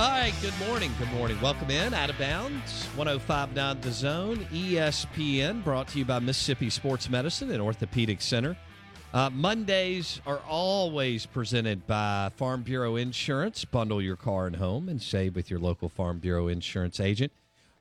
All 0.00 0.08
right, 0.08 0.32
good 0.40 0.58
morning. 0.66 0.90
Good 0.98 1.12
morning. 1.12 1.38
Welcome 1.42 1.70
in, 1.70 1.92
Out 1.92 2.08
of 2.08 2.16
Bounds, 2.16 2.86
1059 2.96 3.82
The 3.82 3.92
Zone, 3.92 4.38
ESPN, 4.50 5.62
brought 5.62 5.88
to 5.88 5.98
you 5.98 6.06
by 6.06 6.18
Mississippi 6.20 6.70
Sports 6.70 7.10
Medicine 7.10 7.50
and 7.50 7.60
Orthopedic 7.60 8.22
Center. 8.22 8.56
Uh, 9.12 9.28
Mondays 9.28 10.22
are 10.24 10.40
always 10.48 11.26
presented 11.26 11.86
by 11.86 12.30
Farm 12.36 12.62
Bureau 12.62 12.96
Insurance. 12.96 13.66
Bundle 13.66 14.00
your 14.00 14.16
car 14.16 14.46
and 14.46 14.56
home 14.56 14.88
and 14.88 15.02
save 15.02 15.36
with 15.36 15.50
your 15.50 15.60
local 15.60 15.90
Farm 15.90 16.18
Bureau 16.18 16.48
Insurance 16.48 16.98
agent. 16.98 17.30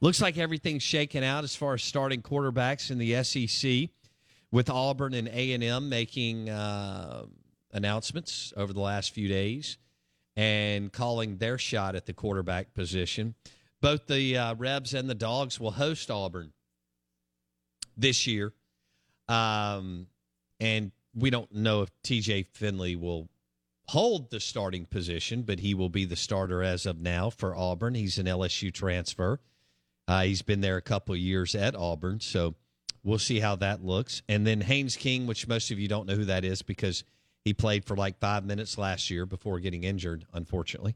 Looks 0.01 0.21
like 0.21 0.37
everything's 0.37 0.83
shaken 0.83 1.23
out 1.23 1.45
as 1.45 1.55
far 1.55 1.75
as 1.75 1.83
starting 1.83 2.21
quarterbacks 2.21 2.91
in 2.91 2.97
the 2.97 3.23
SEC, 3.23 3.91
with 4.51 4.69
Auburn 4.69 5.13
and 5.13 5.29
A&M 5.29 5.87
making 5.87 6.49
uh, 6.49 7.27
announcements 7.71 8.51
over 8.57 8.73
the 8.73 8.81
last 8.81 9.13
few 9.13 9.29
days 9.29 9.77
and 10.39 10.93
calling 10.93 11.35
their 11.35 11.57
shot 11.57 11.97
at 11.97 12.05
the 12.05 12.13
quarterback 12.13 12.73
position. 12.73 13.35
Both 13.81 14.07
the 14.07 14.37
uh, 14.37 14.55
Rebs 14.55 14.93
and 14.93 15.09
the 15.09 15.15
Dogs 15.15 15.59
will 15.59 15.71
host 15.71 16.09
Auburn 16.09 16.53
this 17.97 18.25
year. 18.25 18.53
Um, 19.27 20.07
and 20.61 20.93
we 21.13 21.29
don't 21.29 21.53
know 21.53 21.81
if 21.81 21.89
TJ 22.05 22.47
Finley 22.53 22.95
will 22.95 23.27
hold 23.89 24.31
the 24.31 24.39
starting 24.39 24.85
position, 24.85 25.41
but 25.41 25.59
he 25.59 25.73
will 25.73 25.89
be 25.89 26.05
the 26.05 26.15
starter 26.15 26.63
as 26.63 26.85
of 26.85 27.01
now 27.01 27.29
for 27.29 27.53
Auburn. 27.53 27.93
He's 27.93 28.17
an 28.17 28.25
LSU 28.25 28.73
transfer. 28.73 29.41
Uh, 30.07 30.21
he's 30.21 30.41
been 30.41 30.61
there 30.61 30.77
a 30.77 30.81
couple 30.81 31.17
years 31.17 31.53
at 31.53 31.75
Auburn, 31.75 32.21
so 32.21 32.55
we'll 33.03 33.19
see 33.19 33.41
how 33.41 33.57
that 33.57 33.83
looks. 33.83 34.21
And 34.29 34.47
then 34.47 34.61
Haynes 34.61 34.95
King, 34.95 35.27
which 35.27 35.49
most 35.49 35.69
of 35.69 35.79
you 35.79 35.89
don't 35.89 36.07
know 36.07 36.15
who 36.15 36.25
that 36.25 36.45
is 36.45 36.61
because 36.61 37.03
he 37.43 37.53
played 37.53 37.85
for 37.85 37.95
like 37.95 38.19
five 38.19 38.45
minutes 38.45 38.77
last 38.77 39.09
year 39.09 39.25
before 39.25 39.59
getting 39.59 39.83
injured, 39.83 40.25
unfortunately. 40.33 40.95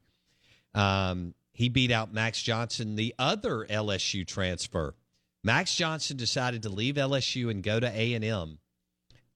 Um, 0.75 1.33
he 1.53 1.69
beat 1.69 1.91
out 1.91 2.13
Max 2.13 2.41
Johnson, 2.41 2.95
the 2.95 3.13
other 3.17 3.65
LSU 3.69 4.25
transfer. 4.25 4.95
Max 5.43 5.75
Johnson 5.75 6.17
decided 6.17 6.63
to 6.63 6.69
leave 6.69 6.95
LSU 6.95 7.49
and 7.51 7.61
go 7.61 7.79
to 7.79 7.87
A 7.87 8.13
and 8.13 8.23
M, 8.23 8.59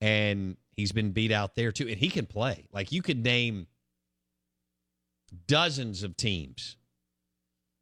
and 0.02 0.58
he's 0.72 0.92
been 0.92 1.12
beat 1.12 1.32
out 1.32 1.56
there 1.56 1.72
too. 1.72 1.88
And 1.88 1.98
he 1.98 2.10
can 2.10 2.26
play. 2.26 2.68
Like 2.72 2.92
you 2.92 3.02
could 3.02 3.24
name 3.24 3.68
dozens 5.48 6.04
of 6.04 6.18
teams 6.18 6.78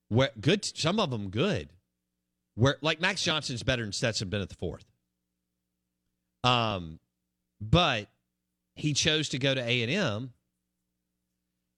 where 0.09 0.31
good, 0.39 0.65
some 0.65 0.99
of 0.99 1.11
them 1.11 1.29
good. 1.29 1.69
Where 2.55 2.77
like 2.81 3.01
Max 3.01 3.21
Johnson's 3.21 3.63
better 3.63 3.83
than 3.83 3.91
Stetson 3.91 4.29
Bennett 4.29 4.49
the 4.49 4.55
fourth. 4.55 4.85
Um, 6.43 6.99
but 7.59 8.07
he 8.75 8.93
chose 8.93 9.29
to 9.29 9.39
go 9.39 9.53
to 9.53 9.61
A 9.61 9.83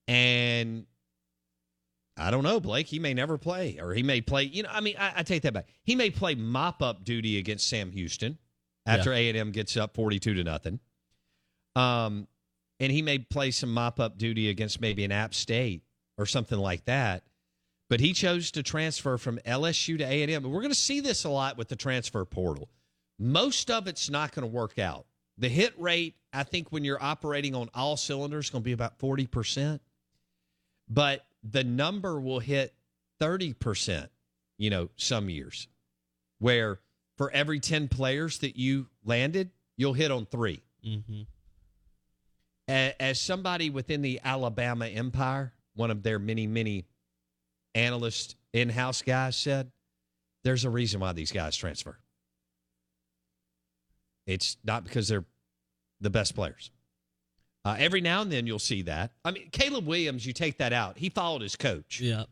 and 0.07 0.85
I 2.17 2.31
don't 2.31 2.43
know, 2.43 2.59
Blake. 2.59 2.87
He 2.87 2.97
may 2.97 3.13
never 3.13 3.37
play, 3.37 3.77
or 3.79 3.93
he 3.93 4.01
may 4.01 4.21
play. 4.21 4.43
You 4.43 4.63
know, 4.63 4.69
I 4.71 4.81
mean, 4.81 4.95
I, 4.97 5.13
I 5.17 5.23
take 5.23 5.43
that 5.43 5.53
back. 5.53 5.67
He 5.83 5.95
may 5.95 6.09
play 6.09 6.33
mop 6.33 6.81
up 6.81 7.03
duty 7.03 7.37
against 7.37 7.67
Sam 7.67 7.91
Houston 7.91 8.39
after 8.87 9.13
A 9.13 9.29
and 9.29 9.37
M 9.37 9.51
gets 9.51 9.77
up 9.77 9.95
forty-two 9.95 10.33
to 10.33 10.43
nothing. 10.43 10.79
Um, 11.75 12.27
and 12.79 12.91
he 12.91 13.03
may 13.03 13.19
play 13.19 13.51
some 13.51 13.71
mop 13.71 13.99
up 13.99 14.17
duty 14.17 14.49
against 14.49 14.81
maybe 14.81 15.03
an 15.03 15.11
App 15.11 15.35
State 15.35 15.83
or 16.17 16.25
something 16.25 16.57
like 16.57 16.85
that. 16.85 17.23
But 17.89 17.99
he 17.99 18.13
chose 18.13 18.51
to 18.51 18.63
transfer 18.63 19.17
from 19.17 19.37
LSU 19.45 19.97
to 19.99 20.03
A 20.03 20.21
and 20.23 20.31
M. 20.31 20.43
And 20.43 20.53
we're 20.53 20.61
going 20.61 20.73
to 20.73 20.77
see 20.77 20.99
this 20.99 21.23
a 21.23 21.29
lot 21.29 21.57
with 21.57 21.69
the 21.69 21.75
transfer 21.75 22.25
portal. 22.25 22.69
Most 23.19 23.69
of 23.71 23.87
it's 23.87 24.09
not 24.09 24.33
going 24.33 24.47
to 24.47 24.53
work 24.53 24.79
out. 24.79 25.05
The 25.37 25.49
hit 25.49 25.73
rate, 25.79 26.15
I 26.33 26.43
think, 26.43 26.71
when 26.71 26.83
you're 26.83 27.01
operating 27.01 27.53
on 27.55 27.69
all 27.73 27.97
cylinders, 27.97 28.45
is 28.45 28.49
going 28.51 28.63
to 28.63 28.65
be 28.65 28.71
about 28.71 28.97
forty 28.99 29.27
percent. 29.27 29.81
But 30.89 31.25
the 31.43 31.63
number 31.63 32.19
will 32.19 32.39
hit 32.39 32.73
30%, 33.19 34.09
you 34.57 34.69
know, 34.69 34.89
some 34.95 35.29
years, 35.29 35.67
where 36.39 36.79
for 37.17 37.31
every 37.31 37.59
10 37.59 37.87
players 37.87 38.39
that 38.39 38.55
you 38.55 38.87
landed, 39.03 39.51
you'll 39.75 39.93
hit 39.93 40.11
on 40.11 40.25
3 40.25 40.61
Mm-hmm. 40.85 41.21
As 42.69 43.19
somebody 43.19 43.69
within 43.69 44.01
the 44.01 44.21
Alabama 44.23 44.87
empire, 44.87 45.53
one 45.75 45.91
of 45.91 46.03
their 46.03 46.19
many, 46.19 46.47
many 46.47 46.85
analyst 47.75 48.35
in 48.53 48.69
house 48.69 49.01
guys 49.01 49.35
said, 49.35 49.71
there's 50.43 50.63
a 50.63 50.69
reason 50.69 50.99
why 50.99 51.13
these 51.13 51.31
guys 51.31 51.57
transfer. 51.57 51.97
It's 54.27 54.57
not 54.63 54.83
because 54.83 55.07
they're 55.07 55.25
the 55.99 56.09
best 56.11 56.35
players. 56.35 56.69
Uh, 57.65 57.75
every 57.79 58.01
now 58.01 58.21
and 58.21 58.31
then 58.31 58.45
you'll 58.47 58.59
see 58.59 58.83
that. 58.83 59.11
I 59.25 59.31
mean, 59.31 59.49
Caleb 59.51 59.87
Williams, 59.87 60.25
you 60.25 60.33
take 60.33 60.59
that 60.59 60.71
out. 60.73 60.97
He 60.97 61.09
followed 61.09 61.41
his 61.41 61.55
coach. 61.55 61.99
Yeah. 61.99 62.25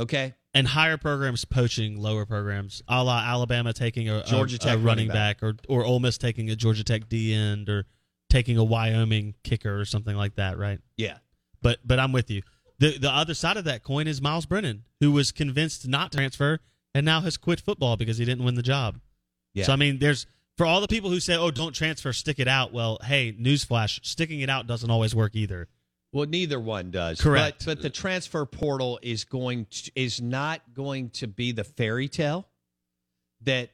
Okay. 0.00 0.34
And 0.54 0.66
higher 0.66 0.96
programs 0.96 1.44
poaching 1.44 2.00
lower 2.00 2.26
programs, 2.26 2.82
a 2.88 3.04
la 3.04 3.18
Alabama 3.18 3.72
taking 3.72 4.08
a, 4.08 4.20
a- 4.20 4.22
Georgia 4.24 4.56
a 4.56 4.58
Tech 4.58 4.68
running 4.70 4.84
running 4.84 5.08
back, 5.08 5.42
or 5.42 5.54
or 5.68 5.84
Ole 5.84 6.00
Miss 6.00 6.18
taking 6.18 6.50
a 6.50 6.56
Georgia 6.56 6.82
Tech 6.82 7.08
D 7.08 7.32
end, 7.34 7.68
or 7.68 7.84
taking 8.30 8.56
a 8.56 8.64
Wyoming 8.64 9.34
kicker 9.44 9.78
or 9.78 9.84
something 9.84 10.16
like 10.16 10.36
that, 10.36 10.58
right? 10.58 10.80
Yeah. 10.96 11.18
But 11.62 11.78
but 11.84 12.00
I'm 12.00 12.10
with 12.10 12.30
you. 12.30 12.42
The 12.80 12.98
the 12.98 13.10
other 13.10 13.34
side 13.34 13.58
of 13.58 13.64
that 13.64 13.84
coin 13.84 14.08
is 14.08 14.20
Myles 14.20 14.46
Brennan, 14.46 14.84
who 14.98 15.12
was 15.12 15.30
convinced 15.30 15.86
not 15.86 16.10
to 16.12 16.18
transfer 16.18 16.58
and 16.94 17.06
now 17.06 17.20
has 17.20 17.36
quit 17.36 17.60
football 17.60 17.96
because 17.96 18.18
he 18.18 18.24
didn't 18.24 18.44
win 18.44 18.56
the 18.56 18.62
job. 18.62 18.98
Yeah. 19.54 19.66
So 19.66 19.72
I 19.72 19.76
mean, 19.76 19.98
there's 20.00 20.26
for 20.60 20.66
all 20.66 20.82
the 20.82 20.88
people 20.88 21.08
who 21.08 21.20
say, 21.20 21.38
"Oh, 21.38 21.50
don't 21.50 21.72
transfer, 21.72 22.12
stick 22.12 22.38
it 22.38 22.46
out." 22.46 22.70
Well, 22.70 22.98
hey, 23.02 23.32
newsflash: 23.32 24.04
sticking 24.04 24.40
it 24.40 24.50
out 24.50 24.66
doesn't 24.66 24.90
always 24.90 25.14
work 25.14 25.34
either. 25.34 25.68
Well, 26.12 26.26
neither 26.26 26.60
one 26.60 26.90
does. 26.90 27.18
Correct. 27.18 27.64
But, 27.64 27.76
but 27.76 27.82
the 27.82 27.88
transfer 27.88 28.44
portal 28.44 28.98
is 29.00 29.24
going 29.24 29.68
to, 29.70 29.90
is 29.96 30.20
not 30.20 30.60
going 30.74 31.08
to 31.10 31.26
be 31.26 31.52
the 31.52 31.64
fairy 31.64 32.08
tale 32.08 32.46
that 33.40 33.70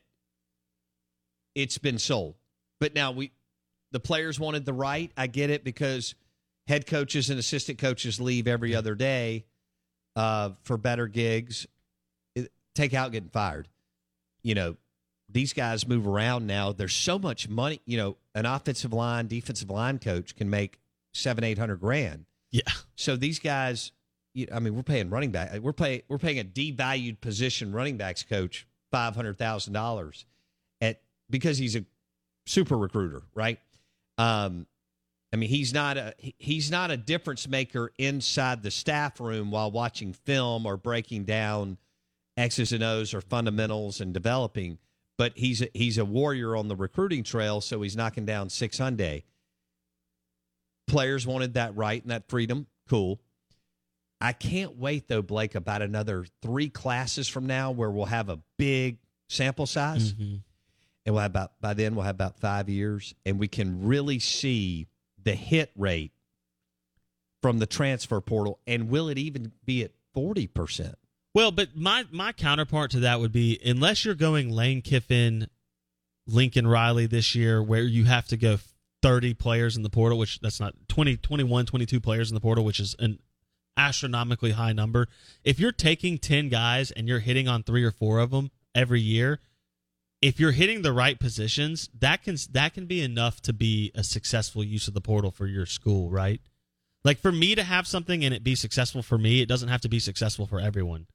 it's 1.56 1.76
been 1.76 1.98
sold. 1.98 2.36
But 2.78 2.94
now 2.94 3.10
we 3.10 3.32
the 3.90 3.98
players 3.98 4.38
wanted 4.38 4.64
the 4.64 4.72
right. 4.72 5.10
I 5.16 5.26
get 5.26 5.50
it 5.50 5.64
because 5.64 6.14
head 6.68 6.86
coaches 6.86 7.30
and 7.30 7.40
assistant 7.40 7.78
coaches 7.78 8.20
leave 8.20 8.46
every 8.46 8.76
other 8.76 8.94
day 8.94 9.44
uh, 10.14 10.50
for 10.62 10.76
better 10.76 11.08
gigs. 11.08 11.66
It- 12.36 12.52
take 12.76 12.94
out 12.94 13.10
getting 13.10 13.30
fired. 13.30 13.66
You 14.44 14.54
know, 14.54 14.76
these 15.28 15.52
guys 15.52 15.86
move 15.86 16.06
around 16.06 16.46
now. 16.46 16.72
There's 16.72 16.94
so 16.94 17.18
much 17.18 17.48
money. 17.48 17.80
You 17.84 17.96
know, 17.96 18.16
an 18.34 18.46
offensive 18.46 18.92
line, 18.92 19.26
defensive 19.26 19.70
line 19.70 19.98
coach 19.98 20.36
can 20.36 20.50
make 20.50 20.78
seven, 21.14 21.44
eight 21.44 21.58
hundred 21.58 21.80
grand. 21.80 22.26
Yeah. 22.50 22.62
So 22.94 23.16
these 23.16 23.38
guys, 23.38 23.92
I 24.52 24.60
mean, 24.60 24.74
we're 24.74 24.82
paying 24.82 25.10
running 25.10 25.30
back. 25.30 25.58
We're 25.60 25.72
paying 25.72 26.02
we're 26.08 26.18
paying 26.18 26.38
a 26.38 26.44
devalued 26.44 27.20
position 27.20 27.72
running 27.72 27.96
backs 27.96 28.22
coach 28.22 28.66
five 28.90 29.14
hundred 29.14 29.38
thousand 29.38 29.72
dollars 29.72 30.24
at 30.80 31.00
because 31.28 31.58
he's 31.58 31.76
a 31.76 31.84
super 32.46 32.76
recruiter, 32.76 33.22
right? 33.34 33.58
Um, 34.18 34.66
I 35.32 35.36
mean, 35.36 35.48
he's 35.48 35.74
not 35.74 35.96
a 35.96 36.14
he's 36.18 36.70
not 36.70 36.90
a 36.90 36.96
difference 36.96 37.48
maker 37.48 37.92
inside 37.98 38.62
the 38.62 38.70
staff 38.70 39.20
room 39.20 39.50
while 39.50 39.70
watching 39.70 40.12
film 40.12 40.64
or 40.64 40.76
breaking 40.76 41.24
down 41.24 41.78
X's 42.36 42.72
and 42.72 42.82
O's 42.82 43.12
or 43.12 43.20
fundamentals 43.20 44.00
and 44.00 44.14
developing. 44.14 44.78
But 45.18 45.32
he's 45.36 45.62
a, 45.62 45.68
he's 45.72 45.96
a 45.98 46.04
warrior 46.04 46.54
on 46.56 46.68
the 46.68 46.76
recruiting 46.76 47.22
trail, 47.24 47.60
so 47.60 47.80
he's 47.82 47.96
knocking 47.96 48.26
down 48.26 48.50
six 48.50 48.78
Hyundai. 48.78 49.22
Players 50.86 51.26
wanted 51.26 51.54
that 51.54 51.74
right 51.76 52.00
and 52.02 52.10
that 52.10 52.28
freedom. 52.28 52.66
Cool. 52.88 53.20
I 54.20 54.32
can't 54.32 54.76
wait 54.76 55.08
though, 55.08 55.22
Blake, 55.22 55.54
about 55.54 55.82
another 55.82 56.26
three 56.42 56.68
classes 56.68 57.28
from 57.28 57.46
now 57.46 57.70
where 57.70 57.90
we'll 57.90 58.06
have 58.06 58.28
a 58.28 58.40
big 58.56 58.98
sample 59.28 59.66
size, 59.66 60.12
Mhm. 60.12 60.42
and 61.04 61.14
we'll 61.14 61.20
have 61.22 61.32
about 61.32 61.60
by 61.60 61.74
then 61.74 61.94
we'll 61.94 62.04
have 62.04 62.14
about 62.14 62.38
five 62.38 62.68
years, 62.68 63.14
and 63.24 63.38
we 63.38 63.48
can 63.48 63.82
really 63.84 64.18
see 64.18 64.86
the 65.22 65.34
hit 65.34 65.70
rate 65.76 66.12
from 67.42 67.58
the 67.58 67.66
transfer 67.66 68.20
portal, 68.20 68.60
and 68.66 68.88
will 68.88 69.08
it 69.08 69.18
even 69.18 69.52
be 69.64 69.82
at 69.82 69.92
forty 70.14 70.46
percent? 70.46 70.96
Well, 71.36 71.50
but 71.50 71.76
my 71.76 72.06
my 72.10 72.32
counterpart 72.32 72.92
to 72.92 73.00
that 73.00 73.20
would 73.20 73.30
be 73.30 73.60
unless 73.62 74.06
you're 74.06 74.14
going 74.14 74.48
Lane 74.48 74.80
Kiffin 74.80 75.48
Lincoln 76.26 76.66
Riley 76.66 77.04
this 77.04 77.34
year, 77.34 77.62
where 77.62 77.82
you 77.82 78.04
have 78.04 78.26
to 78.28 78.38
go 78.38 78.56
30 79.02 79.34
players 79.34 79.76
in 79.76 79.82
the 79.82 79.90
portal, 79.90 80.16
which 80.16 80.40
that's 80.40 80.60
not 80.60 80.72
20, 80.88 81.18
21, 81.18 81.66
22 81.66 82.00
players 82.00 82.30
in 82.30 82.34
the 82.34 82.40
portal, 82.40 82.64
which 82.64 82.80
is 82.80 82.96
an 82.98 83.18
astronomically 83.76 84.52
high 84.52 84.72
number. 84.72 85.08
If 85.44 85.60
you're 85.60 85.72
taking 85.72 86.16
10 86.16 86.48
guys 86.48 86.90
and 86.90 87.06
you're 87.06 87.18
hitting 87.18 87.48
on 87.48 87.62
three 87.62 87.84
or 87.84 87.90
four 87.90 88.18
of 88.18 88.30
them 88.30 88.50
every 88.74 89.02
year, 89.02 89.38
if 90.22 90.40
you're 90.40 90.52
hitting 90.52 90.80
the 90.80 90.94
right 90.94 91.20
positions, 91.20 91.90
that 91.98 92.22
can 92.22 92.38
that 92.52 92.72
can 92.72 92.86
be 92.86 93.02
enough 93.02 93.42
to 93.42 93.52
be 93.52 93.92
a 93.94 94.02
successful 94.02 94.64
use 94.64 94.88
of 94.88 94.94
the 94.94 95.02
portal 95.02 95.30
for 95.30 95.46
your 95.46 95.66
school, 95.66 96.08
right? 96.08 96.40
Like 97.04 97.18
for 97.18 97.30
me 97.30 97.54
to 97.54 97.62
have 97.62 97.86
something 97.86 98.24
and 98.24 98.32
it 98.32 98.42
be 98.42 98.54
successful 98.54 99.02
for 99.02 99.18
me, 99.18 99.42
it 99.42 99.50
doesn't 99.50 99.68
have 99.68 99.82
to 99.82 99.90
be 99.90 99.98
successful 99.98 100.46
for 100.46 100.60
everyone. 100.60 101.08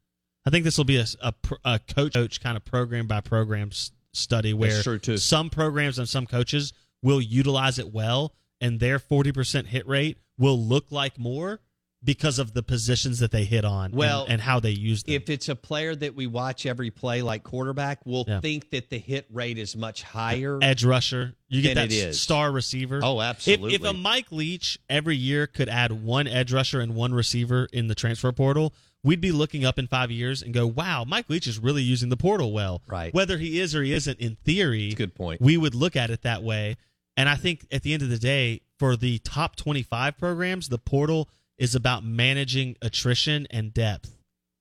I 0.46 0.50
think 0.50 0.64
this 0.64 0.78
will 0.78 0.86
be 0.86 0.98
a, 0.98 1.06
a, 1.22 1.34
a 1.64 1.80
coach 1.80 2.14
coach 2.14 2.42
kind 2.42 2.58
of 2.58 2.66
program 2.66 3.08
by 3.08 3.22
program 3.22 3.70
s- 3.72 3.92
study 4.14 4.54
where 4.54 4.82
some 5.18 5.50
programs 5.50 6.00
and 6.00 6.10
some 6.10 6.26
coaches 6.26 6.74
will 7.04 7.22
utilize 7.22 7.80
it 7.80 7.94
well, 7.94 8.34
and 8.60 8.80
their 8.80 9.00
forty 9.00 9.32
percent 9.32 9.68
hit 9.68 9.88
rate 9.88 10.18
will 10.38 10.60
look 10.60 10.92
like 10.92 11.20
more 11.20 11.60
because 12.04 12.40
of 12.40 12.56
the 12.56 12.64
positions 12.64 13.20
that 13.20 13.30
they 13.30 13.44
hit 13.44 13.64
on 13.64 13.92
Well, 13.92 14.24
and, 14.24 14.34
and 14.34 14.42
how 14.42 14.60
they 14.60 14.72
use 14.72 15.04
them. 15.04 15.14
If 15.14 15.30
it's 15.30 15.50
a 15.50 15.56
player 15.56 15.94
that 15.96 16.16
we 16.16 16.26
watch 16.26 16.66
every 16.66 16.90
play, 16.90 17.22
like 17.22 17.44
quarterback, 17.44 18.00
we'll 18.06 18.26
Yeah. 18.28 18.40
think 18.40 18.72
that 18.72 18.90
the 18.90 18.98
hit 18.98 19.28
rate 19.30 19.60
is 19.60 19.76
much 19.76 20.02
higher. 20.02 20.58
edge 20.64 20.84
rusher. 20.84 21.36
You 21.48 21.62
get 21.62 21.76
that 21.76 22.16
star 22.16 22.52
receiver. 22.52 23.02
Oh, 23.04 23.20
If, 23.20 23.26
absolutely. 23.28 23.76
if 23.76 23.84
a 23.84 23.94
Mike 23.94 24.32
Leach 24.32 24.80
every 24.90 25.16
year 25.16 25.46
could 25.46 25.70
add 25.70 25.92
one 25.92 26.26
edge 26.26 26.52
rusher 26.52 26.80
and 26.82 26.96
one 26.96 27.14
receiver 27.14 27.68
in 27.72 27.86
the 27.86 27.94
transfer 27.94 28.32
portal, 28.32 28.74
we'd 29.04 29.22
be 29.22 29.32
looking 29.32 29.66
up 29.66 29.80
in 29.80 29.88
five 29.88 30.12
years 30.12 30.42
and 30.42 30.54
go, 30.54 30.68
"Wow, 30.68 31.04
Mike 31.04 31.30
Leach 31.30 31.48
is 31.48 31.60
really 31.60 31.84
using 31.84 32.10
the 32.10 32.18
portal 32.18 32.52
well." 32.52 32.82
Right. 32.88 33.14
Whether 33.14 33.38
he 33.38 33.60
is 33.60 33.76
or 33.76 33.84
he 33.84 33.94
isn't, 33.94 34.20
in 34.20 34.36
theory, 34.44 34.94
good 34.94 35.16
point. 35.16 35.42
We 35.42 35.58
would 35.58 35.76
look 35.76 35.96
at 35.96 36.10
it 36.10 36.22
that 36.22 36.44
way, 36.44 36.78
and 37.18 37.28
I 37.28 37.36
think 37.36 37.68
at 37.72 37.84
the 37.84 37.94
end 37.94 38.04
of 38.04 38.10
the 38.10 38.20
day, 38.20 38.62
for 38.80 38.96
the 38.96 39.20
top 39.20 39.56
twenty-five 39.56 40.18
programs, 40.18 40.70
the 40.70 40.78
portal 40.78 41.30
is 41.58 41.76
about 41.76 42.04
managing 42.04 42.76
attrition 42.82 43.48
and 43.52 43.74
depth. 43.74 44.18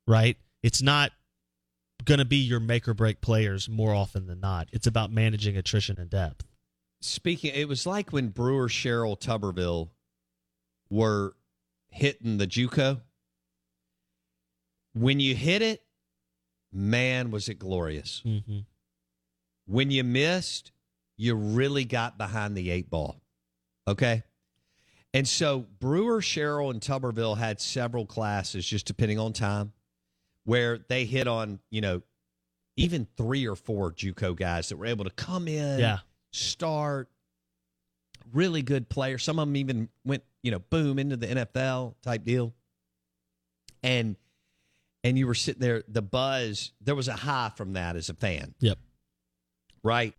Right. 0.06 0.36
It's 0.62 0.82
not 0.82 1.12
going 2.04 2.18
to 2.18 2.24
be 2.24 2.36
your 2.36 2.60
make 2.60 2.88
or 2.88 2.94
break 2.94 3.20
players 3.20 3.68
more 3.68 3.94
often 3.94 4.26
than 4.26 4.40
not. 4.40 4.68
It's 4.72 4.86
about 4.86 5.12
managing 5.12 5.56
attrition 5.56 5.98
and 5.98 6.10
depth. 6.10 6.46
Speaking, 7.02 7.54
it 7.54 7.68
was 7.68 7.86
like 7.86 8.12
when 8.12 8.28
Brewer, 8.28 8.68
Sherrill, 8.68 9.16
Tuberville 9.16 9.88
were 10.90 11.34
hitting 11.88 12.36
the 12.36 12.46
JUCO. 12.46 13.00
When 14.94 15.20
you 15.20 15.34
hit 15.34 15.62
it, 15.62 15.82
man, 16.72 17.30
was 17.30 17.48
it 17.48 17.58
glorious. 17.58 18.22
Mm-hmm. 18.24 18.60
When 19.66 19.90
you 19.90 20.02
missed, 20.04 20.72
you 21.16 21.34
really 21.34 21.84
got 21.84 22.18
behind 22.18 22.56
the 22.56 22.70
eight 22.70 22.90
ball. 22.90 23.20
Okay? 23.86 24.22
And 25.12 25.26
so 25.26 25.66
Brewer, 25.78 26.22
Sherrill, 26.22 26.70
and 26.70 26.80
Tuberville 26.80 27.36
had 27.36 27.60
several 27.60 28.06
classes, 28.06 28.64
just 28.66 28.86
depending 28.86 29.18
on 29.18 29.32
time, 29.32 29.72
where 30.44 30.78
they 30.88 31.04
hit 31.04 31.26
on, 31.28 31.60
you 31.70 31.80
know, 31.80 32.02
even 32.76 33.06
three 33.16 33.46
or 33.46 33.56
four 33.56 33.92
JUCO 33.92 34.36
guys 34.36 34.68
that 34.68 34.76
were 34.76 34.86
able 34.86 35.04
to 35.04 35.10
come 35.10 35.48
in, 35.48 35.80
Yeah. 35.80 35.98
start, 36.32 37.10
really 38.32 38.62
good 38.62 38.88
players. 38.88 39.24
Some 39.24 39.38
of 39.38 39.48
them 39.48 39.56
even 39.56 39.88
went, 40.04 40.22
you 40.42 40.50
know, 40.50 40.60
boom 40.60 40.98
into 40.98 41.16
the 41.16 41.26
NFL 41.26 41.96
type 42.02 42.24
deal. 42.24 42.54
And 43.82 44.16
and 45.04 45.18
you 45.18 45.26
were 45.26 45.34
sitting 45.34 45.60
there, 45.60 45.82
the 45.88 46.02
buzz, 46.02 46.72
there 46.80 46.94
was 46.94 47.08
a 47.08 47.14
high 47.14 47.50
from 47.56 47.72
that 47.74 47.96
as 47.96 48.08
a 48.08 48.14
fan 48.14 48.54
Yep. 48.60 48.78
right? 49.82 50.14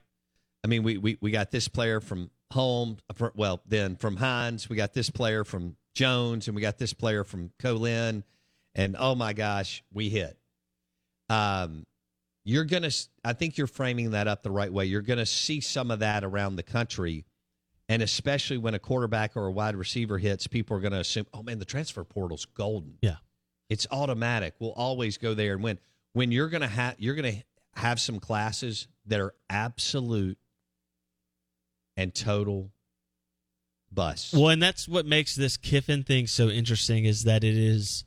I 0.63 0.67
mean, 0.67 0.83
we 0.83 0.97
we, 0.97 1.17
we 1.21 1.31
got 1.31 1.51
this 1.51 1.67
player 1.67 1.99
from 2.01 2.29
home. 2.51 2.97
Well, 3.35 3.61
then 3.65 3.95
from 3.95 4.17
Hinds, 4.17 4.69
we 4.69 4.75
got 4.75 4.93
this 4.93 5.09
player 5.09 5.43
from 5.43 5.75
Jones, 5.95 6.47
and 6.47 6.55
we 6.55 6.61
got 6.61 6.77
this 6.77 6.93
player 6.93 7.23
from 7.23 7.51
Co-Lin, 7.59 8.23
and 8.75 8.95
oh 8.99 9.15
my 9.15 9.33
gosh, 9.33 9.83
we 9.91 10.09
hit. 10.09 10.37
Um, 11.29 11.85
you're 12.43 12.65
gonna. 12.65 12.91
I 13.23 13.33
think 13.33 13.57
you're 13.57 13.67
framing 13.67 14.11
that 14.11 14.27
up 14.27 14.43
the 14.43 14.51
right 14.51 14.71
way. 14.71 14.85
You're 14.85 15.01
gonna 15.01 15.25
see 15.25 15.61
some 15.61 15.91
of 15.91 15.99
that 15.99 16.23
around 16.23 16.55
the 16.57 16.63
country, 16.63 17.25
and 17.89 18.01
especially 18.01 18.57
when 18.57 18.73
a 18.73 18.79
quarterback 18.79 19.35
or 19.35 19.47
a 19.47 19.51
wide 19.51 19.75
receiver 19.75 20.17
hits, 20.17 20.47
people 20.47 20.77
are 20.77 20.79
gonna 20.79 20.99
assume, 20.99 21.25
oh 21.33 21.41
man, 21.43 21.59
the 21.59 21.65
transfer 21.65 22.03
portal's 22.03 22.45
golden. 22.45 22.97
Yeah. 23.01 23.15
It's 23.71 23.88
automatic. 23.89 24.56
We'll 24.59 24.73
always 24.73 25.18
go 25.18 25.33
there 25.33 25.53
and 25.53 25.63
win. 25.63 25.79
When 26.12 26.29
you're 26.29 26.50
gonna 26.50 26.68
have 26.68 26.95
you're 27.00 27.15
gonna 27.15 27.41
have 27.77 28.01
some 28.01 28.19
classes 28.19 28.89
that 29.06 29.21
are 29.21 29.33
absolute 29.50 30.38
and 31.95 32.13
total 32.13 32.73
bust. 33.89 34.33
Well, 34.33 34.50
and 34.50 34.62
that's 34.62 34.89
what 34.89 35.06
makes 35.06 35.38
this 35.38 35.56
Kiffin 35.56 36.03
thing 36.03 36.27
so 36.27 36.50
interesting 36.50 37.06
is 37.06 37.23
that 37.23 37.45
it 37.45 37.56
is 37.56 38.03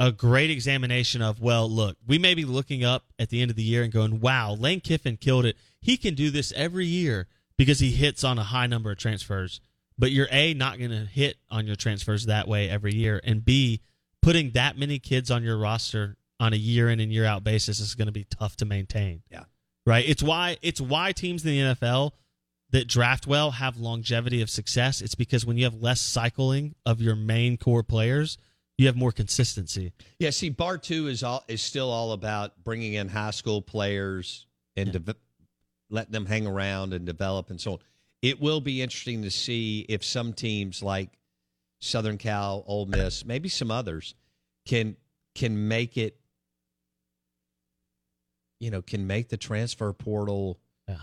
a 0.00 0.10
great 0.10 0.50
examination 0.50 1.22
of, 1.22 1.40
well, 1.40 1.70
look, 1.70 1.96
we 2.04 2.18
may 2.18 2.34
be 2.34 2.44
looking 2.44 2.82
up 2.82 3.04
at 3.16 3.28
the 3.28 3.40
end 3.40 3.52
of 3.52 3.56
the 3.56 3.62
year 3.62 3.84
and 3.84 3.92
going, 3.92 4.18
wow, 4.18 4.54
Lane 4.54 4.80
Kiffin 4.80 5.16
killed 5.16 5.44
it. 5.44 5.56
He 5.80 5.96
can 5.96 6.14
do 6.14 6.30
this 6.30 6.52
every 6.56 6.86
year 6.86 7.28
because 7.56 7.78
he 7.78 7.92
hits 7.92 8.24
on 8.24 8.40
a 8.40 8.42
high 8.42 8.66
number 8.66 8.90
of 8.90 8.98
transfers. 8.98 9.60
But 9.96 10.10
you're 10.10 10.28
A, 10.32 10.52
not 10.52 10.78
going 10.78 10.90
to 10.90 11.06
hit 11.06 11.36
on 11.48 11.64
your 11.64 11.76
transfers 11.76 12.26
that 12.26 12.48
way 12.48 12.68
every 12.68 12.94
year. 12.94 13.20
And 13.22 13.44
B, 13.44 13.80
putting 14.26 14.50
that 14.50 14.76
many 14.76 14.98
kids 14.98 15.30
on 15.30 15.44
your 15.44 15.56
roster 15.56 16.16
on 16.40 16.52
a 16.52 16.56
year 16.56 16.90
in 16.90 16.98
and 16.98 17.12
year 17.12 17.24
out 17.24 17.44
basis 17.44 17.78
is 17.78 17.94
going 17.94 18.06
to 18.06 18.12
be 18.12 18.24
tough 18.24 18.56
to 18.56 18.64
maintain. 18.64 19.22
Yeah. 19.30 19.44
Right? 19.86 20.04
It's 20.06 20.20
why 20.20 20.56
it's 20.62 20.80
why 20.80 21.12
teams 21.12 21.46
in 21.46 21.52
the 21.52 21.74
NFL 21.76 22.10
that 22.70 22.88
draft 22.88 23.28
well 23.28 23.52
have 23.52 23.76
longevity 23.76 24.42
of 24.42 24.50
success. 24.50 25.00
It's 25.00 25.14
because 25.14 25.46
when 25.46 25.56
you 25.56 25.62
have 25.62 25.80
less 25.80 26.00
cycling 26.00 26.74
of 26.84 27.00
your 27.00 27.14
main 27.14 27.56
core 27.56 27.84
players, 27.84 28.36
you 28.76 28.86
have 28.88 28.96
more 28.96 29.12
consistency. 29.12 29.92
Yeah, 30.18 30.30
see, 30.30 30.48
bar 30.50 30.76
two 30.76 31.06
is 31.06 31.22
all 31.22 31.44
is 31.46 31.62
still 31.62 31.88
all 31.88 32.10
about 32.10 32.64
bringing 32.64 32.94
in 32.94 33.08
high 33.08 33.30
school 33.30 33.62
players 33.62 34.46
and 34.76 34.88
Yeah. 34.88 34.92
deve- 34.94 35.16
letting 35.88 36.10
them 36.10 36.26
hang 36.26 36.48
around 36.48 36.92
and 36.94 37.06
develop 37.06 37.48
and 37.48 37.60
so 37.60 37.74
on. 37.74 37.78
It 38.22 38.40
will 38.40 38.60
be 38.60 38.82
interesting 38.82 39.22
to 39.22 39.30
see 39.30 39.86
if 39.88 40.02
some 40.02 40.32
teams 40.32 40.82
like 40.82 41.10
Southern 41.80 42.18
Cal, 42.18 42.64
Ole 42.66 42.86
Miss, 42.86 43.24
maybe 43.24 43.48
some 43.48 43.70
others 43.70 44.14
can 44.66 44.96
can 45.34 45.68
make 45.68 45.96
it. 45.96 46.18
You 48.60 48.70
know, 48.70 48.80
can 48.82 49.06
make 49.06 49.28
the 49.28 49.36
transfer 49.36 49.92
portal 49.92 50.58
Yeah. 50.88 50.96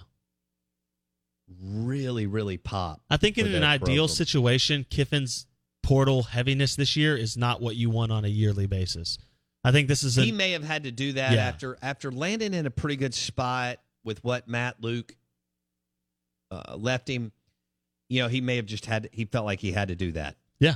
really, 1.61 2.25
really 2.25 2.57
pop. 2.57 3.01
I 3.09 3.17
think 3.17 3.37
in 3.37 3.47
an 3.53 3.63
ideal 3.63 4.05
program. 4.05 4.07
situation, 4.07 4.85
Kiffin's 4.89 5.45
portal 5.83 6.23
heaviness 6.23 6.75
this 6.75 6.95
year 6.95 7.15
is 7.15 7.37
not 7.37 7.61
what 7.61 7.75
you 7.75 7.89
want 7.91 8.11
on 8.11 8.25
a 8.25 8.29
yearly 8.29 8.65
basis. 8.65 9.19
I 9.63 9.71
think 9.71 9.87
this 9.87 10.03
is 10.03 10.17
a 10.17 10.23
he 10.23 10.31
may 10.31 10.51
have 10.51 10.63
had 10.63 10.83
to 10.85 10.91
do 10.91 11.13
that 11.13 11.33
Yeah. 11.33 11.45
after 11.45 11.77
after 11.81 12.11
landing 12.11 12.53
in 12.53 12.65
a 12.65 12.71
pretty 12.71 12.95
good 12.95 13.13
spot 13.13 13.79
with 14.03 14.23
what 14.23 14.47
Matt 14.47 14.81
Luke 14.81 15.15
uh, 16.51 16.75
left 16.75 17.07
him. 17.07 17.31
You 18.09 18.23
know, 18.23 18.27
he 18.29 18.41
may 18.41 18.55
have 18.55 18.65
just 18.65 18.85
had 18.87 19.09
he 19.13 19.25
felt 19.25 19.45
like 19.45 19.59
he 19.59 19.71
had 19.71 19.89
to 19.89 19.95
do 19.95 20.11
that. 20.13 20.37
Yeah. 20.63 20.75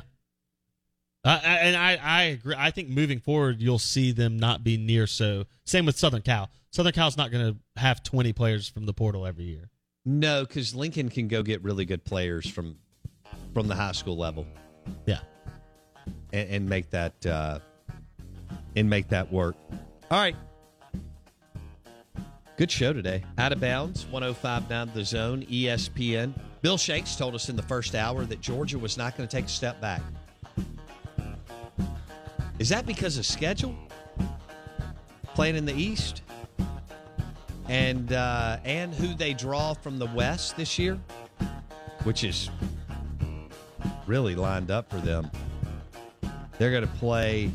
Uh, 1.24 1.39
I- 1.44 1.58
and 1.58 1.75
I, 1.75 1.98
I 2.01 2.24
agree. 2.24 2.56
I 2.58 2.72
think 2.72 2.89
moving 2.89 3.20
forward, 3.20 3.62
you'll 3.62 3.79
see 3.79 4.12
them 4.12 4.38
not 4.38 4.63
be 4.63 4.77
near 4.77 5.08
so. 5.08 5.46
Same 5.65 5.86
with 5.86 5.98
Southern 5.98 6.22
Cal. 6.22 6.50
Southern 6.72 6.94
Cal's 6.94 7.17
not 7.17 7.32
going 7.32 7.53
to 7.53 7.82
have 7.82 8.03
20 8.03 8.34
players 8.34 8.70
from 8.70 8.86
the 8.86 8.94
portal 8.94 9.25
every 9.25 9.46
year. 9.46 9.70
No, 10.06 10.46
because 10.46 10.74
Lincoln 10.75 11.10
can 11.10 11.27
go 11.27 11.44
get 11.44 11.63
really 11.63 11.86
good 11.86 12.03
players 12.06 12.50
from 12.50 12.77
from 13.53 13.67
the 13.67 13.75
high 13.75 13.91
school 13.91 14.15
level 14.17 14.46
Yeah. 15.06 15.20
and, 16.32 16.50
and 16.50 16.70
make 16.70 16.89
that 16.91 17.25
uh, 17.25 17.60
and 18.75 18.89
make 18.89 19.10
that 19.10 19.32
work. 19.32 19.56
All 20.12 20.20
right. 20.20 20.36
Good 22.58 22.72
show 22.72 22.94
today. 22.94 23.24
Out 23.38 23.51
of 23.51 23.60
bounds, 23.60 24.06
1059 24.08 24.91
The 24.94 25.03
Zone, 25.06 25.46
ESPN. 25.46 26.34
Bill 26.62 26.78
Shanks 26.78 27.16
told 27.16 27.36
us 27.36 27.50
in 27.50 27.56
the 27.56 27.64
first 27.64 27.96
hour 27.96 28.26
that 28.26 28.42
Georgia 28.42 28.80
was 28.80 28.98
not 28.98 29.16
going 29.16 29.28
to 29.28 29.36
take 29.36 29.46
a 29.46 29.50
step 29.50 29.80
back. 29.80 30.02
Is 32.60 32.70
that 32.70 32.86
because 32.86 33.18
of 33.18 33.26
schedule? 33.26 33.76
Playing 35.36 35.56
in 35.56 35.66
the 35.66 35.74
East? 35.74 36.24
And 37.70 38.14
uh, 38.14 38.58
and 38.64 38.94
who 38.94 39.14
they 39.14 39.34
draw 39.34 39.74
from 39.74 40.00
the 40.00 40.08
West 40.08 40.56
this 40.56 40.80
year, 40.80 40.98
which 42.04 42.24
is 42.24 42.50
really 44.08 44.36
lined 44.36 44.72
up 44.72 44.90
for 44.90 44.98
them. 44.98 45.30
They're 46.58 46.72
going 46.72 46.88
to 46.88 46.94
play 46.96 47.52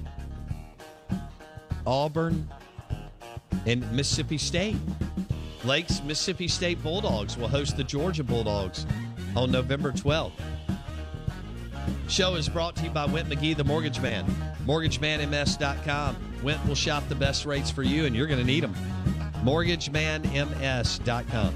Auburn 1.86 2.48
and 3.66 3.90
Mississippi 3.90 4.38
State. 4.38 4.76
Lakes 5.64 6.02
Mississippi 6.02 6.48
State 6.48 6.82
Bulldogs 6.82 7.36
will 7.36 7.48
host 7.48 7.76
the 7.76 7.84
Georgia 7.84 8.24
Bulldogs 8.24 8.86
on 9.36 9.50
November 9.50 9.92
12th. 9.92 10.32
Show 12.08 12.34
is 12.34 12.48
brought 12.48 12.76
to 12.76 12.84
you 12.84 12.90
by 12.90 13.06
Went 13.06 13.28
McGee, 13.28 13.56
the 13.56 13.64
mortgage 13.64 14.00
man. 14.00 14.26
MortgageManMS.com. 14.66 16.16
Went 16.42 16.66
will 16.66 16.74
shop 16.74 17.08
the 17.08 17.14
best 17.14 17.46
rates 17.46 17.70
for 17.70 17.82
you, 17.82 18.04
and 18.04 18.14
you're 18.14 18.26
going 18.26 18.40
to 18.40 18.44
need 18.44 18.62
them. 18.62 18.74
MortgageManMS.com. 19.44 21.54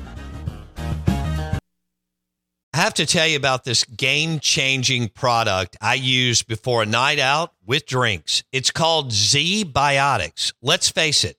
I 2.72 2.78
have 2.78 2.94
to 2.94 3.06
tell 3.06 3.26
you 3.26 3.38
about 3.38 3.64
this 3.64 3.84
game 3.84 4.38
changing 4.38 5.08
product 5.08 5.78
I 5.80 5.94
use 5.94 6.42
before 6.42 6.82
a 6.82 6.86
night 6.86 7.18
out 7.18 7.54
with 7.64 7.86
drinks. 7.86 8.44
It's 8.52 8.70
called 8.70 9.12
ZBiotics. 9.12 10.52
Let's 10.60 10.90
face 10.90 11.24
it, 11.24 11.38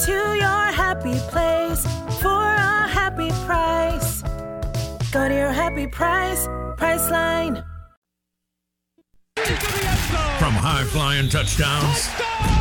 Go 0.00 0.06
to 0.06 0.34
your 0.34 0.72
happy 0.72 1.12
place 1.28 1.84
for 2.22 2.28
a 2.30 2.88
happy 2.88 3.28
price. 3.44 4.22
Go 5.12 5.28
to 5.28 5.34
your 5.34 5.52
happy 5.52 5.86
price, 5.86 6.46
Priceline. 6.78 7.62
From 9.36 10.54
high 10.54 10.84
flying 10.84 11.28
touchdowns 11.28 12.08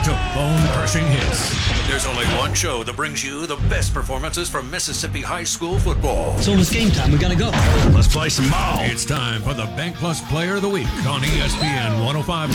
to 0.03 0.11
bone 0.35 0.59
crushing 0.73 1.05
hits, 1.05 1.87
there's 1.87 2.05
only 2.05 2.25
one 2.37 2.53
show 2.53 2.83
that 2.83 2.97
brings 2.97 3.23
you 3.23 3.47
the 3.47 3.55
best 3.69 3.93
performances 3.93 4.49
from 4.49 4.69
Mississippi 4.69 5.21
high 5.21 5.45
school 5.45 5.79
football. 5.79 6.35
It's 6.37 6.49
almost 6.49 6.73
game 6.73 6.91
time. 6.91 7.13
We 7.13 7.19
gotta 7.19 7.37
go. 7.37 7.51
Let's 7.95 8.13
play 8.13 8.27
some 8.27 8.49
ball. 8.49 8.79
It's 8.79 9.05
time 9.05 9.41
for 9.43 9.53
the 9.53 9.65
Bank 9.77 9.95
Plus 9.95 10.19
Player 10.29 10.57
of 10.57 10.61
the 10.61 10.69
Week 10.69 10.87
on 11.07 11.21
ESPN 11.21 12.03
1059 12.03 12.51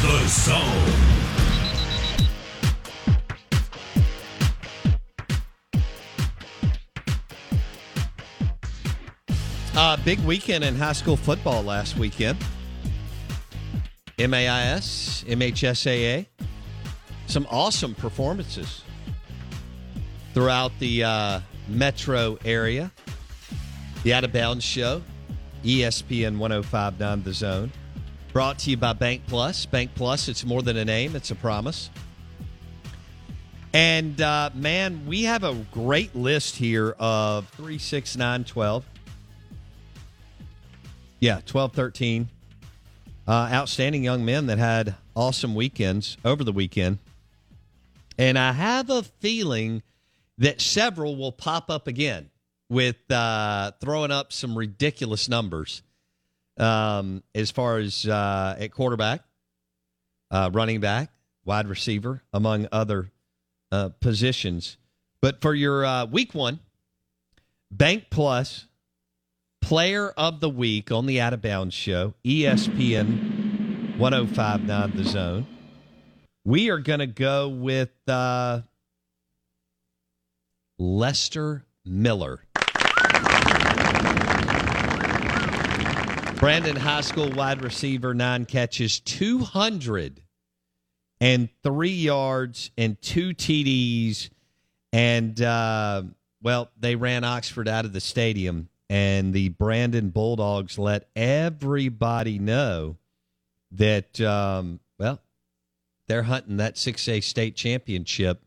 The 0.00 0.28
Zone. 0.28 1.13
Uh, 9.76 9.96
big 10.04 10.20
weekend 10.20 10.62
in 10.62 10.76
high 10.76 10.92
school 10.92 11.16
football 11.16 11.60
last 11.64 11.96
weekend. 11.96 12.38
MAIS, 14.16 15.24
MHSAA. 15.26 16.26
Some 17.26 17.48
awesome 17.50 17.96
performances 17.96 18.84
throughout 20.32 20.70
the 20.78 21.02
uh, 21.02 21.40
metro 21.66 22.38
area. 22.44 22.92
The 24.04 24.14
Out 24.14 24.22
of 24.22 24.32
Bounds 24.32 24.64
Show, 24.64 25.02
ESPN 25.64 26.38
1059 26.38 27.22
The 27.24 27.32
Zone. 27.32 27.72
Brought 28.32 28.60
to 28.60 28.70
you 28.70 28.76
by 28.76 28.92
Bank 28.92 29.22
Plus. 29.26 29.66
Bank 29.66 29.90
Plus, 29.96 30.28
it's 30.28 30.44
more 30.44 30.62
than 30.62 30.76
a 30.76 30.84
name, 30.84 31.16
it's 31.16 31.32
a 31.32 31.34
promise. 31.34 31.90
And 33.72 34.20
uh, 34.20 34.50
man, 34.54 35.04
we 35.04 35.24
have 35.24 35.42
a 35.42 35.54
great 35.72 36.14
list 36.14 36.54
here 36.54 36.94
of 37.00 37.48
3, 37.48 37.76
6, 37.78 38.16
9, 38.16 38.44
12. 38.44 38.84
Yeah, 41.20 41.40
12, 41.46 41.72
13. 41.72 42.28
Uh, 43.26 43.48
outstanding 43.52 44.04
young 44.04 44.24
men 44.24 44.46
that 44.46 44.58
had 44.58 44.94
awesome 45.16 45.54
weekends 45.54 46.16
over 46.24 46.44
the 46.44 46.52
weekend. 46.52 46.98
And 48.18 48.38
I 48.38 48.52
have 48.52 48.90
a 48.90 49.02
feeling 49.02 49.82
that 50.38 50.60
several 50.60 51.16
will 51.16 51.32
pop 51.32 51.70
up 51.70 51.86
again 51.86 52.30
with 52.68 53.10
uh, 53.10 53.72
throwing 53.80 54.10
up 54.10 54.32
some 54.32 54.56
ridiculous 54.56 55.28
numbers 55.28 55.82
um, 56.58 57.22
as 57.34 57.50
far 57.50 57.78
as 57.78 58.06
uh, 58.06 58.56
at 58.58 58.72
quarterback, 58.72 59.22
uh, 60.30 60.50
running 60.52 60.80
back, 60.80 61.10
wide 61.44 61.66
receiver, 61.66 62.22
among 62.32 62.68
other 62.72 63.10
uh, 63.72 63.90
positions. 64.00 64.76
But 65.20 65.40
for 65.40 65.54
your 65.54 65.84
uh, 65.84 66.06
week 66.06 66.34
one, 66.34 66.60
Bank 67.70 68.06
Plus 68.10 68.66
Player 69.64 70.10
of 70.10 70.38
the 70.40 70.50
Week 70.50 70.92
on 70.92 71.06
the 71.06 71.22
Out 71.22 71.32
of 71.32 71.40
Bounds 71.40 71.74
Show, 71.74 72.12
ESPN 72.22 73.96
1059 73.96 74.92
The 74.94 75.04
Zone. 75.04 75.46
We 76.44 76.68
are 76.68 76.78
going 76.78 76.98
to 76.98 77.06
go 77.06 77.48
with 77.48 77.88
uh, 78.06 78.60
Lester 80.78 81.64
Miller. 81.82 82.44
Brandon 86.36 86.76
High 86.76 87.00
School 87.00 87.30
wide 87.30 87.62
receiver, 87.62 88.12
nine 88.12 88.44
catches, 88.44 89.00
203 89.00 91.88
yards, 91.88 92.70
and 92.76 93.00
two 93.00 93.30
TDs. 93.30 94.28
And, 94.92 95.40
uh, 95.40 96.02
well, 96.42 96.70
they 96.78 96.96
ran 96.96 97.24
Oxford 97.24 97.66
out 97.66 97.86
of 97.86 97.94
the 97.94 98.02
stadium 98.02 98.68
and 98.88 99.32
the 99.32 99.50
Brandon 99.50 100.10
Bulldogs 100.10 100.78
let 100.78 101.08
everybody 101.16 102.38
know 102.38 102.96
that 103.72 104.20
um, 104.20 104.80
well 104.98 105.20
they're 106.06 106.24
hunting 106.24 106.58
that 106.58 106.74
6A 106.76 107.22
state 107.22 107.56
championship. 107.56 108.42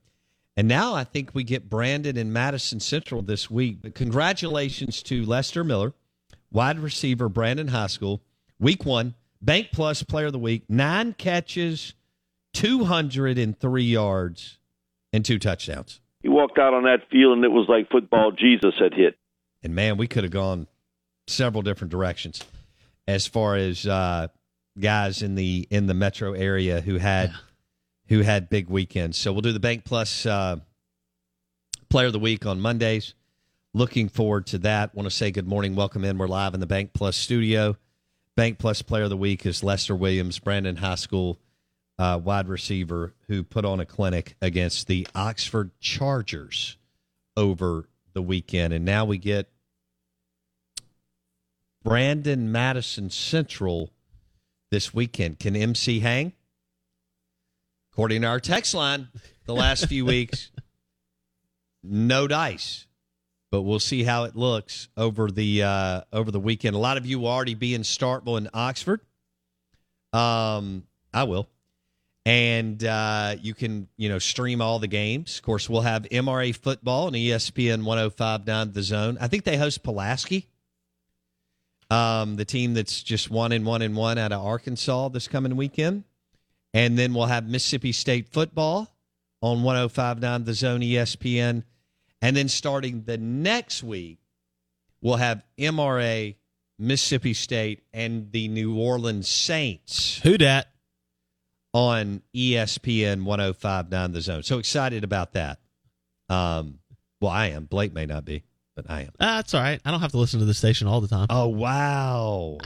And 0.56 0.68
now 0.68 0.96
I 0.96 1.04
think 1.04 1.32
we 1.34 1.44
get 1.44 1.70
Brandon 1.70 2.18
and 2.18 2.34
Madison 2.34 2.80
Central 2.80 3.22
this 3.22 3.50
week. 3.50 3.78
But 3.82 3.94
congratulations 3.94 5.04
to 5.04 5.24
Lester 5.26 5.64
Miller, 5.64 5.94
wide 6.52 6.80
receiver, 6.80 7.30
Brandon 7.30 7.68
High 7.68 7.88
School, 7.88 8.22
week 8.60 8.86
one, 8.86 9.14
Bank 9.42 9.70
Plus 9.72 10.02
Player 10.04 10.28
of 10.28 10.34
the 10.34 10.40
Week, 10.40 10.64
nine 10.68 11.14
catches, 11.14 11.94
203 12.54 13.84
yards, 13.84 14.58
and 15.14 15.24
two 15.24 15.38
touchdowns. 15.38 16.02
He 16.22 16.30
walked 16.30 16.58
out 16.58 16.74
on 16.74 16.84
that 16.84 17.08
field 17.12 17.38
and 17.38 17.46
it 17.46 17.52
was 17.52 17.68
like 17.70 17.90
football 17.92 18.32
Jesus 18.32 18.74
had 18.80 18.94
hit. 18.94 19.16
And 19.68 19.76
man, 19.76 19.98
we 19.98 20.08
could 20.08 20.24
have 20.24 20.32
gone 20.32 20.66
several 21.28 21.62
different 21.62 21.92
directions 21.92 22.42
as 23.06 23.28
far 23.28 23.58
as 23.58 23.86
uh, 23.86 24.30
guys 24.80 25.22
in 25.22 25.36
the 25.36 25.68
in 25.70 25.88
the 25.88 25.94
metro 25.94 26.32
area 26.32 26.80
who 26.80 26.96
had 26.96 27.34
who 28.08 28.22
had 28.22 28.50
big 28.50 28.70
weekends. 28.70 29.18
So 29.18 29.34
we'll 29.34 29.42
do 29.42 29.52
the 29.52 29.60
Bank 29.60 29.84
Plus 29.84 30.26
uh, 30.26 30.56
Player 31.90 32.08
of 32.08 32.14
the 32.14 32.20
Week 32.20 32.46
on 32.46 32.62
Mondays. 32.62 33.14
Looking 33.74 34.08
forward 34.08 34.48
to 34.48 34.58
that. 34.60 34.96
Want 34.96 35.06
to 35.06 35.12
say 35.14 35.32
good 35.32 35.50
morning, 35.50 35.76
welcome 35.76 36.06
in. 36.06 36.18
We're 36.18 36.30
live 36.30 36.54
in 36.54 36.62
the 36.62 36.66
Bank 36.66 36.92
Plus 36.94 37.18
studio. 37.18 37.76
Bank 38.38 38.60
Plus 38.60 38.82
Player 38.82 39.04
of 39.04 39.10
the 39.10 39.18
Week 39.18 39.46
is 39.46 39.66
Lester 39.66 39.98
Williams, 39.98 40.40
Brandon 40.40 40.78
High 40.78 40.96
School 40.96 41.40
uh, 42.00 42.22
wide 42.24 42.48
receiver, 42.48 43.14
who 43.28 43.44
put 43.44 43.66
on 43.66 43.82
a 43.82 43.86
clinic 43.86 44.38
against 44.42 44.88
the 44.88 45.06
Oxford 45.14 45.72
Chargers 45.82 46.78
over 47.36 47.90
the 48.14 48.22
weekend. 48.22 48.72
And 48.72 48.86
now 48.86 49.04
we 49.04 49.18
get 49.18 49.52
Brandon 51.84 52.52
Madison 52.52 53.10
Central 53.10 53.92
this 54.72 54.94
weekend. 54.94 55.40
Can 55.40 55.56
MC 55.56 56.00
hang? 56.00 56.34
According 57.94 58.22
to 58.24 58.28
our 58.28 58.40
text 58.40 58.74
line, 58.74 59.08
the 59.46 59.56
last 59.56 59.88
few 59.88 60.06
weeks, 60.14 60.52
no 61.84 62.28
dice. 62.28 62.86
But 63.50 63.62
we'll 63.62 63.80
see 63.80 64.04
how 64.04 64.26
it 64.26 64.36
looks 64.36 64.90
over 64.98 65.32
the 65.32 65.64
uh, 65.64 66.02
over 66.12 66.32
the 66.32 66.40
weekend. 66.40 66.76
A 66.76 66.80
lot 66.80 66.98
of 66.98 67.06
you 67.06 67.20
will 67.20 67.30
already 67.30 67.54
be 67.56 67.74
in 67.74 67.82
Starkville 67.84 68.38
and 68.38 68.50
Oxford. 68.54 69.00
Um, 70.12 70.84
I 71.14 71.24
will. 71.24 71.48
and 72.26 72.84
uh, 72.84 73.36
you 73.42 73.54
can 73.54 73.88
you 73.96 74.10
know 74.10 74.20
stream 74.20 74.62
all 74.62 74.80
the 74.80 74.88
games. 74.88 75.38
Of 75.38 75.44
course, 75.44 75.70
we'll 75.70 75.82
have 75.82 76.04
MRA 76.12 76.54
football 76.54 77.08
and 77.08 77.16
ESPN 77.16 77.84
105.9 77.84 78.74
The 78.74 78.84
Zone. 78.84 79.18
I 79.22 79.30
think 79.30 79.46
they 79.46 79.56
host 79.56 79.82
Pulaski, 79.82 80.50
um, 81.90 82.36
the 82.36 82.46
team 82.46 82.74
that's 82.74 83.02
just 83.04 83.30
one 83.30 83.52
and 83.52 83.66
one 83.66 83.82
and 83.82 83.96
one 83.96 84.18
out 84.18 84.32
of 84.32 84.44
Arkansas 84.46 85.10
this 85.10 85.28
coming 85.28 85.56
weekend, 85.56 86.04
and 86.74 86.98
then 86.98 87.14
we'll 87.14 87.26
have 87.28 87.48
Mississippi 87.48 87.92
State 87.92 88.28
football 88.30 88.94
on 89.42 89.60
105.9 89.60 90.46
The 90.46 90.54
Zone 90.54 90.82
ESPN, 90.82 91.64
and 92.22 92.36
then 92.36 92.50
starting 92.50 93.04
the 93.04 93.18
next 93.18 93.84
week, 93.84 94.20
we'll 95.02 95.18
have 95.18 95.44
MRA. 95.58 96.36
Mississippi 96.80 97.34
State 97.34 97.82
and 97.92 98.32
the 98.32 98.48
New 98.48 98.78
Orleans 98.78 99.28
Saints 99.28 100.20
Who 100.24 100.38
dat? 100.38 100.68
on 101.74 102.22
ESPN 102.36 103.24
1059 103.24 104.12
The 104.12 104.22
Zone. 104.22 104.44
So 104.44 104.60
excited 104.60 105.04
about 105.04 105.34
that. 105.34 105.60
Um, 106.30 106.80
well, 107.20 107.32
I 107.32 107.48
am. 107.48 107.66
Blake 107.66 107.94
may 107.94 108.06
not 108.06 108.26
be, 108.26 108.44
but 108.78 108.90
I 108.90 109.02
am. 109.02 109.12
Ah, 109.20 109.38
that's 109.38 109.56
all 109.56 109.62
right. 109.62 109.82
I 109.84 109.92
don't 109.92 110.00
have 110.02 110.12
to 110.12 110.20
listen 110.20 110.40
to 110.40 110.46
the 110.46 110.54
station 110.54 110.88
all 110.88 111.02
the 111.02 111.08
time. 111.08 111.26
Oh, 111.32 111.48
wow. 111.48 112.60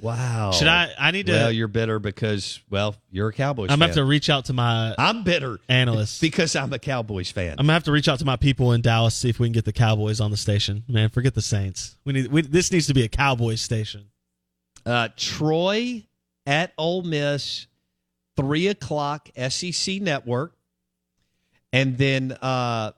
Wow. 0.00 0.50
Should 0.50 0.66
I? 0.66 0.90
I 0.98 1.12
need 1.12 1.26
to. 1.26 1.32
Well, 1.32 1.52
you're 1.52 1.68
bitter 1.68 2.00
because, 2.00 2.60
well, 2.68 2.96
you're 3.12 3.28
a 3.28 3.32
Cowboys 3.32 3.70
I'm 3.70 3.78
gonna 3.78 3.86
have 3.86 3.94
to 3.94 4.04
reach 4.04 4.28
out 4.28 4.46
to 4.46 4.52
my 4.52 4.94
I'm 4.98 5.22
bitter 5.22 5.60
analyst 5.68 6.20
because 6.20 6.56
I'm 6.56 6.72
a 6.72 6.80
Cowboys 6.80 7.30
fan. 7.30 7.52
I'm 7.52 7.64
gonna 7.64 7.74
have 7.74 7.84
to 7.84 7.92
reach 7.92 8.08
out 8.08 8.18
to 8.18 8.24
my 8.24 8.36
people 8.36 8.72
in 8.72 8.82
Dallas 8.82 9.14
see 9.14 9.30
if 9.30 9.38
we 9.38 9.46
can 9.46 9.52
get 9.52 9.64
the 9.64 9.72
Cowboys 9.72 10.20
on 10.20 10.30
the 10.32 10.36
station. 10.36 10.82
Man, 10.88 11.08
forget 11.08 11.34
the 11.34 11.40
Saints. 11.40 11.96
We 12.04 12.12
need. 12.12 12.26
We, 12.26 12.42
this 12.42 12.70
needs 12.70 12.88
to 12.88 12.94
be 12.94 13.04
a 13.04 13.08
Cowboys 13.08 13.62
station. 13.62 14.10
Uh, 14.84 15.08
Troy 15.16 16.04
at 16.44 16.72
Ole 16.76 17.02
Miss, 17.02 17.68
three 18.36 18.66
o'clock 18.66 19.30
SEC 19.48 20.02
Network, 20.02 20.54
and 21.72 21.96
then 21.96 22.32
uh, 22.42 22.90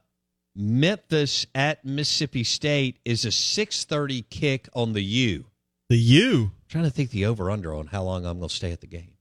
Memphis 0.57 1.47
at 1.55 1.85
Mississippi 1.85 2.43
State 2.43 2.99
is 3.05 3.25
a 3.25 3.31
six 3.31 3.85
thirty 3.85 4.23
kick 4.23 4.69
on 4.75 4.95
the 4.95 5.03
U. 5.05 5.45
The 5.89 5.99
U. 5.99 6.51
trying 6.69 6.85
to 6.85 6.91
think 6.91 7.11
the 7.11 7.27
over 7.27 7.51
under 7.51 7.75
on 7.75 7.87
how 7.89 8.03
long 8.03 8.25
I'm 8.25 8.39
going 8.39 8.49
to 8.49 8.55
stay 8.55 8.73
at 8.73 8.81
the 8.81 8.87
game. 8.87 9.13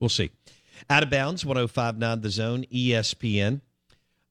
We'll 0.00 0.08
see. 0.08 0.30
Out 0.88 1.02
of 1.02 1.10
bounds, 1.10 1.44
1059 1.44 2.20
The 2.20 2.30
Zone, 2.30 2.64
ESPN. 2.72 3.60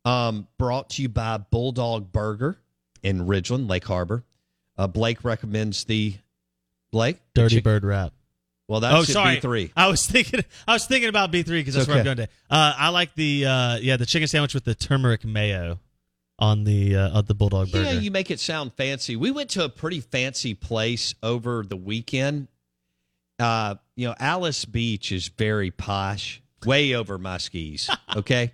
Um, 0.06 0.48
brought 0.58 0.92
to 0.92 1.02
you 1.02 1.10
by 1.10 1.38
Bulldog 1.38 2.14
Burger 2.14 2.58
in 3.04 3.28
Ridgeland, 3.28 3.70
Lake 3.70 3.84
Harbor. 3.84 4.24
Uh, 4.78 4.88
Blake 4.88 5.26
recommends 5.26 5.84
the 5.84 6.16
Blake 6.92 7.18
Dirty 7.34 7.60
Bird 7.60 7.84
wrap. 7.84 8.14
Well, 8.68 8.82
that's 8.82 8.96
oh, 8.96 9.04
sorry. 9.04 9.38
B3. 9.38 9.72
I 9.78 9.88
was 9.88 10.06
thinking. 10.06 10.44
I 10.68 10.74
was 10.74 10.86
thinking 10.86 11.10
about 11.10 11.32
B 11.32 11.44
three 11.44 11.62
because 11.62 11.76
that's 11.76 11.84
It's 11.84 11.90
where 11.90 12.02
I'm 12.02 12.08
okay. 12.08 12.16
going 12.16 12.28
to. 12.28 12.34
Uh, 12.50 12.74
I 12.78 12.90
like 12.90 13.16
the 13.16 13.46
uh, 13.46 13.78
yeah 13.78 13.98
the 13.98 14.06
chicken 14.06 14.28
sandwich 14.28 14.54
with 14.54 14.66
the 14.66 14.76
turmeric 14.76 15.24
mayo 15.24 15.80
on 16.40 16.66
the 16.66 16.96
uh, 16.96 17.18
on 17.18 17.26
the 17.26 17.34
bulldog 17.34 17.72
burger. 17.72 17.86
Yeah, 17.86 17.92
you 18.00 18.12
make 18.12 18.30
it 18.30 18.40
sound 18.40 18.74
fancy. 18.74 19.16
We 19.16 19.32
went 19.32 19.50
to 19.52 19.64
a 19.64 19.70
pretty 19.70 20.02
fancy 20.02 20.54
place 20.54 21.16
over 21.24 21.64
the 21.64 21.78
weekend. 21.78 22.50
Uh, 23.40 23.76
you 23.96 24.08
know, 24.08 24.16
Alys 24.20 24.66
Beach 24.66 25.12
is 25.12 25.28
very 25.30 25.72
posh, 25.72 26.42
way 26.66 26.94
over 26.94 27.18
my 27.18 27.38
skis. 27.38 27.90
Okay, 28.16 28.54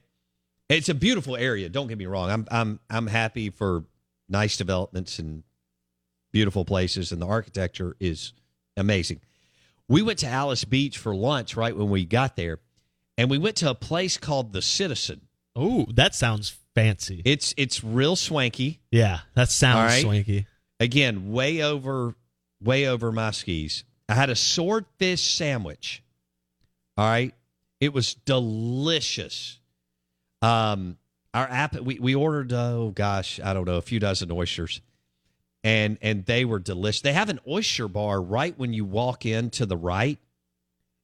it's 0.67 0.89
a 0.89 0.93
beautiful 0.93 1.37
area. 1.37 1.69
Don't 1.69 1.87
get 1.87 1.97
me 1.97 2.05
wrong. 2.05 2.29
I'm 2.29 2.47
I'm 2.51 2.79
I'm 2.89 3.07
happy 3.07 3.49
for 3.49 3.85
nice 4.27 4.57
developments 4.57 5.19
and 5.19 5.43
beautiful 6.31 6.65
places, 6.65 7.11
and 7.11 7.21
the 7.21 7.27
architecture 7.27 7.95
is 7.99 8.33
amazing. 8.75 9.21
We 9.89 10.01
went 10.01 10.19
to 10.19 10.27
Alys 10.27 10.63
Beach 10.65 10.97
for 10.97 11.15
lunch 11.15 11.55
right 11.55 11.75
when 11.75 11.89
we 11.89 12.05
got 12.05 12.35
there, 12.35 12.59
and 13.17 13.29
we 13.29 13.37
went 13.37 13.57
to 13.57 13.69
a 13.69 13.75
place 13.75 14.17
called 14.17 14.53
the 14.53 14.61
Citizen. 14.61 15.21
oh, 15.55 15.85
that 15.93 16.15
sounds 16.15 16.55
fancy. 16.73 17.21
It's 17.25 17.53
it's 17.57 17.83
real 17.83 18.15
swanky. 18.15 18.79
yeah, 18.91 19.19
that 19.35 19.49
sounds 19.49 19.93
right. 19.93 20.01
swanky. 20.01 20.47
again 20.79 21.31
way 21.31 21.61
over 21.61 22.15
way 22.61 22.87
over 22.87 23.11
my 23.11 23.29
skis 23.31 23.83
i 24.07 24.13
had 24.15 24.29
a 24.29 24.35
swordfish 24.35 25.21
sandwich 25.21 26.01
all 26.97 27.05
right 27.05 27.33
it 27.81 27.93
was 27.93 28.13
delicious 28.13 29.59
um 30.41 30.97
our 31.33 31.45
app 31.45 31.75
we, 31.81 31.99
we 31.99 32.15
ordered 32.15 32.53
oh 32.53 32.91
gosh 32.95 33.39
i 33.43 33.53
don't 33.53 33.65
know 33.65 33.75
a 33.75 33.81
few 33.81 33.99
dozen 33.99 34.31
oysters 34.31 34.79
and 35.63 35.97
and 36.01 36.25
they 36.25 36.45
were 36.45 36.59
delicious. 36.59 37.01
They 37.01 37.13
have 37.13 37.29
an 37.29 37.39
oyster 37.47 37.87
bar 37.87 38.21
right 38.21 38.57
when 38.57 38.73
you 38.73 38.85
walk 38.85 39.25
in 39.25 39.49
to 39.51 39.65
the 39.65 39.77
right. 39.77 40.19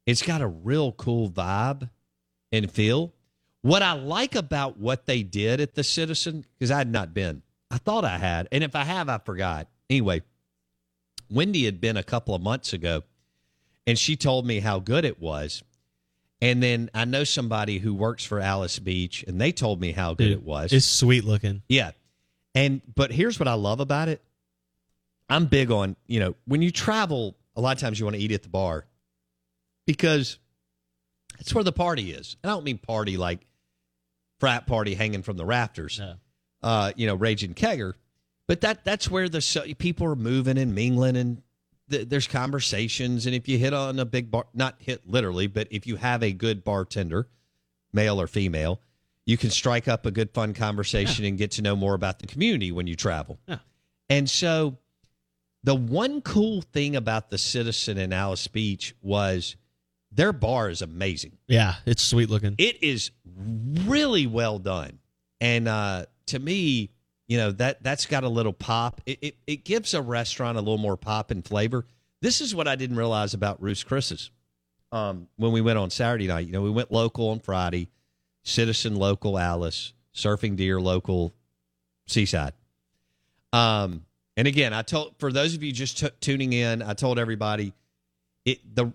It's 0.06 0.22
got 0.22 0.42
a 0.42 0.48
real 0.48 0.92
cool 0.92 1.30
vibe 1.30 1.90
and 2.52 2.72
feel. 2.72 3.14
What 3.62 3.82
i 3.84 3.92
like 3.94 4.36
about 4.36 4.78
what 4.78 5.06
they 5.06 5.22
did 5.22 5.60
at 5.60 5.76
the 5.76 5.84
citizen 5.84 6.46
because 6.58 6.72
i 6.72 6.78
had 6.78 6.92
not 6.92 7.14
been. 7.14 7.42
I 7.72 7.78
thought 7.78 8.06
i 8.06 8.18
had 8.18 8.48
and 8.52 8.64
if 8.64 8.76
i 8.76 8.84
have 8.84 9.10
i 9.10 9.18
forgot. 9.18 9.68
Anyway 9.90 10.22
wendy 11.30 11.66
had 11.66 11.80
been 11.80 11.96
a 11.98 12.04
couple 12.04 12.34
of 12.34 12.42
months 12.42 12.74
ago 12.74 13.04
and 13.86 14.00
she 14.00 14.16
told 14.16 14.48
me 14.48 14.60
how 14.62 14.80
good 14.80 15.06
it 15.06 15.20
was. 15.22 15.62
And 16.42 16.64
then 16.64 16.90
i 16.94 17.06
know 17.06 17.24
somebody 17.24 17.78
who 17.80 17.94
works 17.94 18.24
for 18.24 18.40
alys 18.40 18.80
beach 18.84 19.24
and 19.28 19.40
they 19.40 19.52
told 19.52 19.80
me 19.80 19.92
how 19.92 20.14
good 20.14 20.30
Dude, 20.30 20.32
it 20.32 20.44
was. 20.44 20.74
It's 20.74 20.86
sweet 20.86 21.24
looking. 21.24 21.62
yeah. 21.70 21.92
And 22.56 22.82
but 22.96 23.12
here's 23.12 23.40
what 23.40 23.48
I 23.48 23.54
love 23.54 23.80
about 23.80 24.10
it. 24.10 24.24
I'm 25.30 25.46
big 25.46 25.72
on, 25.72 25.96
you 26.08 26.20
know, 26.20 26.36
when 26.46 26.62
you 26.62 26.72
travel, 26.72 27.38
a 27.56 27.62
lot 27.62 27.76
of 27.76 27.82
times 27.82 28.00
you 28.00 28.06
want 28.06 28.16
to 28.16 28.22
eat 28.22 28.32
at 28.32 28.44
the 28.44 28.50
bar 28.50 28.86
because 29.86 30.40
that's 31.38 31.54
where 31.54 31.64
the 31.64 31.72
party 31.72 32.12
is. 32.12 32.36
And 32.44 32.52
I 32.52 32.56
don't 32.56 32.64
mean 32.64 32.78
party 32.78 33.18
like 33.18 33.46
frat 34.40 34.66
party 34.68 34.96
hanging 34.96 35.22
from 35.22 35.38
the 35.38 35.46
rafters, 35.46 36.00
No. 36.00 36.16
uh, 36.64 36.92
you 36.96 37.08
know, 37.08 37.16
raging 37.16 37.54
kegger, 37.54 37.94
but 38.48 38.62
that 38.62 38.84
that's 38.84 39.10
where 39.10 39.30
the 39.30 39.42
so, 39.42 39.62
people 39.78 40.08
are 40.08 40.16
moving 40.16 40.58
and 40.58 40.74
mingling 40.74 41.16
and 41.16 41.42
th- 41.90 42.08
there's 42.10 42.28
conversations. 42.28 43.26
And 43.26 43.36
if 43.36 43.48
you 43.48 43.58
hit 43.58 43.74
on 43.74 44.00
a 44.00 44.06
big 44.06 44.32
bar, 44.32 44.46
not 44.54 44.76
hit 44.80 45.08
literally, 45.08 45.48
but 45.48 45.68
if 45.72 45.86
you 45.86 45.98
have 45.98 46.24
a 46.24 46.32
good 46.32 46.64
bartender, 46.64 47.28
male 47.94 48.20
or 48.20 48.28
female, 48.28 48.80
you 49.26 49.38
can 49.38 49.52
strike 49.52 49.88
up 49.88 50.06
a 50.06 50.12
good 50.12 50.32
fun 50.32 50.54
conversation 50.56 51.26
and 51.26 51.38
get 51.38 51.52
to 51.52 51.62
know 51.62 51.76
more 51.76 51.94
about 51.94 52.20
the 52.20 52.26
community 52.28 52.72
when 52.72 52.88
you 52.88 52.96
travel. 52.96 53.38
Yeah. 53.48 53.58
And 54.10 54.28
so 54.28 54.78
the 55.64 55.76
one 55.76 56.22
cool 56.22 56.62
thing 56.62 56.96
about 56.96 57.30
the 57.30 57.38
Citizen 57.38 57.98
in 57.98 58.14
Alys 58.14 58.48
Beach 58.48 58.96
was 59.02 59.56
their 60.12 60.34
bar 60.34 60.70
is 60.70 60.82
amazing. 60.82 61.38
Yeah, 61.48 61.76
it's 61.86 62.02
sweet 62.02 62.30
looking. 62.30 62.56
It 62.58 62.82
is 62.84 63.12
really 63.36 64.28
well 64.28 64.60
done. 64.60 65.00
And 65.42 65.68
uh, 65.68 66.06
to 66.28 66.40
me, 66.40 66.92
you 67.28 67.38
know, 67.38 67.52
that 67.52 67.84
that's 67.84 68.06
got 68.06 68.24
a 68.24 68.30
little 68.30 68.54
pop. 68.54 69.02
It, 69.06 69.20
it 69.22 69.36
it 69.46 69.64
gives 69.64 69.94
a 69.94 70.02
restaurant 70.02 70.58
a 70.58 70.62
little 70.62 70.78
more 70.78 70.98
pop 70.98 71.32
and 71.32 71.46
flavor. 71.46 71.86
This 72.22 72.42
is 72.42 72.56
what 72.56 72.68
I 72.68 72.76
didn't 72.76 72.98
realize 72.98 73.34
about 73.34 73.62
Ruth's 73.62 73.84
Chris's. 73.84 74.32
Um, 74.92 75.28
when 75.38 75.52
we 75.52 75.62
went 75.62 75.78
on 75.78 75.92
Saturday 75.92 76.28
night, 76.28 76.48
you 76.48 76.52
know, 76.52 76.64
we 76.64 76.72
went 76.72 76.92
local 76.92 77.30
on 77.30 77.40
Friday, 77.40 77.90
Citizen 78.44 78.96
local 78.96 79.38
Alys, 79.38 79.94
Surfing 80.14 80.56
Deer 80.56 80.82
local 80.82 81.36
Seaside. 82.08 82.54
Um, 83.54 84.06
and 84.40 84.48
again, 84.48 84.74
I 84.74 84.84
told 84.84 85.16
for 85.20 85.34
those 85.34 85.54
of 85.54 85.64
you 85.64 85.74
just 85.74 85.98
t- 85.98 86.10
tuning 86.22 86.54
in, 86.54 86.82
I 86.82 86.94
told 86.94 87.20
everybody 87.20 87.74
it 88.46 88.60
the 88.74 88.94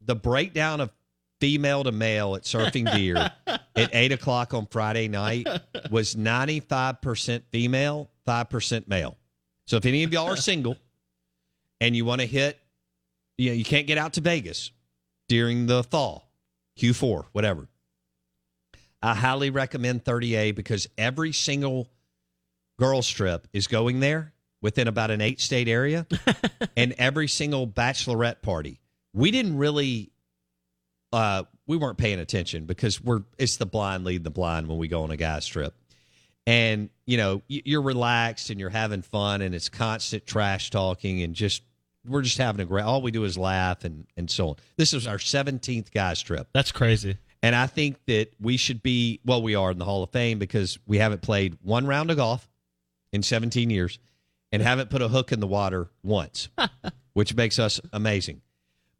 the 0.00 0.16
breakdown 0.16 0.80
of 0.80 0.90
female 1.40 1.84
to 1.84 1.92
male 1.92 2.34
at 2.34 2.42
Surfing 2.42 2.92
Deer 2.92 3.30
at 3.46 3.94
eight 3.94 4.10
o'clock 4.10 4.52
on 4.52 4.66
Friday 4.66 5.06
night 5.06 5.46
was 5.88 6.16
ninety 6.16 6.58
five 6.58 7.00
percent 7.00 7.44
female, 7.52 8.10
five 8.26 8.50
percent 8.50 8.88
male. 8.88 9.16
So 9.68 9.76
if 9.76 9.86
any 9.86 10.02
of 10.02 10.12
y'all 10.12 10.26
are 10.26 10.36
single 10.50 10.78
and 11.80 11.94
you 11.94 12.04
want 12.04 12.20
to 12.20 12.26
hit, 12.26 12.58
you 13.38 13.50
know, 13.50 13.54
you 13.54 13.64
can't 13.64 13.86
get 13.86 13.98
out 13.98 14.14
to 14.14 14.20
Vegas 14.20 14.72
during 15.28 15.66
the 15.66 15.84
fall, 15.84 16.28
Q4, 16.76 17.26
whatever. 17.30 17.68
I 19.00 19.14
highly 19.14 19.50
recommend 19.50 20.02
30A 20.02 20.56
because 20.56 20.88
every 20.98 21.32
single 21.32 21.88
girls 22.78 23.08
trip 23.08 23.46
is 23.52 23.66
going 23.66 24.00
there 24.00 24.32
within 24.60 24.88
about 24.88 25.10
an 25.10 25.20
eight 25.20 25.40
state 25.40 25.68
area 25.68 26.06
and 26.76 26.94
every 26.98 27.28
single 27.28 27.66
bachelorette 27.66 28.42
party. 28.42 28.80
We 29.12 29.30
didn't 29.30 29.58
really 29.58 30.10
uh 31.12 31.44
we 31.66 31.76
weren't 31.76 31.98
paying 31.98 32.18
attention 32.18 32.66
because 32.66 33.00
we're 33.00 33.22
it's 33.38 33.56
the 33.56 33.66
blind 33.66 34.04
leading 34.04 34.22
the 34.22 34.30
blind 34.30 34.66
when 34.66 34.78
we 34.78 34.88
go 34.88 35.02
on 35.02 35.10
a 35.10 35.16
guy's 35.16 35.46
trip. 35.46 35.74
And 36.46 36.90
you 37.06 37.16
know, 37.16 37.42
you're 37.48 37.82
relaxed 37.82 38.50
and 38.50 38.58
you're 38.58 38.70
having 38.70 39.02
fun 39.02 39.42
and 39.42 39.54
it's 39.54 39.68
constant 39.68 40.26
trash 40.26 40.70
talking 40.70 41.22
and 41.22 41.34
just 41.34 41.62
we're 42.06 42.22
just 42.22 42.38
having 42.38 42.60
a 42.60 42.64
great 42.64 42.82
all 42.82 43.00
we 43.02 43.10
do 43.10 43.24
is 43.24 43.38
laugh 43.38 43.84
and 43.84 44.06
and 44.16 44.30
so 44.30 44.50
on. 44.50 44.56
This 44.76 44.92
is 44.92 45.06
our 45.06 45.18
17th 45.18 45.92
guys 45.92 46.20
trip. 46.20 46.48
That's 46.52 46.72
crazy. 46.72 47.18
And 47.42 47.54
I 47.54 47.66
think 47.66 47.98
that 48.06 48.32
we 48.40 48.56
should 48.56 48.82
be, 48.82 49.20
well, 49.26 49.42
we 49.42 49.54
are 49.54 49.70
in 49.70 49.78
the 49.78 49.84
Hall 49.84 50.02
of 50.02 50.08
Fame 50.08 50.38
because 50.38 50.78
we 50.86 50.96
haven't 50.96 51.20
played 51.20 51.58
one 51.60 51.86
round 51.86 52.10
of 52.10 52.16
golf 52.16 52.48
in 53.14 53.22
17 53.22 53.70
years 53.70 53.98
and 54.50 54.60
haven't 54.60 54.90
put 54.90 55.00
a 55.00 55.08
hook 55.08 55.30
in 55.32 55.38
the 55.40 55.46
water 55.46 55.88
once, 56.02 56.48
which 57.14 57.34
makes 57.34 57.58
us 57.58 57.80
amazing. 57.92 58.42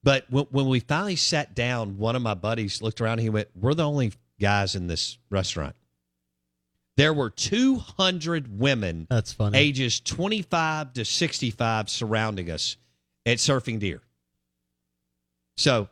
But 0.05 0.25
when, 0.31 0.45
when 0.51 0.69
we 0.69 0.81
finally 0.81 1.17
sat 1.17 1.55
down, 1.55 1.99
one 1.99 2.15
of 2.15 2.23
my 2.23 2.35
buddies 2.35 2.81
looked 2.81 3.01
around 3.01 3.15
and 3.15 3.23
he 3.23 3.31
went, 3.31 3.49
We're 3.61 3.75
the 3.75 3.87
only 3.87 4.13
guys 4.41 4.77
in 4.77 4.87
this 4.87 5.19
restaurant. 5.31 5.75
There 6.97 7.13
were 7.13 7.31
200 7.31 8.61
women 8.61 9.09
That's 9.11 9.33
funny. 9.33 9.59
ages 9.59 9.99
25 9.99 10.93
to 10.93 11.05
65 11.05 11.91
surrounding 11.91 12.51
us 12.53 12.77
at 13.27 13.39
Surfing 13.39 13.81
Deer. 13.81 14.01
So 15.57 15.89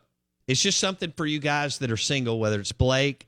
it's 0.47 0.61
just 0.61 0.79
something 0.79 1.11
for 1.17 1.25
you 1.25 1.39
guys 1.39 1.79
that 1.79 1.91
are 1.91 1.97
single, 1.97 2.39
whether 2.39 2.59
it's 2.61 2.71
Blake 2.71 3.27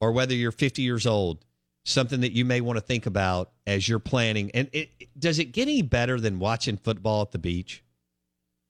or 0.00 0.10
whether 0.10 0.34
you're 0.34 0.50
50 0.50 0.82
years 0.82 1.06
old, 1.06 1.44
something 1.84 2.22
that 2.22 2.32
you 2.32 2.44
may 2.44 2.60
want 2.60 2.76
to 2.76 2.80
think 2.80 3.06
about 3.06 3.52
as 3.66 3.88
you're 3.88 3.98
planning. 3.98 4.50
And 4.54 4.68
it, 4.72 4.90
does 5.18 5.38
it 5.38 5.46
get 5.46 5.68
any 5.68 5.82
better 5.82 6.18
than 6.18 6.38
watching 6.38 6.76
football 6.76 7.22
at 7.22 7.32
the 7.32 7.38
beach? 7.38 7.84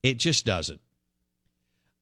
It 0.03 0.19
just 0.19 0.45
doesn't. 0.45 0.81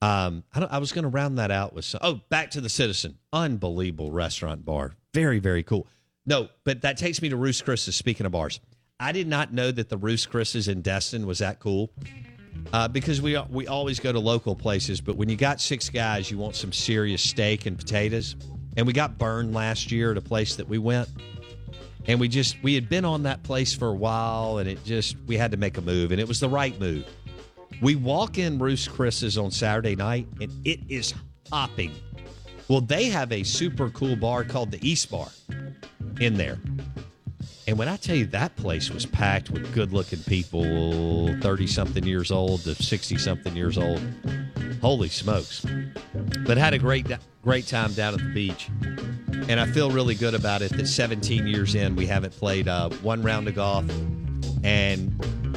Um, 0.01 0.42
I, 0.53 0.64
I 0.64 0.79
was 0.79 0.90
going 0.90 1.05
to 1.05 1.09
round 1.09 1.38
that 1.38 1.53
out 1.53 1.72
with 1.72 1.85
some. 1.85 2.01
Oh, 2.03 2.20
back 2.29 2.51
to 2.53 2.61
the 2.61 2.68
Citizen, 2.68 3.18
unbelievable 3.33 4.11
restaurant 4.11 4.64
bar, 4.64 4.92
very 5.14 5.38
very 5.38 5.62
cool. 5.62 5.87
No, 6.27 6.48
but 6.64 6.83
that 6.83 6.96
takes 6.96 7.22
me 7.22 7.29
to 7.29 7.37
Ruth's 7.37 7.62
Chris's. 7.62 7.94
Speaking 7.94 8.27
of 8.27 8.33
bars, 8.33 8.59
I 8.98 9.12
did 9.12 9.29
not 9.29 9.53
know 9.53 9.70
that 9.70 9.88
the 9.88 9.96
Ruth's 9.96 10.27
Chris's 10.27 10.66
in 10.66 10.83
Destin 10.83 11.27
was 11.27 11.38
that 11.38 11.61
cool. 11.61 11.92
Uh, 12.72 12.88
because 12.88 13.22
we 13.22 13.38
we 13.48 13.68
always 13.68 14.01
go 14.01 14.12
to 14.12 14.18
local 14.18 14.57
places, 14.57 15.01
but 15.01 15.16
when 15.16 15.29
you 15.29 15.37
got 15.37 15.61
six 15.61 15.88
guys, 15.88 16.31
you 16.31 16.38
want 16.38 16.57
some 16.57 16.72
serious 16.72 17.22
steak 17.22 17.66
and 17.66 17.79
potatoes. 17.79 18.35
And 18.77 18.87
we 18.87 18.93
got 18.93 19.19
burned 19.19 19.55
last 19.55 19.93
year 19.93 20.13
at 20.13 20.17
a 20.17 20.23
place 20.23 20.57
that 20.57 20.69
we 20.69 20.79
went, 20.79 21.09
and 22.07 22.19
we 22.19 22.29
just 22.29 22.63
we 22.63 22.75
had 22.75 22.89
been 22.89 23.05
on 23.05 23.25
that 23.25 23.43
place 23.43 23.75
for 23.75 23.89
a 23.89 23.95
while, 23.95 24.59
and 24.59 24.69
it 24.69 24.83
just 24.85 25.17
we 25.27 25.37
had 25.37 25.51
to 25.51 25.57
make 25.57 25.79
a 25.79 25.83
move, 25.83 26.11
and 26.11 26.21
it 26.21 26.27
was 26.27 26.41
the 26.41 26.49
right 26.49 26.79
move. 26.81 27.05
We 27.81 27.97
walk 27.97 28.39
in 28.39 28.59
Ruth's 28.59 28.89
Chris's 28.89 29.37
on 29.37 29.51
Saturday 29.51 29.97
night, 29.97 30.27
and 30.41 30.53
it 30.65 30.81
is 30.89 31.15
hopping. 31.51 31.93
Well, 32.69 32.81
they 32.81 33.07
have 33.07 33.33
a 33.33 33.43
super 33.43 33.91
cool 33.91 34.17
bar 34.17 34.45
called 34.45 34.71
the 34.71 34.89
East 34.89 35.11
Bar 35.11 35.29
in 36.21 36.37
there. 36.37 36.59
And 37.67 37.79
when 37.79 37.89
I 37.89 37.97
tell 37.97 38.17
you 38.17 38.27
that 38.27 38.57
place 38.57 38.91
was 38.91 39.07
packed 39.07 39.51
with 39.51 39.73
good 39.75 39.93
looking 39.93 40.23
people, 40.25 41.29
30 41.41 41.67
something 41.67 42.05
years 42.05 42.31
old 42.31 42.63
to 42.63 42.75
60 42.75 43.19
something 43.19 43.55
years 43.55 43.79
old, 43.79 44.01
holy 44.81 45.09
smokes. 45.09 45.65
But 46.47 46.57
had 46.59 46.75
a 46.75 46.79
great, 46.79 47.07
great 47.43 47.67
time 47.67 47.93
down 47.93 48.15
at 48.15 48.21
the 48.21 48.33
beach. 48.33 48.69
And 49.49 49.59
I 49.59 49.67
feel 49.67 49.91
really 49.91 50.15
good 50.15 50.35
about 50.35 50.63
it 50.63 50.75
that 50.77 50.87
17 50.87 51.47
years 51.47 51.75
in, 51.75 51.97
we 51.97 52.07
haven't 52.07 52.33
played 52.33 52.69
uh, 52.69 52.89
one 53.03 53.23
round 53.23 53.49
of 53.49 53.57
golf. 53.57 53.85
And 54.63 55.13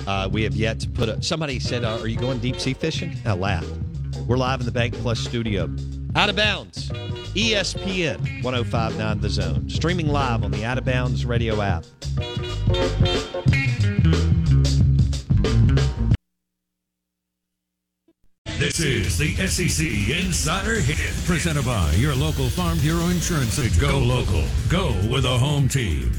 uh, 0.08 0.28
we 0.32 0.44
have 0.44 0.56
yet 0.56 0.80
to 0.82 0.90
put 0.90 1.10
a. 1.10 1.22
Somebody 1.22 1.60
said, 1.60 1.84
uh, 1.84 2.00
Are 2.00 2.08
you 2.08 2.18
going 2.18 2.40
deep 2.40 2.60
sea 2.60 2.74
fishing? 2.74 3.16
I 3.26 3.34
laughed. 3.34 3.72
We're 4.28 4.38
live 4.38 4.60
in 4.60 4.66
the 4.66 4.72
Bank 4.72 4.96
Plus 4.96 5.20
studio. 5.20 5.70
Out 6.16 6.30
of 6.30 6.36
bounds. 6.36 6.90
ESPN 7.36 8.44
1059 8.44 9.20
The 9.20 9.30
Zone. 9.30 9.70
Streaming 9.70 10.08
live 10.08 10.44
on 10.44 10.52
the 10.52 10.66
Out 10.66 10.78
of 10.78 10.86
Bounds 10.86 11.26
radio 11.26 11.62
app. 11.62 11.86
This 18.76 19.08
is 19.08 19.18
the 19.18 19.48
SEC 19.48 20.20
Insider 20.20 20.82
Hit, 20.82 21.14
presented 21.26 21.64
by 21.64 21.94
your 21.94 22.14
local 22.14 22.50
Farm 22.50 22.78
Bureau 22.80 23.08
Insurance. 23.08 23.58
Go 23.80 24.00
local. 24.00 24.44
Go 24.68 24.88
with 25.10 25.24
a 25.24 25.38
home 25.38 25.70
team. 25.70 26.12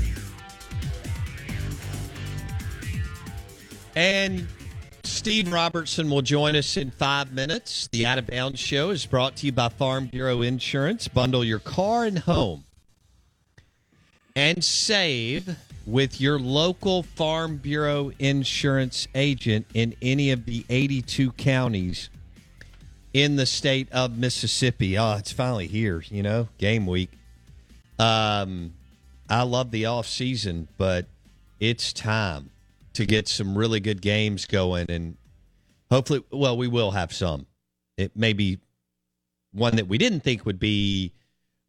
And 3.94 4.46
Steve 5.04 5.52
Robertson 5.52 6.08
will 6.08 6.22
join 6.22 6.56
us 6.56 6.78
in 6.78 6.90
five 6.92 7.30
minutes. 7.30 7.88
The 7.88 8.06
Out 8.06 8.16
of 8.16 8.26
Bounds 8.26 8.58
show 8.58 8.88
is 8.88 9.04
brought 9.04 9.36
to 9.36 9.46
you 9.46 9.52
by 9.52 9.68
Farm 9.68 10.06
Bureau 10.06 10.40
Insurance. 10.40 11.08
Bundle 11.08 11.44
your 11.44 11.58
car 11.58 12.06
and 12.06 12.20
home 12.20 12.64
and 14.34 14.64
save 14.64 15.58
with 15.84 16.22
your 16.22 16.38
local 16.38 17.02
Farm 17.02 17.58
Bureau 17.58 18.12
insurance 18.18 19.08
agent 19.14 19.66
in 19.74 19.94
any 20.00 20.30
of 20.30 20.46
the 20.46 20.64
82 20.70 21.32
counties 21.32 22.08
in 23.16 23.36
the 23.36 23.46
state 23.46 23.90
of 23.92 24.18
Mississippi. 24.18 24.98
Oh, 24.98 25.16
it's 25.16 25.32
finally 25.32 25.66
here, 25.66 26.04
you 26.10 26.22
know, 26.22 26.48
game 26.58 26.86
week. 26.86 27.10
Um, 27.98 28.74
I 29.26 29.42
love 29.42 29.70
the 29.70 29.86
off 29.86 30.06
season, 30.06 30.68
but 30.76 31.06
it's 31.58 31.94
time 31.94 32.50
to 32.92 33.06
get 33.06 33.26
some 33.26 33.56
really 33.56 33.80
good 33.80 34.02
games 34.02 34.44
going 34.44 34.90
and 34.90 35.16
hopefully 35.90 36.22
well 36.30 36.56
we 36.56 36.66
will 36.66 36.90
have 36.90 37.12
some 37.12 37.46
it 37.96 38.16
may 38.16 38.32
be 38.32 38.58
one 39.52 39.76
that 39.76 39.86
we 39.86 39.98
didn't 39.98 40.20
think 40.20 40.46
would 40.46 40.58
be 40.58 41.12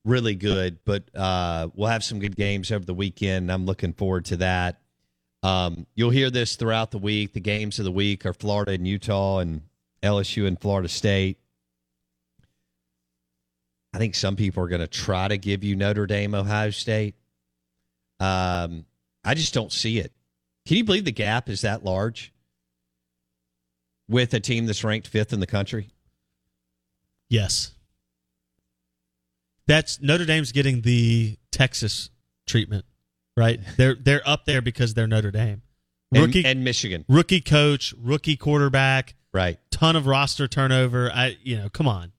really 0.05 0.35
good 0.35 0.77
but 0.85 1.03
uh, 1.15 1.67
we'll 1.75 1.89
have 1.89 2.03
some 2.03 2.19
good 2.19 2.35
games 2.35 2.71
over 2.71 2.85
the 2.85 2.93
weekend 2.93 3.51
i'm 3.51 3.65
looking 3.65 3.91
forward 3.91 4.23
to 4.23 4.37
that 4.37 4.79
um, 5.43 5.85
you'll 5.95 6.09
hear 6.09 6.29
this 6.29 6.55
throughout 6.55 6.91
the 6.91 6.97
week 6.97 7.33
the 7.33 7.41
games 7.41 7.77
of 7.77 7.83
the 7.83 7.91
week 7.91 8.25
are 8.25 8.33
florida 8.33 8.71
and 8.71 8.87
utah 8.87 9.39
and 9.39 9.61
lsu 10.03 10.47
and 10.47 10.59
florida 10.59 10.87
state 10.87 11.39
i 13.93 13.97
think 13.97 14.15
some 14.15 14.35
people 14.35 14.63
are 14.63 14.67
going 14.67 14.81
to 14.81 14.87
try 14.87 15.27
to 15.27 15.37
give 15.37 15.63
you 15.63 15.75
notre 15.75 16.05
dame 16.05 16.33
ohio 16.33 16.69
state 16.69 17.15
um, 18.19 18.85
i 19.23 19.33
just 19.33 19.53
don't 19.53 19.71
see 19.71 19.99
it 19.99 20.11
can 20.65 20.75
you 20.75 20.83
believe 20.83 21.05
the 21.05 21.11
gap 21.11 21.47
is 21.47 21.61
that 21.61 21.85
large 21.85 22.33
with 24.09 24.33
a 24.33 24.39
team 24.39 24.65
that's 24.65 24.83
ranked 24.83 25.07
fifth 25.07 25.33
in 25.33 25.39
the 25.39 25.47
country? 25.47 25.89
Yes. 27.29 27.71
That's 29.67 30.01
Notre 30.01 30.25
Dame's 30.25 30.51
getting 30.51 30.81
the 30.81 31.37
Texas 31.51 32.09
treatment, 32.45 32.85
right? 33.35 33.59
They're 33.77 33.95
they're 33.95 34.27
up 34.27 34.45
there 34.45 34.61
because 34.61 34.93
they're 34.93 35.07
Notre 35.07 35.31
Dame. 35.31 35.61
And, 36.13 36.25
Rookie 36.25 36.45
and 36.45 36.63
Michigan, 36.63 37.03
rookie 37.09 37.41
coach, 37.41 37.93
rookie 38.01 38.37
quarterback, 38.37 39.15
right? 39.33 39.59
ton 39.71 39.95
of 39.95 40.07
roster 40.07 40.47
turnover. 40.47 41.11
I 41.13 41.37
you 41.43 41.57
know, 41.57 41.69
come 41.69 41.87
on. 41.87 42.11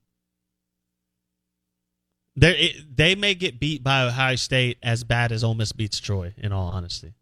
They 2.36 2.74
they 2.94 3.14
may 3.16 3.34
get 3.34 3.58
beat 3.58 3.82
by 3.82 4.02
Ohio 4.04 4.36
State 4.36 4.78
as 4.82 5.02
bad 5.02 5.32
as 5.32 5.42
Ole 5.42 5.54
Miss 5.54 5.72
beats 5.72 5.98
Troy. 5.98 6.34
In 6.38 6.52
all 6.52 6.68
honesty, 6.68 7.14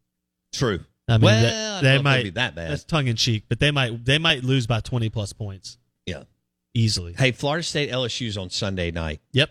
True. 0.53 0.81
I 1.09 1.13
mean, 1.19 1.25
well, 1.25 1.43
they, 1.43 1.89
I 1.89 1.91
they 1.93 1.97
know 1.99 2.03
might 2.03 2.23
be 2.25 2.31
that 2.31 2.55
bad. 2.55 2.71
That's 2.71 2.85
tongue 2.85 3.07
in 3.07 3.17
cheek, 3.17 3.45
but 3.49 3.59
they 3.61 3.71
might 3.71 4.05
they 4.05 4.19
might 4.19 4.45
lose 4.45 4.67
by 4.67 4.81
twenty 4.81 5.09
plus 5.09 5.33
points 5.33 5.79
Yeah. 6.05 6.25
easily. 6.75 7.15
Hey, 7.15 7.33
Florida 7.33 7.63
State 7.63 7.91
LSU's 7.91 8.37
on 8.37 8.51
Sunday 8.51 8.91
night. 8.91 9.21
Yep. 9.33 9.51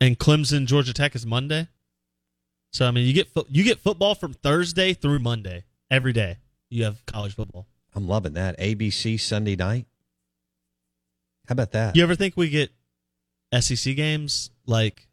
And 0.00 0.18
Clemson 0.18 0.66
Georgia 0.66 0.92
Tech 0.92 1.14
is 1.14 1.24
Monday. 1.24 1.68
So 2.72 2.86
I 2.86 2.90
mean, 2.90 3.06
you 3.06 3.12
get 3.12 3.28
you 3.48 3.62
get 3.62 3.78
football 3.78 4.14
from 4.16 4.32
Thursday 4.34 4.94
through 4.94 5.20
Monday 5.20 5.64
every 5.92 6.12
day. 6.12 6.38
You 6.70 6.84
have 6.84 7.06
college 7.06 7.34
football. 7.36 7.68
I'm 7.96 8.06
loving 8.06 8.34
that. 8.34 8.58
ABC 8.60 9.18
Sunday 9.18 9.56
night. 9.56 9.86
How 11.48 11.54
about 11.54 11.72
that? 11.72 11.96
You 11.96 12.02
ever 12.02 12.14
think 12.14 12.36
we 12.36 12.50
get 12.50 12.70
SEC 13.58 13.96
games 13.96 14.50
like 14.66 15.08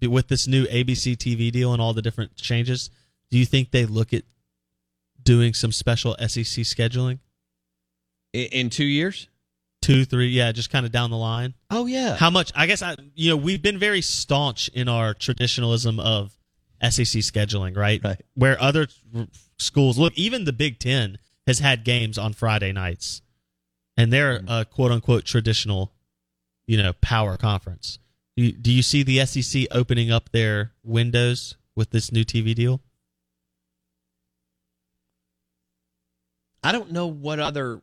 with 0.00 0.28
this 0.28 0.46
new 0.46 0.64
ABC 0.66 1.16
TV 1.16 1.50
deal 1.50 1.72
and 1.72 1.82
all 1.82 1.92
the 1.92 2.02
different 2.02 2.36
changes? 2.36 2.88
Do 3.30 3.38
you 3.38 3.44
think 3.44 3.72
they 3.72 3.84
look 3.84 4.14
at 4.14 4.22
doing 5.20 5.54
some 5.54 5.72
special 5.72 6.14
SEC 6.20 6.64
scheduling? 6.64 7.18
In, 8.32 8.46
in 8.46 8.70
two 8.70 8.84
years? 8.84 9.28
Two, 9.82 10.04
three, 10.04 10.28
yeah, 10.28 10.52
just 10.52 10.70
kind 10.70 10.86
of 10.86 10.92
down 10.92 11.10
the 11.10 11.16
line. 11.16 11.54
Oh 11.70 11.86
yeah. 11.86 12.14
How 12.14 12.30
much? 12.30 12.52
I 12.54 12.66
guess 12.66 12.82
I, 12.82 12.94
you 13.14 13.30
know, 13.30 13.36
we've 13.36 13.62
been 13.62 13.78
very 13.78 14.02
staunch 14.02 14.68
in 14.68 14.88
our 14.88 15.14
traditionalism 15.14 15.98
of 15.98 16.36
SEC 16.82 17.22
scheduling, 17.22 17.76
right? 17.76 18.00
Right. 18.04 18.20
Where 18.34 18.60
other 18.60 18.86
schools 19.58 19.98
look, 19.98 20.12
even 20.16 20.44
the 20.44 20.52
Big 20.52 20.78
Ten 20.78 21.18
has 21.46 21.58
had 21.58 21.84
games 21.84 22.18
on 22.18 22.32
Friday 22.32 22.72
nights, 22.72 23.22
and 23.96 24.12
they're 24.12 24.42
a 24.46 24.64
quote 24.64 24.92
unquote 24.92 25.24
traditional, 25.24 25.92
you 26.66 26.76
know, 26.76 26.92
power 27.00 27.36
conference. 27.36 27.98
Do 28.36 28.44
you, 28.44 28.52
do 28.52 28.72
you 28.72 28.82
see 28.82 29.02
the 29.02 29.24
SEC 29.26 29.66
opening 29.70 30.10
up 30.10 30.30
their 30.30 30.72
windows 30.84 31.56
with 31.76 31.90
this 31.90 32.12
new 32.12 32.24
TV 32.24 32.54
deal? 32.54 32.80
I 36.62 36.72
don't 36.72 36.92
know 36.92 37.06
what 37.06 37.40
other. 37.40 37.82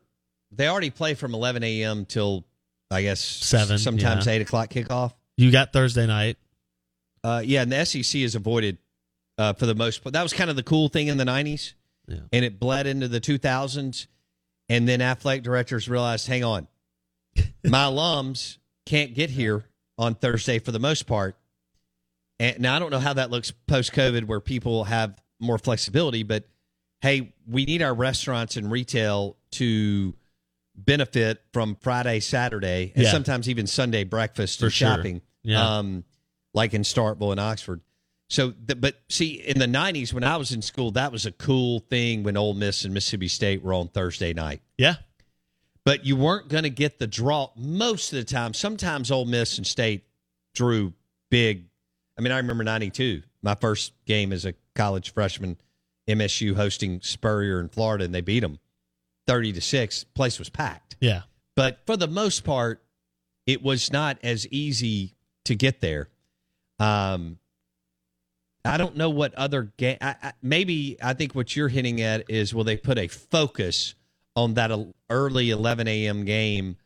They 0.50 0.68
already 0.68 0.90
play 0.90 1.14
from 1.14 1.34
11 1.34 1.62
a.m. 1.62 2.06
till 2.06 2.44
I 2.90 3.02
guess 3.02 3.20
Seven, 3.20 3.78
sometimes 3.78 4.26
yeah. 4.26 4.34
eight 4.34 4.42
o'clock 4.42 4.70
kickoff. 4.70 5.12
You 5.36 5.50
got 5.50 5.72
Thursday 5.72 6.06
night. 6.06 6.38
Uh, 7.22 7.42
yeah, 7.44 7.62
and 7.62 7.70
the 7.70 7.84
SEC 7.84 8.22
has 8.22 8.34
avoided 8.34 8.78
uh, 9.36 9.52
for 9.52 9.66
the 9.66 9.74
most 9.74 10.02
part. 10.02 10.12
That 10.12 10.22
was 10.22 10.32
kind 10.32 10.50
of 10.50 10.56
the 10.56 10.62
cool 10.62 10.88
thing 10.88 11.08
in 11.08 11.16
the 11.16 11.24
90s, 11.24 11.74
Yeah. 12.08 12.20
and 12.32 12.44
it 12.44 12.58
bled 12.58 12.86
into 12.86 13.06
the 13.08 13.20
2000s. 13.20 14.06
And 14.70 14.86
then 14.88 15.00
athletic 15.00 15.44
directors 15.44 15.88
realized, 15.88 16.26
hang 16.26 16.44
on, 16.44 16.68
my 17.64 17.84
alums 17.84 18.58
can't 18.84 19.14
get 19.14 19.30
here 19.30 19.64
on 19.96 20.14
Thursday 20.14 20.58
for 20.58 20.72
the 20.72 20.78
most 20.78 21.06
part. 21.06 21.36
And 22.38 22.60
now 22.60 22.76
I 22.76 22.78
don't 22.78 22.90
know 22.90 22.98
how 22.98 23.14
that 23.14 23.30
looks 23.30 23.50
post 23.66 23.92
COVID, 23.92 24.24
where 24.24 24.40
people 24.40 24.84
have 24.84 25.20
more 25.40 25.56
flexibility, 25.58 26.22
but 26.22 26.44
hey, 27.00 27.32
we 27.46 27.64
need 27.64 27.80
our 27.82 27.94
restaurants 27.94 28.56
and 28.56 28.70
retail 28.70 29.36
to 29.52 30.14
benefit 30.76 31.42
from 31.52 31.76
Friday, 31.80 32.20
Saturday, 32.20 32.92
and 32.94 33.04
Yeah. 33.04 33.10
sometimes 33.10 33.48
even 33.48 33.66
Sunday 33.66 34.04
breakfast 34.04 34.60
For 34.60 34.70
sure. 34.70 34.96
shopping. 34.96 35.22
Yeah. 35.42 35.78
Um, 35.78 36.04
like 36.54 36.74
in 36.74 36.82
Starkville 36.82 37.30
and 37.32 37.40
Oxford. 37.40 37.80
So, 38.28 38.52
the, 38.64 38.76
but 38.76 38.96
see, 39.08 39.34
in 39.34 39.58
the 39.58 39.66
'90s 39.66 40.12
when 40.12 40.24
I 40.24 40.36
was 40.36 40.52
in 40.52 40.60
school, 40.60 40.90
that 40.92 41.12
was 41.12 41.24
a 41.24 41.32
cool 41.32 41.80
thing 41.80 42.22
when 42.22 42.36
Ole 42.36 42.54
Miss 42.54 42.84
and 42.84 42.92
Mississippi 42.92 43.28
State 43.28 43.62
were 43.62 43.72
on 43.72 43.88
Thursday 43.88 44.34
night. 44.34 44.60
Yeah. 44.76 44.96
But 45.84 46.04
you 46.04 46.16
weren't 46.16 46.48
going 46.48 46.64
to 46.64 46.70
get 46.70 46.98
the 46.98 47.06
draw 47.06 47.50
most 47.56 48.12
of 48.12 48.18
the 48.18 48.24
time. 48.24 48.52
Sometimes 48.52 49.10
Ole 49.10 49.24
Miss 49.24 49.56
and 49.56 49.66
State 49.66 50.04
drew 50.54 50.92
big. 51.30 51.64
I 52.18 52.20
mean, 52.20 52.32
I 52.32 52.36
remember 52.36 52.64
'92, 52.64 53.22
my 53.42 53.54
first 53.54 53.92
game 54.04 54.32
as 54.32 54.44
a 54.44 54.52
college 54.74 55.14
freshman, 55.14 55.56
MSU 56.06 56.54
hosting 56.54 57.00
Spurrier 57.00 57.60
in 57.60 57.70
Florida, 57.70 58.04
and 58.04 58.14
they 58.14 58.20
beat 58.20 58.40
them 58.40 58.58
thirty 59.26 59.52
to 59.54 59.60
six. 59.62 60.04
Place 60.04 60.38
was 60.38 60.50
packed. 60.50 60.96
Yeah. 61.00 61.22
But 61.56 61.80
for 61.86 61.96
the 61.96 62.08
most 62.08 62.44
part, 62.44 62.82
it 63.46 63.62
was 63.62 63.90
not 63.90 64.18
as 64.22 64.46
easy 64.48 65.14
to 65.46 65.54
get 65.54 65.80
there. 65.80 66.10
Um, 66.78 67.38
I 68.68 68.76
don't 68.76 68.96
know 68.96 69.10
what 69.10 69.34
other 69.34 69.72
game. 69.76 69.98
I, 70.00 70.14
I, 70.22 70.32
maybe 70.42 70.96
I 71.02 71.14
think 71.14 71.34
what 71.34 71.56
you're 71.56 71.68
hitting 71.68 72.00
at 72.00 72.28
is 72.28 72.54
will 72.54 72.64
they 72.64 72.76
put 72.76 72.98
a 72.98 73.08
focus 73.08 73.94
on 74.36 74.54
that 74.54 74.70
early 75.10 75.50
11 75.50 75.88
a.m. 75.88 76.24
game 76.24 76.76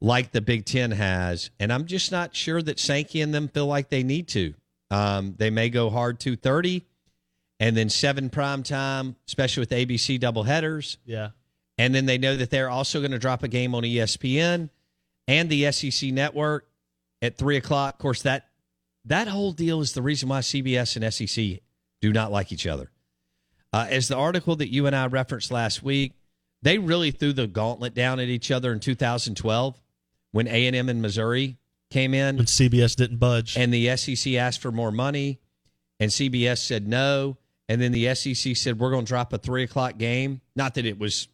like 0.00 0.32
the 0.32 0.40
Big 0.40 0.64
Ten 0.64 0.90
has, 0.90 1.50
and 1.60 1.72
I'm 1.72 1.86
just 1.86 2.12
not 2.12 2.34
sure 2.34 2.60
that 2.62 2.78
Sankey 2.78 3.20
and 3.20 3.32
them 3.32 3.48
feel 3.48 3.66
like 3.66 3.88
they 3.88 4.02
need 4.02 4.28
to. 4.28 4.54
Um, 4.90 5.34
they 5.38 5.50
may 5.50 5.70
go 5.70 5.90
hard 5.90 6.20
2:30, 6.20 6.82
and 7.60 7.76
then 7.76 7.88
seven 7.88 8.28
prime 8.28 8.62
time, 8.62 9.16
especially 9.26 9.62
with 9.62 9.70
ABC 9.70 10.18
doubleheaders. 10.20 10.96
Yeah. 11.04 11.30
And 11.78 11.94
then 11.94 12.06
they 12.06 12.18
know 12.18 12.36
that 12.36 12.50
they're 12.50 12.68
also 12.68 13.00
going 13.00 13.12
to 13.12 13.18
drop 13.18 13.42
a 13.42 13.48
game 13.48 13.74
on 13.74 13.82
ESPN 13.84 14.68
and 15.26 15.48
the 15.48 15.72
SEC 15.72 16.10
network 16.12 16.66
at 17.22 17.36
three 17.36 17.56
o'clock. 17.56 17.94
Of 17.94 17.98
course, 17.98 18.22
that 18.22 18.48
that 19.04 19.28
whole 19.28 19.52
deal 19.52 19.80
is 19.80 19.92
the 19.92 20.02
reason 20.02 20.28
why 20.28 20.40
CBS 20.40 20.96
and 20.96 21.12
SEC 21.12 21.60
do 22.00 22.12
not 22.12 22.30
like 22.32 22.52
each 22.52 22.66
other. 22.66 22.90
Uh, 23.72 23.86
as 23.88 24.08
the 24.08 24.16
article 24.16 24.54
that 24.56 24.72
you 24.72 24.86
and 24.86 24.94
I 24.94 25.06
referenced 25.06 25.50
last 25.50 25.82
week, 25.82 26.12
they 26.62 26.78
really 26.78 27.10
threw 27.10 27.32
the 27.32 27.46
gauntlet 27.46 27.94
down 27.94 28.20
at 28.20 28.28
each 28.28 28.50
other 28.50 28.72
in 28.72 28.80
2012 28.80 29.80
when 30.32 30.46
A 30.46 30.66
and 30.66 30.76
M 30.76 30.88
and 30.88 31.02
Missouri 31.02 31.56
came 31.90 32.14
in 32.14 32.36
When 32.36 32.46
CBS 32.46 32.96
didn't 32.96 33.18
budge. 33.18 33.56
and 33.56 33.72
the 33.72 33.96
SEC 33.96 34.34
asked 34.34 34.60
for 34.60 34.72
more 34.72 34.90
money, 34.92 35.40
and 36.00 36.10
CBS 36.10 36.58
said 36.58 36.86
no. 36.86 37.36
And 37.68 37.80
then 37.80 37.92
the 37.92 38.14
SEC 38.14 38.56
said, 38.56 38.78
We're 38.78 38.90
going 38.90 39.04
to 39.04 39.08
drop 39.08 39.32
a 39.32 39.38
three 39.38 39.62
o'clock 39.62 39.96
game. 39.98 40.40
Not 40.54 40.74
that 40.74 40.84
it 40.84 40.98
was 40.98 41.28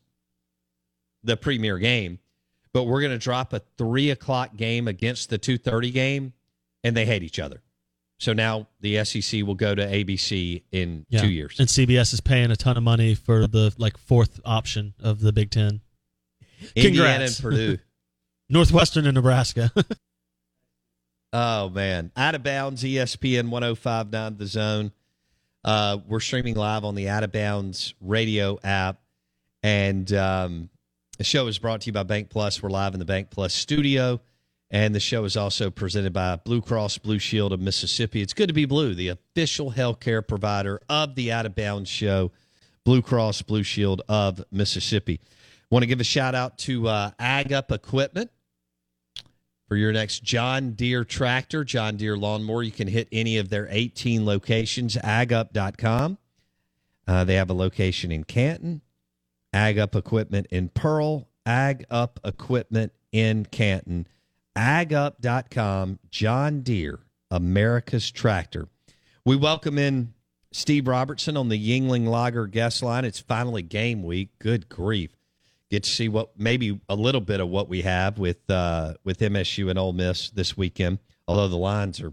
the 1.24 1.37
premier 1.37 1.78
game, 1.78 2.18
but 2.72 2.85
we're 2.85 3.00
going 3.00 3.12
to 3.12 3.18
drop 3.18 3.52
a 3.52 3.62
three 3.76 4.11
o'clock 4.11 4.57
game 4.57 4.87
against 4.87 5.31
the 5.31 5.38
2.30 5.38 5.92
game, 5.92 6.33
and 6.84 6.96
they 6.96 7.04
hate 7.04 7.22
each 7.22 7.38
other. 7.38 7.62
So 8.20 8.32
now 8.32 8.66
the 8.80 9.04
SEC 9.04 9.42
will 9.44 9.54
go 9.54 9.74
to 9.74 9.86
ABC 9.86 10.64
in 10.72 11.06
Yeah. 11.08 11.20
two 11.20 11.28
years. 11.30 11.60
And 11.60 11.68
CBS 11.68 12.12
is 12.12 12.20
paying 12.20 12.50
a 12.50 12.56
ton 12.56 12.76
of 12.76 12.82
money 12.82 13.14
for 13.14 13.46
the 13.46 13.72
like 13.78 13.96
fourth 13.96 14.40
option 14.44 14.94
of 15.00 15.20
the 15.20 15.32
Big 15.32 15.50
Ten. 15.50 15.80
Indiana 16.74 17.24
and 17.26 17.38
Purdue. 17.40 17.78
Northwestern 18.48 19.06
and 19.06 19.14
Nebraska. 19.14 19.70
Oh 21.32 21.68
man, 21.68 22.10
out 22.16 22.34
of 22.34 22.42
bounds, 22.42 22.82
ESPN 22.82 23.50
1059 23.50 24.36
The 24.38 24.46
Zone. 24.46 24.92
Uh, 25.62 25.98
we're 26.08 26.20
streaming 26.20 26.54
live 26.54 26.84
on 26.84 26.94
the 26.94 27.10
Out 27.10 27.22
of 27.22 27.32
Bounds 27.32 27.92
radio 28.00 28.58
app, 28.64 28.98
and 29.62 30.10
um, 30.14 30.70
the 31.18 31.24
show 31.24 31.46
is 31.46 31.58
brought 31.58 31.82
to 31.82 31.86
you 31.88 31.92
by 31.92 32.02
Bank 32.04 32.30
Plus. 32.30 32.62
We're 32.62 32.70
live 32.70 32.94
in 32.94 32.98
the 32.98 33.04
Bank 33.04 33.28
Plus 33.28 33.52
studio, 33.52 34.20
and 34.70 34.94
the 34.94 35.00
show 35.00 35.24
is 35.24 35.37
also 35.37 35.70
presented 35.70 36.12
by 36.12 36.37
Blue 36.37 36.61
Cross 36.61 36.98
Blue 36.98 37.18
Shield 37.18 37.52
of 37.52 37.61
Mississippi. 37.61 38.20
It's 38.20 38.35
good 38.35 38.48
to 38.48 38.52
be 38.52 38.66
blue, 38.66 38.94
the 38.94 39.09
official 39.09 39.72
healthcare 39.72 40.26
provider 40.26 40.81
of 40.88 41.14
the 41.14 41.33
Out 41.33 41.46
of 41.46 41.54
Bounds 41.54 41.88
show. 41.88 42.33
Blue 42.85 43.02
Cross 43.02 43.42
Blue 43.42 43.62
Shield 43.62 44.02
of 44.09 44.42
Mississippi. 44.50 45.20
Want 45.70 45.83
to 45.83 45.87
give 45.87 46.00
a 46.00 46.04
shout 46.04 46.35
out 46.35 46.57
to 46.59 46.88
uh, 46.88 47.11
Ag 47.18 47.52
Up 47.52 47.70
Equipment 47.70 48.31
for 49.68 49.76
your 49.76 49.92
next 49.92 50.22
John 50.22 50.72
Deere 50.72 51.04
tractor, 51.04 51.64
John 51.64 51.96
Deere 51.96 52.16
lawnmower. 52.16 52.62
You 52.62 52.72
can 52.72 52.88
hit 52.88 53.09
any 53.12 53.37
of 53.37 53.50
their 53.50 53.68
18 53.70 54.24
locations, 54.24 54.96
agup.com. 54.96 56.16
Uh, 57.07 57.24
they 57.24 57.35
have 57.35 57.50
a 57.50 57.54
location 57.54 58.11
in 58.11 58.24
Canton, 58.24 58.81
Ag 59.52 59.78
Up 59.78 59.94
Equipment 59.94 60.46
in 60.50 60.70
Pearl, 60.70 61.28
Ag 61.44 61.85
Up 61.90 62.18
Equipment 62.24 62.92
in 63.12 63.44
Canton, 63.46 64.07
agup.com, 64.59 66.01
John 66.11 66.62
Deere, 66.62 66.99
America's 67.31 68.11
tractor. 68.11 68.68
We 69.25 69.37
welcome 69.37 69.79
in 69.79 70.14
Steve 70.53 70.88
Robertson 70.88 71.37
on 71.37 71.49
the 71.49 71.59
Yuengling 71.59 72.09
Lager 72.09 72.47
guest 72.47 72.83
line. 72.83 73.05
It's 73.05 73.21
finally 73.21 73.62
game 73.62 74.03
week. 74.03 74.31
Good 74.40 74.68
grief 74.68 75.14
get 75.71 75.83
to 75.85 75.90
see 75.90 76.09
what 76.09 76.31
maybe 76.38 76.81
a 76.88 76.94
little 76.94 77.21
bit 77.21 77.40
of 77.40 77.49
what 77.49 77.68
we 77.68 77.83
have 77.83 78.18
with 78.18 78.49
uh, 78.51 78.94
with 79.05 79.18
MSU 79.18 79.71
and 79.71 79.79
Ole 79.79 79.92
Miss 79.92 80.31
this 80.31 80.57
weekend. 80.57 80.99
Although 81.27 81.49
the 81.49 81.57
lines 81.57 82.01
are 82.01 82.12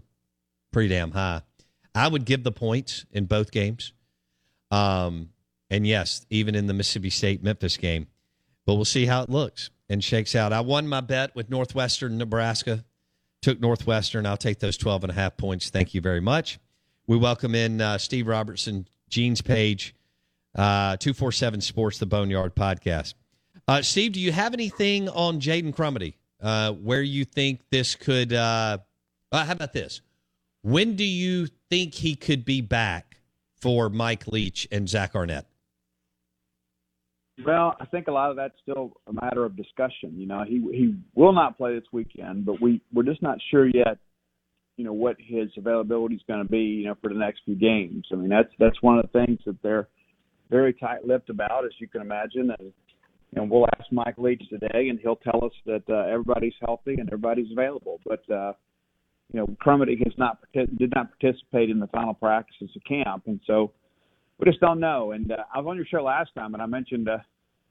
pretty 0.72 0.88
damn 0.90 1.12
high, 1.12 1.42
I 1.94 2.08
would 2.08 2.24
give 2.24 2.44
the 2.44 2.52
points 2.52 3.06
in 3.10 3.24
both 3.26 3.50
games. 3.50 3.92
Um, 4.70 5.30
and 5.70 5.86
yes, 5.86 6.26
even 6.30 6.54
in 6.54 6.66
the 6.66 6.74
Mississippi 6.74 7.10
State 7.10 7.42
Memphis 7.42 7.76
game, 7.76 8.06
but 8.66 8.74
we'll 8.74 8.84
see 8.84 9.06
how 9.06 9.22
it 9.22 9.30
looks 9.30 9.70
and 9.88 10.02
shakes 10.02 10.34
out. 10.34 10.52
I 10.52 10.60
won 10.60 10.88
my 10.88 11.00
bet 11.00 11.34
with 11.34 11.50
Northwestern 11.50 12.18
Nebraska. 12.18 12.84
Took 13.42 13.60
Northwestern. 13.60 14.26
I'll 14.26 14.36
take 14.36 14.58
those 14.58 14.76
12 14.76 15.04
and 15.04 15.10
a 15.12 15.14
half 15.14 15.36
points. 15.36 15.70
Thank 15.70 15.94
you 15.94 16.00
very 16.00 16.20
much. 16.20 16.58
We 17.06 17.16
welcome 17.16 17.54
in 17.54 17.80
uh, 17.80 17.98
Steve 17.98 18.26
Robertson, 18.26 18.88
Gene's 19.08 19.40
Page, 19.40 19.94
uh, 20.56 20.96
247 20.96 21.60
Sports, 21.60 21.98
the 21.98 22.06
Boneyard 22.06 22.56
Podcast. 22.56 23.14
Uh, 23.68 23.82
Steve, 23.82 24.12
do 24.12 24.20
you 24.20 24.32
have 24.32 24.54
anything 24.54 25.08
on 25.08 25.40
Jaden 25.40 25.74
Crumedy 25.74 26.14
uh, 26.40 26.72
where 26.72 27.02
you 27.02 27.24
think 27.24 27.60
this 27.70 27.94
could? 27.94 28.32
Uh, 28.32 28.78
uh, 29.30 29.44
how 29.44 29.52
about 29.52 29.72
this? 29.72 30.00
When 30.62 30.96
do 30.96 31.04
you 31.04 31.48
think 31.70 31.94
he 31.94 32.16
could 32.16 32.44
be 32.44 32.60
back 32.60 33.18
for 33.60 33.88
Mike 33.88 34.26
Leach 34.26 34.66
and 34.72 34.88
Zach 34.88 35.14
Arnett? 35.14 35.46
Well, 37.44 37.76
I 37.78 37.84
think 37.86 38.08
a 38.08 38.12
lot 38.12 38.30
of 38.30 38.36
that's 38.36 38.54
still 38.62 38.92
a 39.06 39.12
matter 39.12 39.44
of 39.44 39.56
discussion. 39.56 40.14
You 40.16 40.26
know, 40.26 40.44
he 40.46 40.54
he 40.72 40.94
will 41.14 41.32
not 41.32 41.56
play 41.56 41.74
this 41.74 41.88
weekend, 41.92 42.46
but 42.46 42.60
we 42.60 42.80
we're 42.92 43.02
just 43.02 43.22
not 43.22 43.38
sure 43.50 43.66
yet. 43.66 43.98
You 44.76 44.84
know 44.84 44.92
what 44.92 45.16
his 45.18 45.48
availability 45.56 46.16
is 46.16 46.22
going 46.26 46.42
to 46.42 46.48
be. 46.48 46.58
You 46.58 46.86
know, 46.86 46.94
for 47.00 47.08
the 47.08 47.18
next 47.18 47.42
few 47.44 47.54
games. 47.54 48.06
I 48.12 48.16
mean, 48.16 48.30
that's 48.30 48.48
that's 48.58 48.80
one 48.80 48.98
of 48.98 49.06
the 49.06 49.26
things 49.26 49.38
that 49.46 49.62
they're 49.62 49.88
very 50.48 50.72
tight-lipped 50.72 51.28
about, 51.28 51.64
as 51.64 51.72
you 51.78 51.88
can 51.88 52.00
imagine. 52.00 52.54
And 52.58 52.72
know, 53.36 53.44
we'll 53.44 53.66
ask 53.78 53.90
Mike 53.92 54.18
Leach 54.18 54.42
today, 54.48 54.88
and 54.88 54.98
he'll 54.98 55.16
tell 55.16 55.44
us 55.44 55.52
that 55.66 55.82
uh, 55.88 56.10
everybody's 56.10 56.54
healthy 56.60 56.94
and 56.94 57.08
everybody's 57.08 57.52
available. 57.52 58.00
But 58.04 58.28
uh, 58.32 58.52
you 59.32 59.40
know, 59.40 59.46
Crumedy 59.64 59.98
has 60.02 60.14
not 60.16 60.38
did 60.52 60.92
not 60.94 61.10
participate 61.18 61.70
in 61.70 61.78
the 61.78 61.86
final 61.88 62.14
practices 62.14 62.70
of 62.74 62.82
camp, 62.84 63.24
and 63.26 63.40
so 63.46 63.72
we 64.38 64.44
just 64.46 64.60
don't 64.60 64.80
know. 64.80 65.12
And 65.12 65.30
uh, 65.32 65.36
I 65.54 65.58
was 65.58 65.66
on 65.68 65.76
your 65.76 65.86
show 65.86 66.02
last 66.02 66.30
time, 66.34 66.54
and 66.54 66.62
I 66.62 66.66
mentioned, 66.66 67.08
uh, 67.08 67.18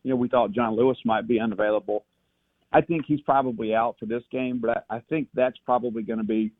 you 0.04 0.10
know, 0.12 0.16
we 0.16 0.28
thought 0.28 0.52
John 0.52 0.76
Lewis 0.76 0.98
might 1.06 1.28
be 1.28 1.40
unavailable. 1.40 2.06
I 2.72 2.82
think 2.82 3.06
he's 3.08 3.22
probably 3.22 3.74
out 3.74 3.96
for 4.00 4.06
this 4.06 4.24
game, 4.32 4.60
but 4.60 4.86
I, 4.90 4.98
I 4.98 5.00
think 5.10 5.28
that's 5.34 5.58
probably 5.66 6.04
going 6.04 6.20
to 6.20 6.26
be 6.26 6.52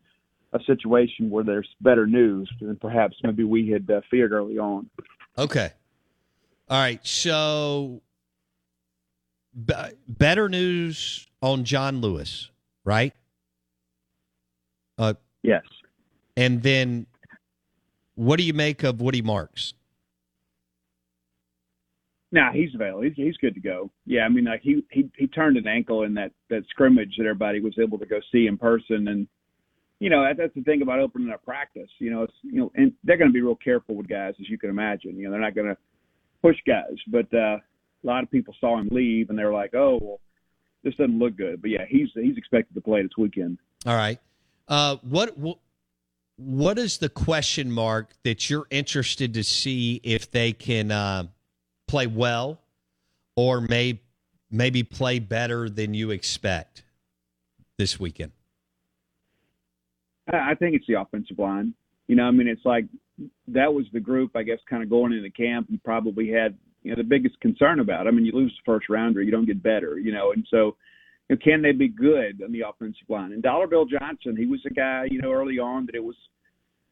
a 0.54 0.60
situation 0.66 1.30
where 1.30 1.44
there's 1.44 1.68
better 1.82 2.08
news 2.08 2.50
than 2.62 2.76
perhaps 2.78 3.16
maybe 3.24 3.44
we 3.44 3.70
had 3.70 3.90
uh, 3.90 4.02
feared 4.10 4.32
early 4.32 4.58
on. 4.58 4.90
Okay. 5.38 5.72
All 6.70 6.80
right. 6.80 7.06
So, 7.06 8.02
b- 9.66 9.74
better 10.08 10.48
news 10.48 11.28
on 11.42 11.64
John 11.66 12.00
Lewis, 12.02 12.50
right? 12.84 13.14
Uh, 14.98 15.16
Yes. 15.44 15.64
and 16.38 16.64
then, 16.64 17.06
what 18.16 18.38
do 18.38 18.44
you 18.44 18.54
make 18.54 18.84
of 18.84 19.02
Woody 19.02 19.22
Marks? 19.22 19.74
No, 22.36 22.50
he's 22.52 22.76
available. 22.76 23.04
He's, 23.04 23.14
he's 23.16 23.38
good 23.38 23.54
to 23.54 23.62
go. 23.62 23.90
Yeah, 24.06 24.24
I 24.24 24.30
mean, 24.30 24.44
like 24.44 24.60
he 24.62 24.84
he 24.92 25.10
he 25.18 25.26
turned 25.26 25.56
an 25.56 25.68
ankle 25.68 26.04
in 26.04 26.14
that 26.16 26.34
that 26.50 26.64
scrimmage 26.70 27.16
that 27.18 27.24
everybody 27.24 27.62
was 27.62 27.80
able 27.82 27.98
to 27.98 28.06
go 28.06 28.20
see 28.30 28.48
in 28.48 28.58
person, 28.58 29.08
and 29.08 29.26
you 30.00 30.10
know 30.10 30.22
that, 30.22 30.36
that's 30.36 30.54
the 30.54 30.62
thing 30.64 30.82
about 30.82 31.00
opening 31.00 31.32
up 31.32 31.46
practice. 31.46 31.90
You 31.98 32.12
know, 32.12 32.24
it's 32.24 32.34
you 32.44 32.60
know, 32.60 32.72
and 32.76 32.92
they're 33.06 33.16
going 33.16 33.30
to 33.30 33.34
be 33.34 33.40
real 33.40 33.56
careful 33.56 33.96
with 33.96 34.10
guys, 34.10 34.34
as 34.42 34.50
you 34.50 34.58
can 34.58 34.70
imagine. 34.70 35.16
You 35.16 35.24
know, 35.24 35.32
they're 35.32 35.40
not 35.40 35.56
going 35.56 35.70
to 35.70 35.78
push 36.42 36.58
guys, 36.68 36.98
but 37.08 37.34
uh, 37.34 37.56
a 37.56 38.04
lot 38.04 38.22
of 38.22 38.30
people 38.30 38.54
saw 38.60 38.78
him 38.78 38.90
leave, 38.92 39.30
and 39.30 39.40
they 39.40 39.46
were 39.46 39.54
like, 39.54 39.74
oh, 39.74 39.98
well, 40.02 40.20
this 40.84 40.94
doesn't 40.96 41.18
look 41.18 41.38
good. 41.38 41.62
But 41.62 41.72
yeah, 41.72 41.86
he's 41.88 42.10
he's 42.16 42.36
expected 42.36 42.74
to 42.74 42.82
play 42.82 43.02
this 43.02 43.16
weekend. 43.18 43.60
All 43.86 43.96
right. 43.96 44.20
Uh, 44.68 44.98
what, 45.04 45.38
what 45.38 45.60
what 46.36 46.78
is 46.78 46.98
the 46.98 47.08
question 47.08 47.72
mark 47.72 48.12
that 48.26 48.50
you're 48.50 48.68
interested 48.72 49.34
to 49.36 49.44
see 49.46 50.02
if 50.04 50.30
they 50.32 50.52
can 50.52 50.92
uh, 50.92 51.24
play 51.88 52.08
well, 52.08 52.60
or 53.36 53.62
may 53.62 54.00
maybe 54.52 54.84
play 54.84 55.20
better 55.20 55.70
than 55.70 55.94
you 55.94 56.12
expect 56.12 56.84
this 57.78 58.00
weekend? 58.00 58.32
I 60.32 60.56
think 60.56 60.76
it's 60.76 60.88
the 60.88 61.00
offensive 61.00 61.38
line. 61.38 61.74
You 62.08 62.16
know, 62.16 62.24
I 62.24 62.32
mean, 62.32 62.48
it's 62.48 62.66
like 62.66 62.86
that 63.48 63.74
was 63.74 63.86
the 63.94 64.00
group, 64.00 64.36
I 64.36 64.44
guess, 64.44 64.60
kind 64.70 64.84
of 64.84 64.90
going 64.90 65.14
into 65.14 65.30
camp. 65.30 65.68
You 65.70 65.80
probably 65.84 66.30
had, 66.30 66.56
you 66.84 66.92
know, 66.92 66.98
the 66.98 67.04
biggest 67.04 67.40
concern 67.40 67.80
about. 67.80 68.08
I 68.08 68.12
mean, 68.12 68.26
you 68.26 68.32
lose 68.32 68.52
the 68.52 68.72
first 68.72 68.90
rounder, 68.90 69.22
you 69.22 69.32
don't 69.32 69.46
get 69.46 69.62
better, 69.62 70.00
you 70.00 70.12
know, 70.12 70.32
and 70.32 70.46
so 70.50 70.76
you 71.30 71.36
know, 71.36 71.42
can 71.44 71.62
they 71.62 71.72
be 71.72 71.88
good 71.88 72.42
on 72.44 72.52
the 72.52 72.62
offensive 72.62 73.10
line? 73.10 73.34
And 73.34 73.42
Dollar 73.42 73.68
Bill 73.68 73.86
Johnson, 73.86 74.36
he 74.36 74.46
was 74.46 74.62
a 74.66 74.74
guy, 74.74 75.08
you 75.10 75.22
know, 75.22 75.32
early 75.32 75.60
on 75.60 75.86
that 75.88 75.96
it 75.96 76.04
was 76.04 76.16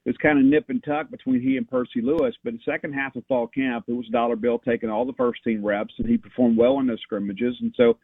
it 0.05 0.09
was 0.09 0.17
kind 0.17 0.37
of 0.37 0.45
nip 0.45 0.65
and 0.69 0.83
tuck 0.83 1.09
between 1.09 1.41
he 1.41 1.55
and 1.55 1.69
Percy 1.69 2.01
Lewis. 2.01 2.35
But 2.43 2.53
the 2.53 2.59
second 2.65 2.93
half 2.93 3.15
of 3.15 3.25
fall 3.25 3.47
camp, 3.47 3.85
it 3.87 3.93
was 3.93 4.07
Dollar 4.07 4.35
Bill 4.35 4.59
taking 4.59 4.89
all 4.89 5.05
the 5.05 5.13
first 5.13 5.43
team 5.43 5.65
reps, 5.65 5.93
and 5.97 6.07
he 6.07 6.17
performed 6.17 6.57
well 6.57 6.79
in 6.79 6.87
those 6.87 7.01
scrimmages. 7.01 7.55
And 7.61 7.73
so 7.77 7.97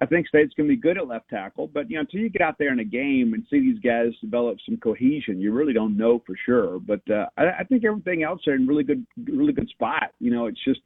I 0.00 0.06
think 0.06 0.26
State's 0.26 0.52
going 0.54 0.68
to 0.68 0.74
be 0.74 0.80
good 0.80 0.98
at 0.98 1.06
left 1.06 1.30
tackle. 1.30 1.68
But 1.68 1.88
you 1.88 1.96
know, 1.96 2.00
until 2.00 2.20
you 2.20 2.28
get 2.28 2.42
out 2.42 2.56
there 2.58 2.72
in 2.72 2.80
a 2.80 2.84
game 2.84 3.34
and 3.34 3.46
see 3.48 3.60
these 3.60 3.78
guys 3.78 4.08
develop 4.20 4.58
some 4.66 4.78
cohesion, 4.78 5.40
you 5.40 5.52
really 5.52 5.72
don't 5.72 5.96
know 5.96 6.20
for 6.26 6.34
sure. 6.44 6.80
But 6.80 7.08
uh, 7.08 7.26
I, 7.36 7.60
I 7.60 7.64
think 7.64 7.84
everything 7.84 8.24
else 8.24 8.40
are 8.48 8.54
in 8.54 8.66
really 8.66 8.84
good, 8.84 9.06
really 9.24 9.52
good 9.52 9.68
spot. 9.68 10.10
You 10.18 10.32
know, 10.32 10.46
it's 10.46 10.64
just 10.64 10.80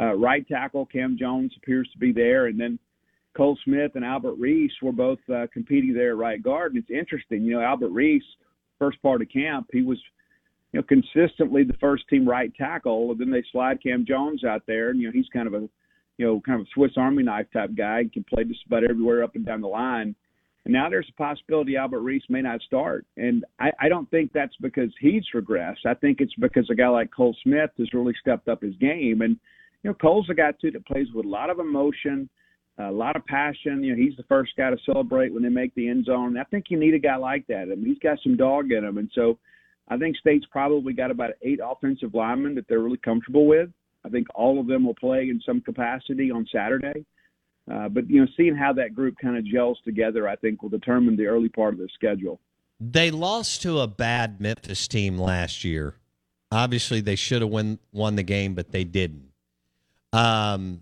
uh, 0.00 0.14
right 0.14 0.46
tackle 0.46 0.86
Cam 0.86 1.16
Jones 1.18 1.52
appears 1.56 1.88
to 1.92 1.98
be 1.98 2.12
there, 2.12 2.46
and 2.46 2.58
then. 2.58 2.78
Cole 3.36 3.58
Smith 3.64 3.92
and 3.94 4.04
Albert 4.04 4.34
Reese 4.34 4.72
were 4.82 4.90
both 4.90 5.20
uh, 5.32 5.46
competing 5.52 5.94
there 5.94 6.10
at 6.10 6.16
right 6.16 6.42
guard. 6.42 6.74
And 6.74 6.82
it's 6.82 6.90
interesting, 6.90 7.44
you 7.44 7.52
know, 7.52 7.60
Albert 7.60 7.90
Reese 7.90 8.24
first 8.78 9.00
part 9.02 9.22
of 9.22 9.28
camp, 9.30 9.68
he 9.72 9.82
was 9.82 9.98
you 10.72 10.80
know 10.80 10.86
consistently 10.86 11.64
the 11.64 11.76
first 11.80 12.04
team 12.08 12.28
right 12.28 12.52
tackle. 12.54 13.10
And 13.10 13.20
then 13.20 13.30
they 13.30 13.42
slide 13.52 13.82
Cam 13.82 14.04
Jones 14.06 14.44
out 14.44 14.62
there, 14.66 14.90
and 14.90 15.00
you 15.00 15.08
know 15.08 15.12
he's 15.12 15.28
kind 15.32 15.46
of 15.46 15.54
a 15.54 15.68
you 16.16 16.26
know 16.26 16.40
kind 16.44 16.60
of 16.60 16.66
a 16.66 16.70
Swiss 16.74 16.92
Army 16.96 17.22
knife 17.22 17.46
type 17.52 17.70
guy. 17.76 18.04
He 18.04 18.08
can 18.08 18.24
play 18.24 18.44
just 18.44 18.66
about 18.66 18.84
everywhere 18.84 19.22
up 19.22 19.34
and 19.34 19.46
down 19.46 19.60
the 19.60 19.68
line. 19.68 20.14
And 20.68 20.74
now 20.74 20.90
there's 20.90 21.08
a 21.08 21.16
possibility 21.16 21.76
Albert 21.76 22.00
Reese 22.00 22.24
may 22.28 22.42
not 22.42 22.60
start. 22.60 23.06
And 23.16 23.42
I, 23.58 23.70
I 23.80 23.88
don't 23.88 24.10
think 24.10 24.32
that's 24.34 24.54
because 24.60 24.90
he's 25.00 25.22
regressed. 25.34 25.86
I 25.86 25.94
think 25.94 26.20
it's 26.20 26.34
because 26.38 26.68
a 26.70 26.74
guy 26.74 26.88
like 26.88 27.10
Cole 27.10 27.34
Smith 27.42 27.70
has 27.78 27.94
really 27.94 28.12
stepped 28.20 28.48
up 28.48 28.60
his 28.60 28.74
game. 28.76 29.22
And, 29.22 29.38
you 29.82 29.88
know, 29.88 29.94
Cole's 29.94 30.28
a 30.28 30.34
guy, 30.34 30.52
too, 30.60 30.70
that 30.72 30.86
plays 30.86 31.06
with 31.14 31.24
a 31.24 31.28
lot 31.28 31.48
of 31.48 31.58
emotion, 31.58 32.28
a 32.78 32.90
lot 32.90 33.16
of 33.16 33.24
passion. 33.26 33.82
You 33.82 33.94
know, 33.94 34.02
he's 34.02 34.16
the 34.16 34.24
first 34.24 34.52
guy 34.56 34.70
to 34.70 34.76
celebrate 34.86 35.32
when 35.32 35.42
they 35.42 35.48
make 35.48 35.74
the 35.74 35.88
end 35.88 36.04
zone. 36.04 36.38
I 36.38 36.44
think 36.44 36.66
you 36.68 36.78
need 36.78 36.94
a 36.94 36.98
guy 36.98 37.16
like 37.16 37.46
that. 37.48 37.62
I 37.62 37.74
mean, 37.74 37.86
he's 37.86 37.98
got 37.98 38.18
some 38.22 38.36
dog 38.36 38.70
in 38.72 38.84
him, 38.84 38.98
and 38.98 39.10
so 39.14 39.38
I 39.88 39.96
think 39.96 40.16
State's 40.16 40.46
probably 40.50 40.92
got 40.92 41.10
about 41.10 41.30
eight 41.42 41.60
offensive 41.62 42.14
linemen 42.14 42.54
that 42.54 42.68
they're 42.68 42.80
really 42.80 42.98
comfortable 42.98 43.46
with. 43.46 43.70
I 44.04 44.10
think 44.10 44.28
all 44.34 44.60
of 44.60 44.66
them 44.66 44.84
will 44.84 44.94
play 44.94 45.28
in 45.28 45.40
some 45.44 45.60
capacity 45.60 46.30
on 46.30 46.46
Saturday. 46.52 47.04
Uh, 47.70 47.88
but 47.88 48.08
you 48.08 48.20
know, 48.20 48.26
seeing 48.36 48.54
how 48.54 48.72
that 48.72 48.94
group 48.94 49.16
kind 49.20 49.36
of 49.36 49.44
gels 49.44 49.78
together, 49.84 50.28
I 50.28 50.36
think 50.36 50.62
will 50.62 50.70
determine 50.70 51.16
the 51.16 51.26
early 51.26 51.48
part 51.48 51.74
of 51.74 51.80
the 51.80 51.88
schedule. 51.94 52.40
They 52.80 53.10
lost 53.10 53.62
to 53.62 53.80
a 53.80 53.86
bad 53.86 54.40
Memphis 54.40 54.86
team 54.86 55.18
last 55.18 55.64
year. 55.64 55.96
Obviously, 56.50 57.00
they 57.00 57.16
should 57.16 57.42
have 57.42 57.50
won 57.50 57.78
won 57.92 58.16
the 58.16 58.22
game, 58.22 58.54
but 58.54 58.70
they 58.70 58.84
didn't. 58.84 59.32
Um, 60.12 60.80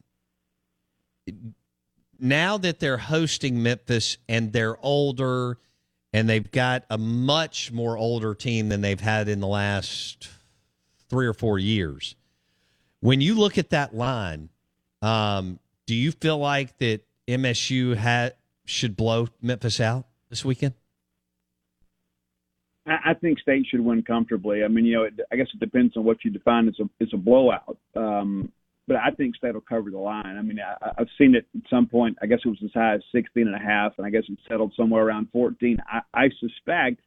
now 2.18 2.58
that 2.58 2.80
they're 2.80 2.98
hosting 2.98 3.62
Memphis 3.62 4.18
and 4.28 4.52
they're 4.52 4.78
older 4.84 5.58
and 6.12 6.28
they've 6.28 6.50
got 6.50 6.84
a 6.88 6.96
much 6.96 7.72
more 7.72 7.96
older 7.96 8.34
team 8.34 8.68
than 8.68 8.80
they've 8.80 9.00
had 9.00 9.28
in 9.28 9.40
the 9.40 9.46
last 9.46 10.28
three 11.08 11.26
or 11.26 11.34
four 11.34 11.58
years. 11.58 12.16
When 13.00 13.20
you 13.20 13.34
look 13.34 13.58
at 13.58 13.70
that 13.70 13.94
line, 13.94 14.48
um, 15.02 15.58
do 15.86 15.94
you 15.94 16.12
feel 16.12 16.38
like 16.38 16.78
that 16.78 17.02
MSU 17.28 17.96
had 17.96 18.34
should 18.64 18.96
blow 18.96 19.28
Memphis 19.40 19.80
out 19.80 20.06
this 20.28 20.44
weekend? 20.44 20.74
I 22.86 23.14
think 23.14 23.40
State 23.40 23.66
should 23.68 23.80
win 23.80 24.02
comfortably. 24.02 24.62
I 24.62 24.68
mean, 24.68 24.84
you 24.84 24.94
know, 24.94 25.02
it, 25.04 25.14
I 25.32 25.36
guess 25.36 25.48
it 25.52 25.58
depends 25.58 25.96
on 25.96 26.04
what 26.04 26.24
you 26.24 26.30
define 26.30 26.68
as 26.68 26.78
a 26.78 26.88
as 27.02 27.08
a 27.12 27.16
blowout. 27.16 27.78
Um, 27.96 28.52
but 28.86 28.96
I 28.96 29.10
think 29.10 29.36
State 29.36 29.54
will 29.54 29.60
cover 29.60 29.90
the 29.90 29.98
line. 29.98 30.36
I 30.38 30.42
mean, 30.42 30.58
I, 30.60 30.90
I've 30.98 31.08
seen 31.18 31.34
it 31.34 31.46
at 31.54 31.68
some 31.68 31.86
point. 31.86 32.16
I 32.22 32.26
guess 32.26 32.38
it 32.44 32.48
was 32.48 32.58
as 32.64 32.70
high 32.72 32.94
as 32.94 33.02
16 33.12 33.46
and 33.46 33.56
a 33.56 33.58
half, 33.58 33.92
and 33.98 34.06
I 34.06 34.10
guess 34.10 34.22
it 34.28 34.38
settled 34.48 34.72
somewhere 34.76 35.04
around 35.04 35.28
14. 35.32 35.78
I, 35.90 36.00
I 36.14 36.28
suspect 36.40 37.00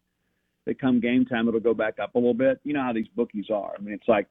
that 0.66 0.80
come 0.80 1.00
game 1.00 1.26
time 1.26 1.48
it'll 1.48 1.60
go 1.60 1.74
back 1.74 1.96
up 2.02 2.16
a 2.16 2.18
little 2.18 2.34
bit. 2.34 2.60
You 2.64 2.74
know 2.74 2.84
how 2.84 2.94
these 2.94 3.08
bookies 3.16 3.50
are. 3.54 3.74
I 3.78 3.82
mean, 3.82 3.94
it's 3.94 4.08
like 4.08 4.28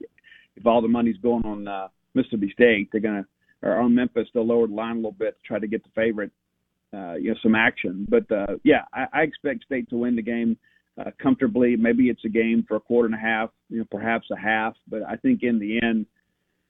if 0.57 0.67
all 0.67 0.83
the 0.83 0.89
money's 0.89 1.17
going 1.19 1.45
on 1.45 1.67
uh, 1.67 1.89
Mississippi 2.15 2.51
State, 2.53 2.91
they're 2.93 3.01
gonna 3.01 3.27
or 3.63 3.77
on 3.77 3.95
Memphis, 3.95 4.29
they'll 4.33 4.47
lower 4.47 4.67
the 4.67 4.75
line 4.75 4.93
a 4.93 4.97
little 4.97 5.13
bit 5.13 5.37
to 5.37 5.47
try 5.47 5.59
to 5.59 5.67
get 5.67 5.83
the 5.83 5.91
favorite, 5.95 6.31
uh, 6.95 7.15
you 7.15 7.31
know, 7.31 7.37
some 7.43 7.55
action. 7.55 8.07
But 8.09 8.31
uh, 8.31 8.57
yeah, 8.63 8.83
I, 8.93 9.07
I 9.13 9.23
expect 9.23 9.65
State 9.65 9.91
to 9.91 9.97
win 9.97 10.17
the 10.17 10.23
game. 10.23 10.57
Uh, 10.99 11.11
comfortably, 11.23 11.77
maybe 11.77 12.09
it's 12.09 12.25
a 12.25 12.29
game 12.29 12.65
for 12.67 12.77
a 12.77 12.81
quarter 12.81 13.07
and 13.07 13.15
a 13.15 13.19
half, 13.19 13.51
you 13.69 13.79
know, 13.79 13.87
perhaps 13.91 14.27
a 14.33 14.37
half. 14.37 14.75
But 14.89 15.03
I 15.05 15.15
think 15.17 15.43
in 15.43 15.59
the 15.59 15.81
end, 15.81 16.07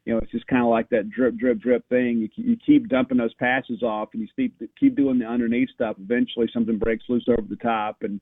you 0.09 0.15
know, 0.15 0.21
it's 0.21 0.33
just 0.33 0.47
kind 0.47 0.63
of 0.63 0.71
like 0.71 0.89
that 0.89 1.11
drip, 1.11 1.37
drip, 1.37 1.61
drip 1.61 1.87
thing. 1.91 2.17
You, 2.17 2.29
you 2.43 2.57
keep 2.65 2.89
dumping 2.89 3.19
those 3.19 3.35
passes 3.35 3.83
off, 3.83 4.09
and 4.15 4.23
you 4.23 4.29
keep 4.35 4.59
keep 4.81 4.97
doing 4.97 5.19
the 5.19 5.27
underneath 5.27 5.69
stuff. 5.75 5.97
Eventually, 6.01 6.49
something 6.51 6.79
breaks 6.79 7.05
loose 7.11 7.27
over 7.29 7.47
the 7.47 7.57
top. 7.57 7.99
And 8.01 8.19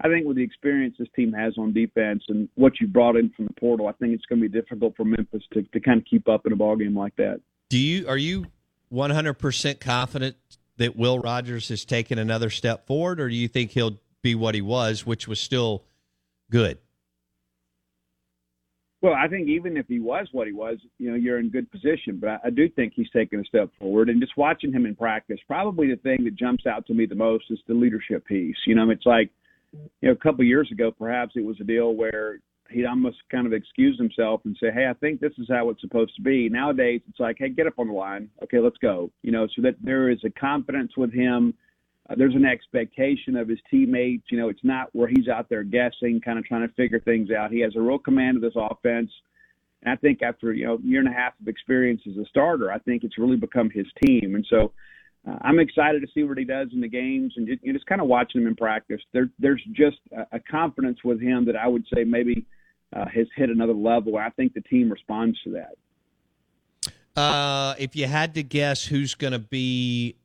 I 0.00 0.08
think 0.08 0.26
with 0.26 0.38
the 0.38 0.42
experience 0.42 0.96
this 0.98 1.08
team 1.14 1.34
has 1.34 1.52
on 1.58 1.74
defense 1.74 2.24
and 2.28 2.48
what 2.54 2.80
you 2.80 2.86
brought 2.86 3.16
in 3.16 3.28
from 3.36 3.48
the 3.48 3.52
portal, 3.60 3.86
I 3.86 3.92
think 3.92 4.14
it's 4.14 4.24
going 4.24 4.40
to 4.40 4.48
be 4.48 4.60
difficult 4.60 4.96
for 4.96 5.04
Memphis 5.04 5.42
to 5.52 5.62
to 5.62 5.78
kind 5.78 6.00
of 6.00 6.06
keep 6.06 6.26
up 6.26 6.46
in 6.46 6.54
a 6.54 6.56
ball 6.56 6.74
game 6.74 6.96
like 6.96 7.14
that. 7.16 7.42
Do 7.68 7.76
you 7.76 8.08
are 8.08 8.16
you 8.16 8.46
100% 8.90 9.78
confident 9.78 10.36
that 10.78 10.96
Will 10.96 11.18
Rogers 11.18 11.68
has 11.68 11.84
taken 11.84 12.18
another 12.18 12.48
step 12.48 12.86
forward, 12.86 13.20
or 13.20 13.28
do 13.28 13.34
you 13.34 13.48
think 13.48 13.72
he'll 13.72 13.98
be 14.22 14.34
what 14.34 14.54
he 14.54 14.62
was, 14.62 15.04
which 15.04 15.28
was 15.28 15.38
still 15.38 15.84
good? 16.50 16.78
Well, 19.02 19.14
I 19.14 19.28
think 19.28 19.48
even 19.48 19.76
if 19.76 19.86
he 19.86 20.00
was 20.00 20.28
what 20.32 20.46
he 20.46 20.52
was, 20.52 20.78
you 20.98 21.10
know, 21.10 21.16
you're 21.16 21.38
in 21.38 21.50
good 21.50 21.70
position. 21.70 22.18
But 22.18 22.28
I, 22.30 22.38
I 22.46 22.50
do 22.50 22.68
think 22.68 22.94
he's 22.94 23.10
taken 23.10 23.40
a 23.40 23.44
step 23.44 23.70
forward. 23.78 24.08
And 24.08 24.20
just 24.20 24.36
watching 24.36 24.72
him 24.72 24.86
in 24.86 24.96
practice, 24.96 25.38
probably 25.46 25.88
the 25.88 25.96
thing 25.96 26.24
that 26.24 26.36
jumps 26.36 26.66
out 26.66 26.86
to 26.86 26.94
me 26.94 27.06
the 27.06 27.14
most 27.14 27.44
is 27.50 27.58
the 27.66 27.74
leadership 27.74 28.24
piece. 28.26 28.56
You 28.66 28.74
know, 28.74 28.90
it's 28.90 29.06
like, 29.06 29.30
you 29.72 30.08
know, 30.08 30.12
a 30.12 30.16
couple 30.16 30.40
of 30.40 30.46
years 30.46 30.70
ago, 30.72 30.90
perhaps 30.90 31.32
it 31.36 31.44
was 31.44 31.60
a 31.60 31.64
deal 31.64 31.94
where 31.94 32.38
he'd 32.70 32.86
almost 32.86 33.18
kind 33.30 33.46
of 33.46 33.52
excuse 33.52 33.98
himself 33.98 34.40
and 34.44 34.56
say, 34.60 34.70
"Hey, 34.72 34.88
I 34.88 34.94
think 34.94 35.20
this 35.20 35.32
is 35.38 35.46
how 35.48 35.68
it's 35.70 35.80
supposed 35.80 36.16
to 36.16 36.22
be." 36.22 36.48
Nowadays, 36.48 37.02
it's 37.08 37.20
like, 37.20 37.36
"Hey, 37.38 37.50
get 37.50 37.66
up 37.66 37.78
on 37.78 37.88
the 37.88 37.92
line. 37.92 38.30
Okay, 38.42 38.58
let's 38.58 38.78
go." 38.78 39.10
You 39.22 39.32
know, 39.32 39.46
so 39.54 39.62
that 39.62 39.76
there 39.82 40.10
is 40.10 40.18
a 40.24 40.30
confidence 40.30 40.96
with 40.96 41.12
him 41.12 41.54
uh, 42.08 42.14
there's 42.16 42.34
an 42.34 42.44
expectation 42.44 43.36
of 43.36 43.48
his 43.48 43.58
teammates. 43.70 44.24
You 44.30 44.38
know, 44.38 44.48
it's 44.48 44.64
not 44.64 44.88
where 44.92 45.08
he's 45.08 45.28
out 45.28 45.48
there 45.48 45.64
guessing, 45.64 46.20
kind 46.24 46.38
of 46.38 46.44
trying 46.44 46.66
to 46.66 46.74
figure 46.74 47.00
things 47.00 47.30
out. 47.30 47.50
He 47.50 47.60
has 47.60 47.74
a 47.76 47.80
real 47.80 47.98
command 47.98 48.36
of 48.36 48.42
this 48.42 48.54
offense. 48.56 49.10
And 49.82 49.92
I 49.92 49.96
think 49.96 50.22
after, 50.22 50.52
you 50.52 50.66
know, 50.66 50.74
a 50.74 50.86
year 50.86 51.00
and 51.00 51.08
a 51.08 51.12
half 51.12 51.34
of 51.40 51.48
experience 51.48 52.02
as 52.08 52.16
a 52.16 52.24
starter, 52.26 52.72
I 52.72 52.78
think 52.78 53.04
it's 53.04 53.18
really 53.18 53.36
become 53.36 53.70
his 53.70 53.86
team. 54.04 54.34
And 54.34 54.46
so 54.48 54.72
uh, 55.28 55.36
I'm 55.42 55.58
excited 55.58 56.00
to 56.02 56.08
see 56.14 56.22
what 56.22 56.38
he 56.38 56.44
does 56.44 56.68
in 56.72 56.80
the 56.80 56.88
games 56.88 57.34
and 57.36 57.46
just, 57.46 57.62
you 57.62 57.72
know, 57.72 57.78
just 57.78 57.86
kind 57.86 58.00
of 58.00 58.06
watching 58.06 58.40
him 58.40 58.46
in 58.46 58.56
practice. 58.56 59.00
There, 59.12 59.28
there's 59.38 59.62
just 59.72 59.98
a, 60.16 60.36
a 60.36 60.40
confidence 60.40 60.98
with 61.04 61.20
him 61.20 61.44
that 61.46 61.56
I 61.56 61.66
would 61.66 61.84
say 61.92 62.04
maybe 62.04 62.46
uh, 62.94 63.06
has 63.12 63.26
hit 63.36 63.50
another 63.50 63.74
level. 63.74 64.16
I 64.16 64.30
think 64.30 64.54
the 64.54 64.60
team 64.62 64.90
responds 64.90 65.40
to 65.42 65.50
that. 65.50 67.20
Uh, 67.20 67.74
if 67.78 67.96
you 67.96 68.06
had 68.06 68.34
to 68.34 68.42
guess 68.42 68.84
who's 68.84 69.14
going 69.14 69.32
to 69.32 69.38
be 69.38 70.16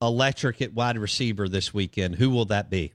electric 0.00 0.62
at 0.62 0.74
wide 0.74 0.98
receiver 0.98 1.48
this 1.48 1.74
weekend, 1.74 2.16
who 2.16 2.30
will 2.30 2.46
that 2.46 2.70
be? 2.70 2.92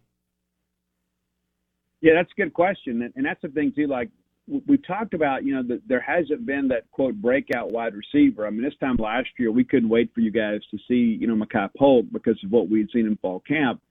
Yeah, 2.01 2.13
that's 2.15 2.31
a 2.37 2.41
good 2.41 2.53
question, 2.53 3.11
and 3.15 3.25
that's 3.25 3.41
the 3.41 3.47
thing 3.49 3.73
too. 3.75 3.87
Like 3.87 4.09
we've 4.47 4.85
talked 4.85 5.13
about, 5.13 5.43
you 5.43 5.55
know, 5.55 5.63
that 5.63 5.81
there 5.87 6.01
hasn't 6.01 6.45
been 6.45 6.67
that 6.67 6.89
quote 6.91 7.15
breakout 7.15 7.71
wide 7.71 7.93
receiver. 7.95 8.45
I 8.45 8.49
mean, 8.51 8.61
this 8.61 8.77
time 8.79 8.97
last 8.97 9.29
year 9.37 9.51
we 9.51 9.63
couldn't 9.63 9.89
wait 9.89 10.13
for 10.13 10.21
you 10.21 10.31
guys 10.31 10.61
to 10.71 10.77
see, 10.87 11.17
you 11.19 11.27
know, 11.27 11.35
Makai 11.35 11.69
Polk 11.77 12.05
because 12.11 12.37
of 12.43 12.51
what 12.51 12.69
we'd 12.69 12.89
seen 12.91 13.07
in 13.07 13.17
fall 13.17 13.39
camp. 13.39 13.81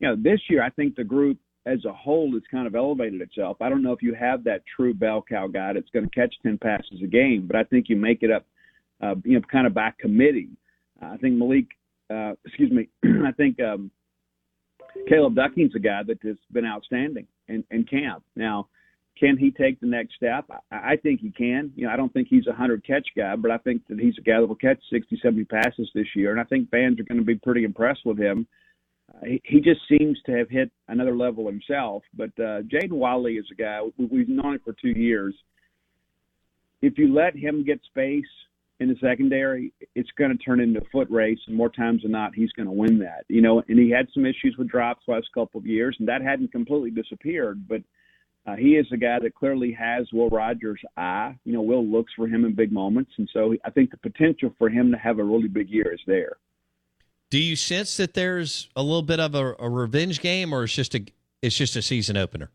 You 0.00 0.08
know, 0.08 0.16
this 0.16 0.40
year 0.48 0.62
I 0.62 0.70
think 0.70 0.96
the 0.96 1.04
group 1.04 1.38
as 1.66 1.84
a 1.84 1.92
whole 1.92 2.32
has 2.32 2.42
kind 2.50 2.66
of 2.66 2.74
elevated 2.74 3.20
itself. 3.20 3.58
I 3.60 3.68
don't 3.68 3.82
know 3.82 3.92
if 3.92 4.02
you 4.02 4.14
have 4.14 4.44
that 4.44 4.62
true 4.76 4.94
bell 4.94 5.24
cow 5.26 5.46
guy 5.46 5.72
that's 5.72 5.90
going 5.90 6.08
to 6.08 6.10
catch 6.10 6.34
ten 6.42 6.58
passes 6.58 7.00
a 7.02 7.06
game, 7.06 7.46
but 7.46 7.56
I 7.56 7.64
think 7.64 7.88
you 7.88 7.96
make 7.96 8.22
it 8.22 8.30
up, 8.30 8.44
uh, 9.00 9.14
you 9.24 9.34
know, 9.34 9.42
kind 9.50 9.66
of 9.66 9.74
by 9.74 9.92
committee. 9.98 10.50
Uh, 11.00 11.06
I 11.06 11.16
think 11.16 11.36
Malik 11.36 11.68
uh, 12.10 12.32
excuse 12.44 12.70
me, 12.70 12.88
I 13.26 13.32
think 13.32 13.58
um, 13.60 13.90
Caleb 15.08 15.34
Ducking's 15.36 15.74
a 15.74 15.78
guy 15.78 16.02
that 16.06 16.18
has 16.22 16.36
been 16.52 16.66
outstanding 16.66 17.26
in, 17.48 17.64
in 17.70 17.84
camp. 17.84 18.24
Now, 18.36 18.68
can 19.18 19.36
he 19.36 19.50
take 19.50 19.80
the 19.80 19.86
next 19.86 20.14
step? 20.14 20.46
I, 20.70 20.92
I 20.92 20.96
think 20.96 21.20
he 21.20 21.30
can. 21.30 21.72
You 21.76 21.86
know, 21.86 21.92
I 21.92 21.96
don't 21.96 22.12
think 22.12 22.28
he's 22.28 22.46
a 22.46 22.52
hundred 22.52 22.86
catch 22.86 23.06
guy, 23.16 23.36
but 23.36 23.50
I 23.50 23.58
think 23.58 23.86
that 23.88 24.00
he's 24.00 24.18
a 24.18 24.22
guy 24.22 24.40
that 24.40 24.46
will 24.46 24.54
catch 24.56 24.78
60, 24.90 25.18
70 25.22 25.44
passes 25.44 25.90
this 25.94 26.06
year, 26.16 26.30
and 26.30 26.40
I 26.40 26.44
think 26.44 26.70
fans 26.70 26.98
are 27.00 27.04
going 27.04 27.18
to 27.18 27.24
be 27.24 27.36
pretty 27.36 27.64
impressed 27.64 28.04
with 28.04 28.18
him. 28.18 28.46
Uh, 29.14 29.26
he, 29.44 29.60
just 29.60 29.80
seems 29.88 30.18
to 30.24 30.32
have 30.32 30.48
hit 30.48 30.70
another 30.86 31.16
level 31.16 31.46
himself. 31.46 32.04
But 32.14 32.30
uh, 32.38 32.62
Jaden 32.62 32.92
Walley 32.92 33.34
is 33.34 33.46
a 33.50 33.56
guy 33.56 33.80
we, 33.98 34.06
we've 34.06 34.28
known 34.28 34.54
him 34.54 34.60
for 34.64 34.72
two 34.80 34.90
years. 34.90 35.34
If 36.80 36.96
you 36.96 37.12
let 37.12 37.36
him 37.36 37.64
get 37.64 37.80
space 37.84 38.24
in 38.80 38.88
the 38.88 38.96
secondary, 39.00 39.72
it's 39.94 40.10
going 40.16 40.36
to 40.36 40.42
turn 40.42 40.58
into 40.58 40.80
a 40.80 40.84
foot 40.90 41.08
race, 41.10 41.38
and 41.46 41.54
more 41.54 41.68
times 41.68 42.02
than 42.02 42.12
not, 42.12 42.34
he's 42.34 42.50
going 42.52 42.66
to 42.66 42.72
win 42.72 42.98
that. 43.00 43.24
You 43.28 43.42
know, 43.42 43.62
and 43.68 43.78
he 43.78 43.90
had 43.90 44.08
some 44.12 44.24
issues 44.24 44.56
with 44.58 44.68
drops 44.68 45.04
last 45.06 45.28
couple 45.34 45.60
of 45.60 45.66
years, 45.66 45.96
and 45.98 46.08
that 46.08 46.22
hadn't 46.22 46.50
completely 46.50 46.90
disappeared, 46.90 47.68
but 47.68 47.82
uh, 48.46 48.56
he 48.56 48.70
is 48.76 48.86
a 48.90 48.96
guy 48.96 49.18
that 49.20 49.34
clearly 49.34 49.70
has 49.72 50.10
Will 50.12 50.30
Rogers' 50.30 50.80
eye. 50.96 51.38
You 51.44 51.52
know, 51.52 51.60
Will 51.60 51.86
looks 51.86 52.12
for 52.16 52.26
him 52.26 52.46
in 52.46 52.54
big 52.54 52.72
moments, 52.72 53.12
and 53.18 53.28
so 53.32 53.54
I 53.64 53.70
think 53.70 53.90
the 53.90 53.98
potential 53.98 54.50
for 54.58 54.70
him 54.70 54.90
to 54.92 54.98
have 54.98 55.18
a 55.18 55.24
really 55.24 55.48
big 55.48 55.68
year 55.68 55.92
is 55.92 56.00
there. 56.06 56.38
Do 57.28 57.38
you 57.38 57.56
sense 57.56 57.98
that 57.98 58.14
there's 58.14 58.68
a 58.74 58.82
little 58.82 59.02
bit 59.02 59.20
of 59.20 59.34
a, 59.34 59.54
a 59.58 59.68
revenge 59.68 60.20
game, 60.20 60.54
or 60.54 60.64
it's 60.64 60.74
just 60.74 60.94
a 60.94 61.04
it's 61.42 61.56
just 61.56 61.76
a 61.76 61.82
season 61.82 62.16
opener? 62.16 62.50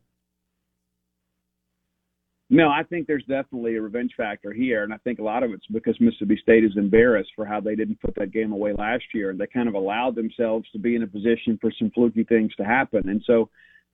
No, 2.49 2.69
I 2.69 2.83
think 2.83 3.07
there's 3.07 3.23
definitely 3.23 3.75
a 3.75 3.81
revenge 3.81 4.11
factor 4.15 4.53
here, 4.53 4.83
and 4.83 4.93
I 4.93 4.97
think 4.97 5.17
a 5.17 5.23
lot 5.23 5.41
of 5.41 5.51
it's 5.51 5.65
because 5.67 5.99
Mississippi 5.99 6.37
State 6.41 6.63
is 6.63 6.77
embarrassed 6.77 7.31
for 7.35 7.43
how 7.43 7.59
they 7.59 7.75
didn't 7.75 7.99
put 8.01 8.13
that 8.15 8.31
game 8.31 8.51
away 8.51 8.73
last 8.73 9.03
year, 9.15 9.31
and 9.31 9.39
they 9.39 9.47
kind 9.47 9.67
of 9.67 9.73
allowed 9.73 10.13
themselves 10.13 10.69
to 10.71 10.79
be 10.79 10.95
in 10.95 11.01
a 11.01 11.07
position 11.07 11.57
for 11.59 11.71
some 11.79 11.89
fluky 11.89 12.23
things 12.23 12.53
to 12.55 12.63
happen, 12.63 13.09
and 13.09 13.23
so 13.25 13.49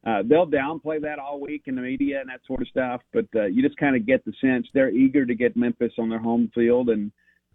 uh, 0.05 0.23
they'll 0.25 0.47
downplay 0.47 0.99
that 1.01 1.19
all 1.19 1.39
week 1.39 1.63
in 1.67 1.75
the 1.75 1.81
media 1.81 2.19
and 2.19 2.29
that 2.29 2.41
sort 2.47 2.61
of 2.61 2.67
stuff. 2.67 3.01
But 3.13 3.27
uh, 3.35 3.45
you 3.45 3.61
just 3.61 3.77
kind 3.77 3.95
of 3.95 4.05
get 4.05 4.25
the 4.25 4.33
sense 4.41 4.67
they're 4.73 4.89
eager 4.89 5.25
to 5.25 5.35
get 5.35 5.55
Memphis 5.55 5.93
on 5.99 6.09
their 6.09 6.19
home 6.19 6.51
field 6.55 6.89
and 6.89 7.11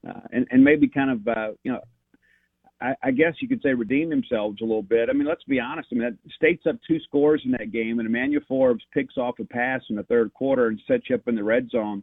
uh, 0.09 0.21
and 0.33 0.47
and 0.51 0.63
maybe 0.63 0.89
kind 0.89 1.11
of 1.11 1.29
uh, 1.29 1.49
you 1.65 1.73
know 1.73 1.81
I, 2.81 2.95
I 3.03 3.11
guess 3.11 3.35
you 3.41 3.49
could 3.49 3.63
say 3.63 3.73
redeem 3.73 4.11
themselves 4.11 4.61
a 4.61 4.65
little 4.65 4.83
bit. 4.83 5.09
I 5.09 5.13
mean, 5.13 5.27
let's 5.27 5.45
be 5.45 5.61
honest. 5.61 5.89
I 5.91 5.95
mean, 5.95 6.05
that 6.05 6.33
State's 6.35 6.67
up 6.67 6.77
two 6.87 7.01
scores 7.01 7.43
in 7.45 7.53
that 7.53 7.73
game, 7.73 7.99
and 7.99 8.07
Emmanuel 8.07 8.43
Forbes 8.47 8.85
picks 8.93 9.17
off 9.17 9.39
a 9.39 9.45
pass 9.45 9.81
in 9.89 9.97
the 9.97 10.03
third 10.05 10.33
quarter 10.35 10.67
and 10.67 10.81
sets 10.87 11.05
you 11.09 11.17
up 11.17 11.27
in 11.27 11.35
the 11.35 11.45
red 11.45 11.71
zone. 11.71 12.03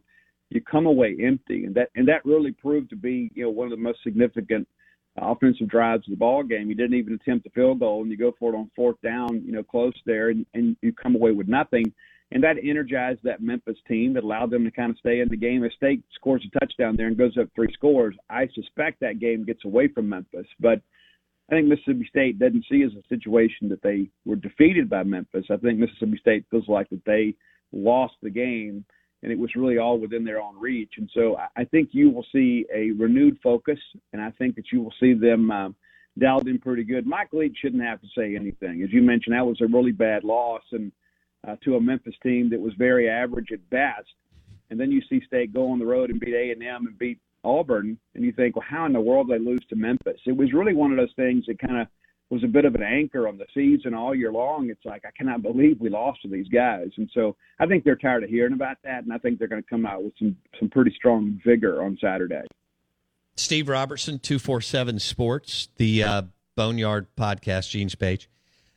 You 0.50 0.60
come 0.60 0.86
away 0.86 1.16
empty, 1.22 1.64
and 1.64 1.74
that 1.74 1.90
and 1.94 2.06
that 2.08 2.24
really 2.24 2.52
proved 2.52 2.90
to 2.90 2.96
be 2.96 3.30
you 3.34 3.44
know 3.44 3.50
one 3.50 3.66
of 3.66 3.70
the 3.70 3.82
most 3.82 4.02
significant 4.02 4.68
offensive 5.16 5.68
drives 5.68 6.06
of 6.06 6.10
the 6.10 6.16
ball 6.16 6.42
game. 6.42 6.68
You 6.68 6.74
didn't 6.74 6.98
even 6.98 7.14
attempt 7.14 7.46
a 7.46 7.50
field 7.50 7.80
goal, 7.80 8.02
and 8.02 8.10
you 8.10 8.16
go 8.16 8.34
for 8.38 8.52
it 8.52 8.56
on 8.56 8.70
fourth 8.74 9.00
down, 9.02 9.42
you 9.44 9.52
know, 9.52 9.62
close 9.62 9.94
there, 10.06 10.30
and, 10.30 10.44
and 10.54 10.76
you 10.82 10.92
come 10.92 11.14
away 11.14 11.30
with 11.30 11.48
nothing. 11.48 11.92
And 12.32 12.42
that 12.42 12.56
energized 12.62 13.20
that 13.22 13.42
Memphis 13.42 13.76
team 13.86 14.14
that 14.14 14.24
allowed 14.24 14.50
them 14.50 14.64
to 14.64 14.70
kind 14.70 14.90
of 14.90 14.98
stay 14.98 15.20
in 15.20 15.28
the 15.28 15.36
game. 15.36 15.62
If 15.62 15.72
State 15.74 16.02
scores 16.14 16.44
a 16.44 16.58
touchdown 16.58 16.96
there 16.96 17.06
and 17.06 17.16
goes 17.16 17.36
up 17.38 17.48
three 17.54 17.72
scores, 17.72 18.16
I 18.28 18.48
suspect 18.54 19.00
that 19.00 19.20
game 19.20 19.44
gets 19.44 19.64
away 19.64 19.88
from 19.88 20.08
Memphis. 20.08 20.46
But 20.58 20.80
I 21.50 21.54
think 21.54 21.68
Mississippi 21.68 22.06
State 22.08 22.38
doesn't 22.38 22.64
see 22.70 22.82
as 22.82 22.92
a 22.92 23.06
situation 23.08 23.68
that 23.68 23.82
they 23.82 24.08
were 24.24 24.36
defeated 24.36 24.88
by 24.88 25.04
Memphis. 25.04 25.44
I 25.50 25.58
think 25.58 25.78
Mississippi 25.78 26.18
State 26.18 26.46
feels 26.50 26.68
like 26.68 26.88
that 26.90 27.04
they 27.04 27.34
lost 27.72 28.14
the 28.22 28.30
game 28.30 28.84
and 29.24 29.32
it 29.32 29.38
was 29.38 29.56
really 29.56 29.78
all 29.78 29.98
within 29.98 30.22
their 30.22 30.40
own 30.40 30.54
reach. 30.60 30.92
And 30.98 31.10
so 31.14 31.36
I 31.56 31.64
think 31.64 31.90
you 31.92 32.10
will 32.10 32.26
see 32.30 32.66
a 32.72 32.90
renewed 32.92 33.38
focus, 33.42 33.78
and 34.12 34.20
I 34.20 34.30
think 34.32 34.54
that 34.56 34.66
you 34.70 34.82
will 34.82 34.92
see 35.00 35.14
them 35.14 35.50
um, 35.50 35.74
dialed 36.18 36.46
in 36.46 36.58
pretty 36.58 36.84
good. 36.84 37.06
Mike 37.06 37.32
Leach 37.32 37.56
shouldn't 37.60 37.82
have 37.82 38.02
to 38.02 38.06
say 38.16 38.36
anything, 38.36 38.82
as 38.82 38.92
you 38.92 39.00
mentioned. 39.00 39.34
That 39.34 39.46
was 39.46 39.60
a 39.62 39.66
really 39.66 39.92
bad 39.92 40.24
loss, 40.24 40.62
and 40.72 40.92
uh, 41.46 41.56
to 41.64 41.76
a 41.76 41.80
Memphis 41.80 42.14
team 42.22 42.50
that 42.50 42.60
was 42.60 42.72
very 42.78 43.08
average 43.08 43.52
at 43.52 43.68
best. 43.70 44.08
And 44.70 44.80
then 44.80 44.90
you 44.90 45.02
see 45.08 45.22
State 45.26 45.52
go 45.52 45.70
on 45.70 45.78
the 45.78 45.86
road 45.86 46.10
and 46.10 46.18
beat 46.18 46.34
A 46.34 46.50
and 46.50 46.62
M 46.62 46.86
and 46.86 46.98
beat 46.98 47.18
Auburn, 47.44 47.98
and 48.14 48.24
you 48.24 48.32
think, 48.32 48.56
well, 48.56 48.64
how 48.68 48.86
in 48.86 48.92
the 48.92 49.00
world 49.00 49.28
did 49.28 49.40
they 49.40 49.44
lose 49.44 49.64
to 49.68 49.76
Memphis? 49.76 50.20
It 50.26 50.36
was 50.36 50.52
really 50.52 50.74
one 50.74 50.90
of 50.90 50.96
those 50.96 51.12
things 51.16 51.44
that 51.46 51.58
kind 51.58 51.78
of 51.78 51.86
was 52.30 52.42
a 52.42 52.48
bit 52.48 52.64
of 52.64 52.74
an 52.74 52.82
anchor 52.82 53.28
on 53.28 53.36
the 53.36 53.44
season 53.52 53.92
all 53.92 54.14
year 54.14 54.32
long. 54.32 54.70
It's 54.70 54.84
like 54.84 55.04
I 55.04 55.10
cannot 55.16 55.42
believe 55.42 55.78
we 55.80 55.90
lost 55.90 56.22
to 56.22 56.28
these 56.28 56.48
guys, 56.48 56.88
and 56.96 57.08
so 57.12 57.36
I 57.60 57.66
think 57.66 57.84
they're 57.84 57.96
tired 57.96 58.24
of 58.24 58.30
hearing 58.30 58.54
about 58.54 58.78
that, 58.84 59.04
and 59.04 59.12
I 59.12 59.18
think 59.18 59.38
they're 59.38 59.48
going 59.48 59.62
to 59.62 59.68
come 59.68 59.84
out 59.84 60.02
with 60.02 60.14
some 60.18 60.36
some 60.58 60.70
pretty 60.70 60.92
strong 60.96 61.40
vigor 61.44 61.82
on 61.82 61.98
Saturday. 62.00 62.42
Steve 63.36 63.68
Robertson, 63.68 64.18
two 64.18 64.38
four 64.38 64.60
seven 64.60 64.98
Sports, 64.98 65.68
the 65.76 66.02
uh, 66.02 66.22
Boneyard 66.56 67.14
podcast, 67.16 67.70
Gene's 67.70 67.94
page. 67.94 68.28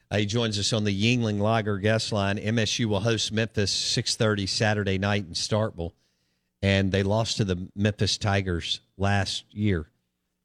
Uh, 0.10 0.18
he 0.18 0.26
joins 0.26 0.58
us 0.58 0.72
on 0.72 0.84
the 0.84 1.18
Yuengling 1.18 1.40
Lager 1.40 1.78
guest 1.78 2.12
line. 2.12 2.38
MSU 2.38 2.86
will 2.86 3.02
host 3.02 3.32
Memphis 3.32 3.72
six 3.72 4.16
thirty 4.16 4.46
Saturday 4.46 4.98
night 4.98 5.26
in 5.26 5.34
Starkville, 5.34 5.92
and 6.62 6.92
they 6.92 7.04
lost 7.04 7.38
to 7.38 7.46
the 7.46 7.68
Memphis 7.76 8.18
Tigers 8.18 8.80
last 8.98 9.46
year 9.52 9.90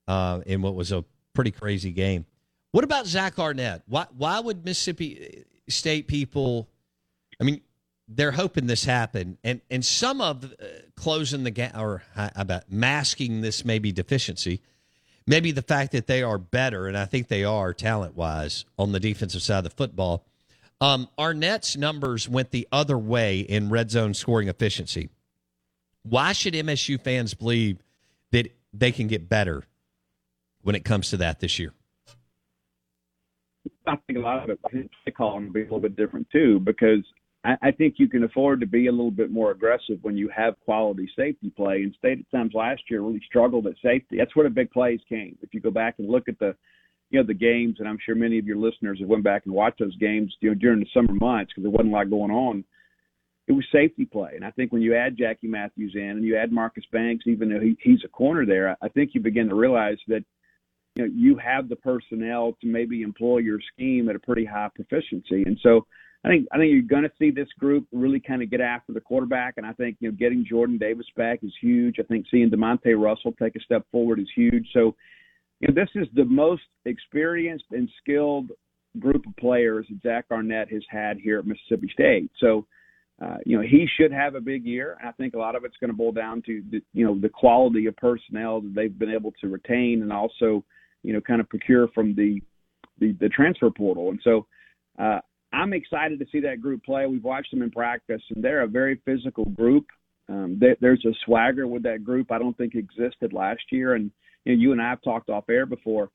uh, 0.09 0.41
in 0.47 0.63
what 0.63 0.75
was 0.75 0.91
a 0.91 1.05
pretty 1.33 1.53
crazy 1.53 1.93
game. 1.93 2.27
What 2.73 2.85
about 2.85 3.07
Zach 3.07 3.39
Arnett? 3.39 3.83
Why 3.87 4.07
why 4.17 4.41
would 4.41 4.65
Mississippi 4.65 5.45
State 5.69 6.09
people? 6.09 6.69
I 7.41 7.45
mean, 7.45 7.61
they're 8.09 8.33
hoping 8.33 8.67
this 8.67 8.85
happen, 8.85 9.39
and 9.45 9.61
and 9.71 9.85
some 9.85 10.21
of 10.21 10.45
uh, 10.45 10.67
closing 10.97 11.45
the 11.45 11.51
gap 11.51 11.77
or 11.77 12.03
about 12.17 12.71
masking 12.71 13.43
this 13.43 13.65
maybe 13.65 13.93
deficiency 13.93 14.61
maybe 15.27 15.53
the 15.53 15.63
fact 15.63 15.93
that 15.93 16.07
they 16.07 16.23
are 16.23 16.39
better, 16.39 16.87
and 16.87 16.97
I 16.97 17.05
think 17.05 17.29
they 17.29 17.45
are 17.45 17.73
talent 17.73 18.17
wise 18.17 18.65
on 18.79 18.93
the 18.93 19.01
defensive 19.01 19.43
side 19.43 19.59
of 19.59 19.65
the 19.65 19.71
football. 19.71 20.25
Um, 20.81 21.09
Arnett's 21.17 21.77
numbers 21.77 22.29
went 22.29 22.51
the 22.51 22.67
other 22.73 22.99
way 22.99 23.41
in 23.41 23.71
red 23.71 23.91
zone 23.91 24.15
scoring 24.15 24.49
efficiency. 24.49 25.11
Why 26.03 26.33
should 26.33 26.55
MSU 26.55 27.01
fans 27.01 27.35
believe 27.35 27.79
that 28.33 28.53
they 28.73 28.91
can 28.91 29.07
get 29.07 29.29
better 29.29 29.65
when 30.63 30.75
it 30.75 30.85
comes 30.85 31.11
to 31.11 31.17
that 31.19 31.39
this 31.39 31.59
year? 31.59 31.73
I 33.87 33.97
think 34.07 34.19
a 34.19 34.23
lot 34.23 34.43
of 34.43 34.51
it, 34.51 34.59
I 34.65 34.69
think 34.71 34.91
the 35.05 35.13
calling 35.13 35.47
will 35.47 35.53
be 35.53 35.61
a 35.61 35.65
little 35.65 35.81
bit 35.81 35.97
different 35.97 36.29
too, 36.31 36.59
because 36.61 37.05
I, 37.45 37.57
I 37.63 37.71
think 37.71 37.95
you 37.99 38.09
can 38.09 38.25
afford 38.25 38.61
to 38.61 38.67
be 38.67 38.87
a 38.87 38.93
little 38.93 39.11
bit 39.11 39.31
more 39.31 39.51
aggressive 39.51 39.99
when 40.03 40.17
you 40.17 40.29
have 40.35 40.61
quality 40.65 41.09
safety 41.17 41.51
play. 41.55 41.83
And 41.83 41.95
State 41.99 42.21
at 42.21 42.37
times 42.37 42.53
last 42.55 42.83
year 42.89 43.03
really 43.03 43.23
struggled 43.27 43.67
at 43.67 43.75
safety. 43.83 44.17
That's 44.19 44.35
where 44.37 44.49
the 44.49 44.55
big 44.55 44.71
plays 44.71 45.01
came. 45.09 45.37
If 45.43 45.55
you 45.55 45.61
go 45.61 45.71
back 45.71 45.97
and 45.99 46.09
look 46.09 46.29
at 46.29 46.39
the 46.39 46.55
you 47.11 47.21
know 47.21 47.27
the 47.27 47.35
games, 47.35 47.77
and 47.79 47.87
I'm 47.87 47.99
sure 48.05 48.15
many 48.15 48.39
of 48.39 48.47
your 48.47 48.57
listeners 48.57 48.99
have 49.01 49.09
went 49.09 49.23
back 49.23 49.43
and 49.45 49.55
watched 49.55 49.81
those 49.81 49.97
games 49.97 50.35
you 50.41 50.49
know 50.49 50.55
during 50.55 50.81
the 50.81 50.87
summer 50.95 51.13
months 51.13 51.53
because 51.53 51.63
there 51.63 51.71
wasn't 51.71 51.91
a 51.91 51.93
lot 51.93 52.11
going 52.11 52.31
on. 52.31 52.65
It 53.49 53.53
was 53.53 53.67
safety 53.73 54.07
play, 54.07 54.33
and 54.35 54.45
I 54.45 54.51
think 54.53 54.73
when 54.73 54.83
you 54.83 54.95
add 54.95 55.19
Jackie 55.19 55.49
Matthews 55.49 55.93
in 55.95 56.11
and 56.11 56.25
you 56.25 56.37
add 56.39 56.53
Marcus 56.53 56.85
Banks, 56.91 57.25
even 57.27 57.51
though 57.51 57.61
he, 57.61 57.77
he's 57.83 58.03
a 58.05 58.09
corner 58.09 58.47
there, 58.47 58.77
I 58.81 58.89
think 58.89 59.11
you 59.13 59.21
begin 59.21 59.49
to 59.49 59.55
realize 59.55 59.99
that 60.09 60.25
you 60.95 61.05
know 61.05 61.11
you 61.15 61.37
have 61.37 61.69
the 61.69 61.77
personnel 61.77 62.57
to 62.63 62.67
maybe 62.67 63.03
employ 63.03 63.39
your 63.39 63.59
scheme 63.75 64.09
at 64.09 64.17
a 64.17 64.21
pretty 64.21 64.47
high 64.47 64.71
proficiency, 64.75 65.43
and 65.45 65.59
so 65.63 65.87
I 66.25 66.29
think 66.29 66.47
I 66.53 66.59
think 66.59 66.73
you're 66.73 66.83
going 66.83 67.03
to 67.03 67.13
see 67.19 67.31
this 67.31 67.49
group 67.59 67.87
really 67.91 68.21
kind 68.21 68.43
of 68.43 68.51
get 68.51 68.61
after 68.61 68.93
the 68.93 69.01
quarterback, 69.01 69.55
and 69.57 69.67
I 69.67 69.73
think 69.73 69.97
you 69.99 70.09
know 70.09 70.17
getting 70.17 70.47
Jordan 70.49 70.79
Davis 70.79 71.07
back 71.17 71.41
is 71.43 71.53
huge. 71.61 71.97
I 71.99 72.05
think 72.05 72.27
seeing 72.31 72.51
Demonte 72.51 72.97
Russell 72.97 73.33
take 73.33 73.57
a 73.57 73.61
step 73.61 73.85
forward 73.91 74.21
is 74.21 74.29
huge. 74.35 74.69
So, 74.73 74.95
you 75.61 75.69
know, 75.69 75.75
this 75.75 75.91
is 75.97 76.07
the 76.15 76.25
most 76.25 76.63
experienced 76.85 77.65
and 77.73 77.89
skilled 78.01 78.53
group 79.01 79.27
of 79.27 79.35
players 79.37 79.87
that 79.89 80.03
Zach 80.03 80.27
Arnett 80.31 80.71
has 80.71 80.83
had 80.89 81.17
here 81.19 81.41
at 81.41 81.47
Mississippi 81.47 81.91
State. 81.93 82.31
So, 82.39 82.67
uh, 83.21 83.39
you 83.45 83.57
know, 83.57 83.63
he 83.63 83.89
should 83.97 84.13
have 84.13 84.37
a 84.37 84.41
big 84.41 84.65
year. 84.65 84.97
And 85.01 85.09
I 85.09 85.13
think 85.13 85.35
a 85.35 85.39
lot 85.39 85.57
of 85.57 85.65
it's 85.65 85.77
going 85.79 85.91
to 85.91 85.97
boil 85.97 86.13
down 86.13 86.43
to 86.47 86.63
the, 86.71 86.83
you 86.93 87.05
know 87.05 87.19
the 87.19 87.31
quality 87.31 87.87
of 87.87 87.97
personnel 87.97 88.61
that 88.61 88.75
they've 88.77 88.97
been 88.97 89.13
able 89.13 89.33
to 89.41 89.49
retain, 89.49 90.03
and 90.03 90.13
also, 90.13 90.65
you 91.03 91.13
know, 91.13 91.21
kind 91.21 91.41
of 91.41 91.49
procure 91.49 91.89
from 91.89 92.15
the 92.15 92.41
the, 93.01 93.11
the 93.19 93.29
transfer 93.29 93.71
portal. 93.71 94.11
And 94.11 94.21
so. 94.23 94.47
Uh, 94.99 95.21
I'm 95.53 95.73
excited 95.73 96.19
to 96.19 96.27
see 96.33 96.41
that 96.41 96.61
group 96.61 96.85
play. 96.85 97.07
We've 97.07 97.23
watched 97.23 97.51
them 97.51 97.63
in 97.63 97.71
practice, 97.71 98.23
and 98.35 98.43
they're 98.43 98.63
a 98.63 98.69
very 98.69 99.01
physical 99.05 99.45
group. 99.45 99.87
Um, 100.29 100.57
they, 100.61 100.77
there's 100.81 101.05
a 101.05 101.13
swagger 101.25 101.67
with 101.67 101.83
that 101.83 102.05
group 102.05 102.33
I 102.33 102.39
don't 102.39 102.57
think 102.57 102.75
existed 102.75 103.33
last 103.33 103.63
year. 103.71 103.95
And 103.95 104.11
you, 104.45 104.55
know, 104.55 104.61
you 104.63 104.73
and 104.73 104.81
I 104.81 104.91
have 104.91 105.03
talked 105.03 105.29
off 105.29 105.45
air 105.51 105.67
before. 105.67 106.11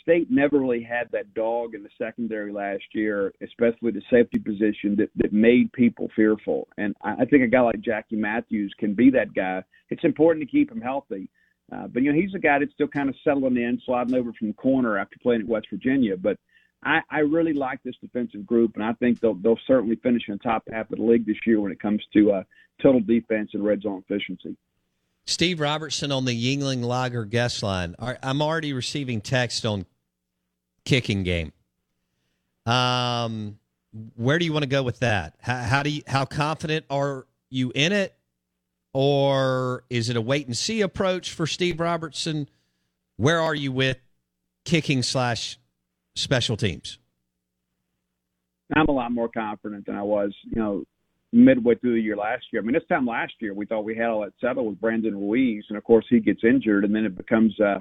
State 0.00 0.30
never 0.30 0.58
really 0.58 0.82
had 0.82 1.08
that 1.12 1.32
dog 1.34 1.74
in 1.74 1.82
the 1.82 1.88
secondary 1.98 2.52
last 2.52 2.82
year, 2.92 3.32
especially 3.42 3.92
the 3.92 4.02
safety 4.10 4.38
position 4.38 4.96
that, 4.96 5.10
that 5.16 5.32
made 5.32 5.72
people 5.72 6.08
fearful. 6.16 6.66
And 6.78 6.96
I, 7.02 7.14
I 7.20 7.24
think 7.26 7.44
a 7.44 7.48
guy 7.48 7.60
like 7.60 7.80
Jackie 7.80 8.16
Matthews 8.16 8.74
can 8.78 8.94
be 8.94 9.10
that 9.10 9.34
guy. 9.34 9.62
It's 9.90 10.04
important 10.04 10.44
to 10.44 10.50
keep 10.50 10.72
him 10.72 10.80
healthy. 10.80 11.28
Uh, 11.72 11.86
but, 11.86 12.02
you 12.02 12.12
know, 12.12 12.20
he's 12.20 12.34
a 12.34 12.38
guy 12.38 12.58
that's 12.58 12.72
still 12.72 12.88
kind 12.88 13.08
of 13.08 13.14
settling 13.22 13.56
in, 13.56 13.80
sliding 13.84 14.14
over 14.14 14.32
from 14.32 14.48
the 14.48 14.54
corner 14.54 14.98
after 14.98 15.16
playing 15.22 15.42
at 15.42 15.48
West 15.48 15.66
Virginia. 15.70 16.16
But– 16.16 16.38
I, 16.84 17.00
I 17.10 17.18
really 17.20 17.52
like 17.52 17.82
this 17.84 17.94
defensive 18.00 18.44
group, 18.44 18.72
and 18.74 18.84
I 18.84 18.92
think 18.94 19.20
they'll 19.20 19.34
they'll 19.34 19.58
certainly 19.66 19.96
finish 19.96 20.22
in 20.28 20.34
the 20.34 20.38
top 20.38 20.64
half 20.70 20.90
of 20.90 20.98
the 20.98 21.04
league 21.04 21.26
this 21.26 21.36
year 21.46 21.60
when 21.60 21.70
it 21.70 21.80
comes 21.80 22.02
to 22.12 22.32
uh, 22.32 22.42
total 22.82 23.00
defense 23.00 23.50
and 23.54 23.64
red 23.64 23.82
zone 23.82 24.02
efficiency. 24.08 24.56
Steve 25.24 25.60
Robertson 25.60 26.10
on 26.10 26.24
the 26.24 26.32
Yuengling 26.32 26.82
Lager 26.82 27.24
guest 27.24 27.62
line. 27.62 27.94
I'm 28.00 28.42
already 28.42 28.72
receiving 28.72 29.20
text 29.20 29.64
on 29.64 29.86
kicking 30.84 31.22
game. 31.22 31.52
Um, 32.66 33.58
where 34.16 34.38
do 34.40 34.44
you 34.44 34.52
want 34.52 34.64
to 34.64 34.68
go 34.68 34.82
with 34.82 34.98
that? 35.00 35.36
How, 35.40 35.58
how 35.58 35.82
do 35.84 35.90
you, 35.90 36.02
how 36.08 36.24
confident 36.24 36.86
are 36.90 37.26
you 37.50 37.70
in 37.74 37.92
it, 37.92 38.16
or 38.92 39.84
is 39.90 40.08
it 40.08 40.16
a 40.16 40.20
wait 40.20 40.46
and 40.46 40.56
see 40.56 40.80
approach 40.80 41.32
for 41.32 41.46
Steve 41.46 41.78
Robertson? 41.78 42.48
Where 43.16 43.40
are 43.40 43.54
you 43.54 43.70
with 43.70 43.98
kicking 44.64 45.04
slash 45.04 45.58
special 46.14 46.56
teams? 46.56 46.98
I'm 48.74 48.88
a 48.88 48.92
lot 48.92 49.12
more 49.12 49.28
confident 49.28 49.86
than 49.86 49.96
I 49.96 50.02
was, 50.02 50.34
you 50.44 50.60
know, 50.60 50.84
midway 51.32 51.74
through 51.74 51.94
the 51.94 52.00
year 52.00 52.16
last 52.16 52.44
year. 52.52 52.62
I 52.62 52.64
mean, 52.64 52.74
this 52.74 52.82
time 52.88 53.06
last 53.06 53.32
year 53.40 53.54
we 53.54 53.66
thought 53.66 53.84
we 53.84 53.96
had 53.96 54.06
all 54.06 54.22
that 54.22 54.32
settled 54.40 54.66
with 54.66 54.80
Brandon 54.80 55.14
Ruiz, 55.14 55.64
and 55.68 55.78
of 55.78 55.84
course 55.84 56.04
he 56.08 56.20
gets 56.20 56.44
injured, 56.44 56.84
and 56.84 56.94
then 56.94 57.04
it 57.04 57.16
becomes, 57.16 57.58
uh, 57.60 57.80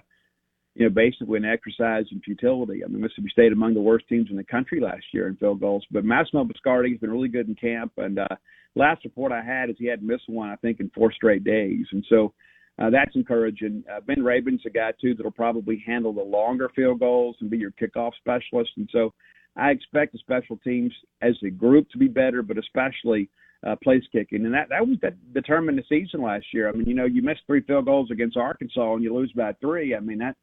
you 0.75 0.85
know, 0.85 0.89
basically 0.89 1.37
an 1.37 1.45
exercise 1.45 2.05
in 2.11 2.21
futility. 2.21 2.83
I 2.83 2.87
mean, 2.87 3.01
Mississippi 3.01 3.29
State 3.31 3.51
among 3.51 3.73
the 3.73 3.81
worst 3.81 4.07
teams 4.07 4.29
in 4.29 4.37
the 4.37 4.43
country 4.43 4.79
last 4.79 5.03
year 5.13 5.27
in 5.27 5.35
field 5.35 5.59
goals, 5.59 5.85
but 5.91 6.05
Massimo 6.05 6.45
Biscardi 6.45 6.91
has 6.91 6.99
been 6.99 7.11
really 7.11 7.27
good 7.27 7.47
in 7.47 7.55
camp, 7.55 7.91
and 7.97 8.19
uh, 8.19 8.27
last 8.75 9.03
report 9.03 9.31
I 9.31 9.43
had 9.43 9.69
is 9.69 9.75
he 9.77 9.87
hadn't 9.87 10.07
missed 10.07 10.29
one, 10.29 10.49
I 10.49 10.55
think, 10.57 10.79
in 10.79 10.89
four 10.95 11.11
straight 11.11 11.43
days, 11.43 11.85
and 11.91 12.05
so. 12.09 12.33
Uh, 12.81 12.89
that's 12.89 13.15
encouraging. 13.15 13.83
Uh, 13.91 13.99
ben 13.99 14.23
Rabin's 14.23 14.61
a 14.65 14.69
guy 14.69 14.91
too 14.99 15.13
that'll 15.13 15.31
probably 15.31 15.83
handle 15.85 16.13
the 16.13 16.21
longer 16.21 16.69
field 16.75 16.99
goals 16.99 17.35
and 17.41 17.49
be 17.49 17.57
your 17.57 17.71
kickoff 17.71 18.11
specialist. 18.19 18.71
And 18.77 18.89
so, 18.91 19.13
I 19.55 19.71
expect 19.71 20.13
the 20.13 20.19
special 20.19 20.57
teams 20.63 20.93
as 21.21 21.35
a 21.45 21.49
group 21.49 21.89
to 21.89 21.97
be 21.97 22.07
better, 22.07 22.41
but 22.41 22.57
especially 22.57 23.29
uh, 23.67 23.75
place 23.83 24.03
kicking, 24.11 24.45
and 24.45 24.53
that 24.53 24.69
that 24.69 24.87
was 24.87 24.97
that 25.01 25.33
determined 25.33 25.77
the 25.77 25.83
season 25.87 26.21
last 26.21 26.45
year. 26.53 26.67
I 26.67 26.71
mean, 26.71 26.87
you 26.87 26.95
know, 26.95 27.05
you 27.05 27.21
missed 27.21 27.41
three 27.45 27.61
field 27.61 27.85
goals 27.85 28.09
against 28.11 28.37
Arkansas 28.37 28.95
and 28.95 29.03
you 29.03 29.13
lose 29.13 29.31
by 29.33 29.53
three. 29.61 29.95
I 29.95 29.99
mean, 29.99 30.17
that 30.19 30.35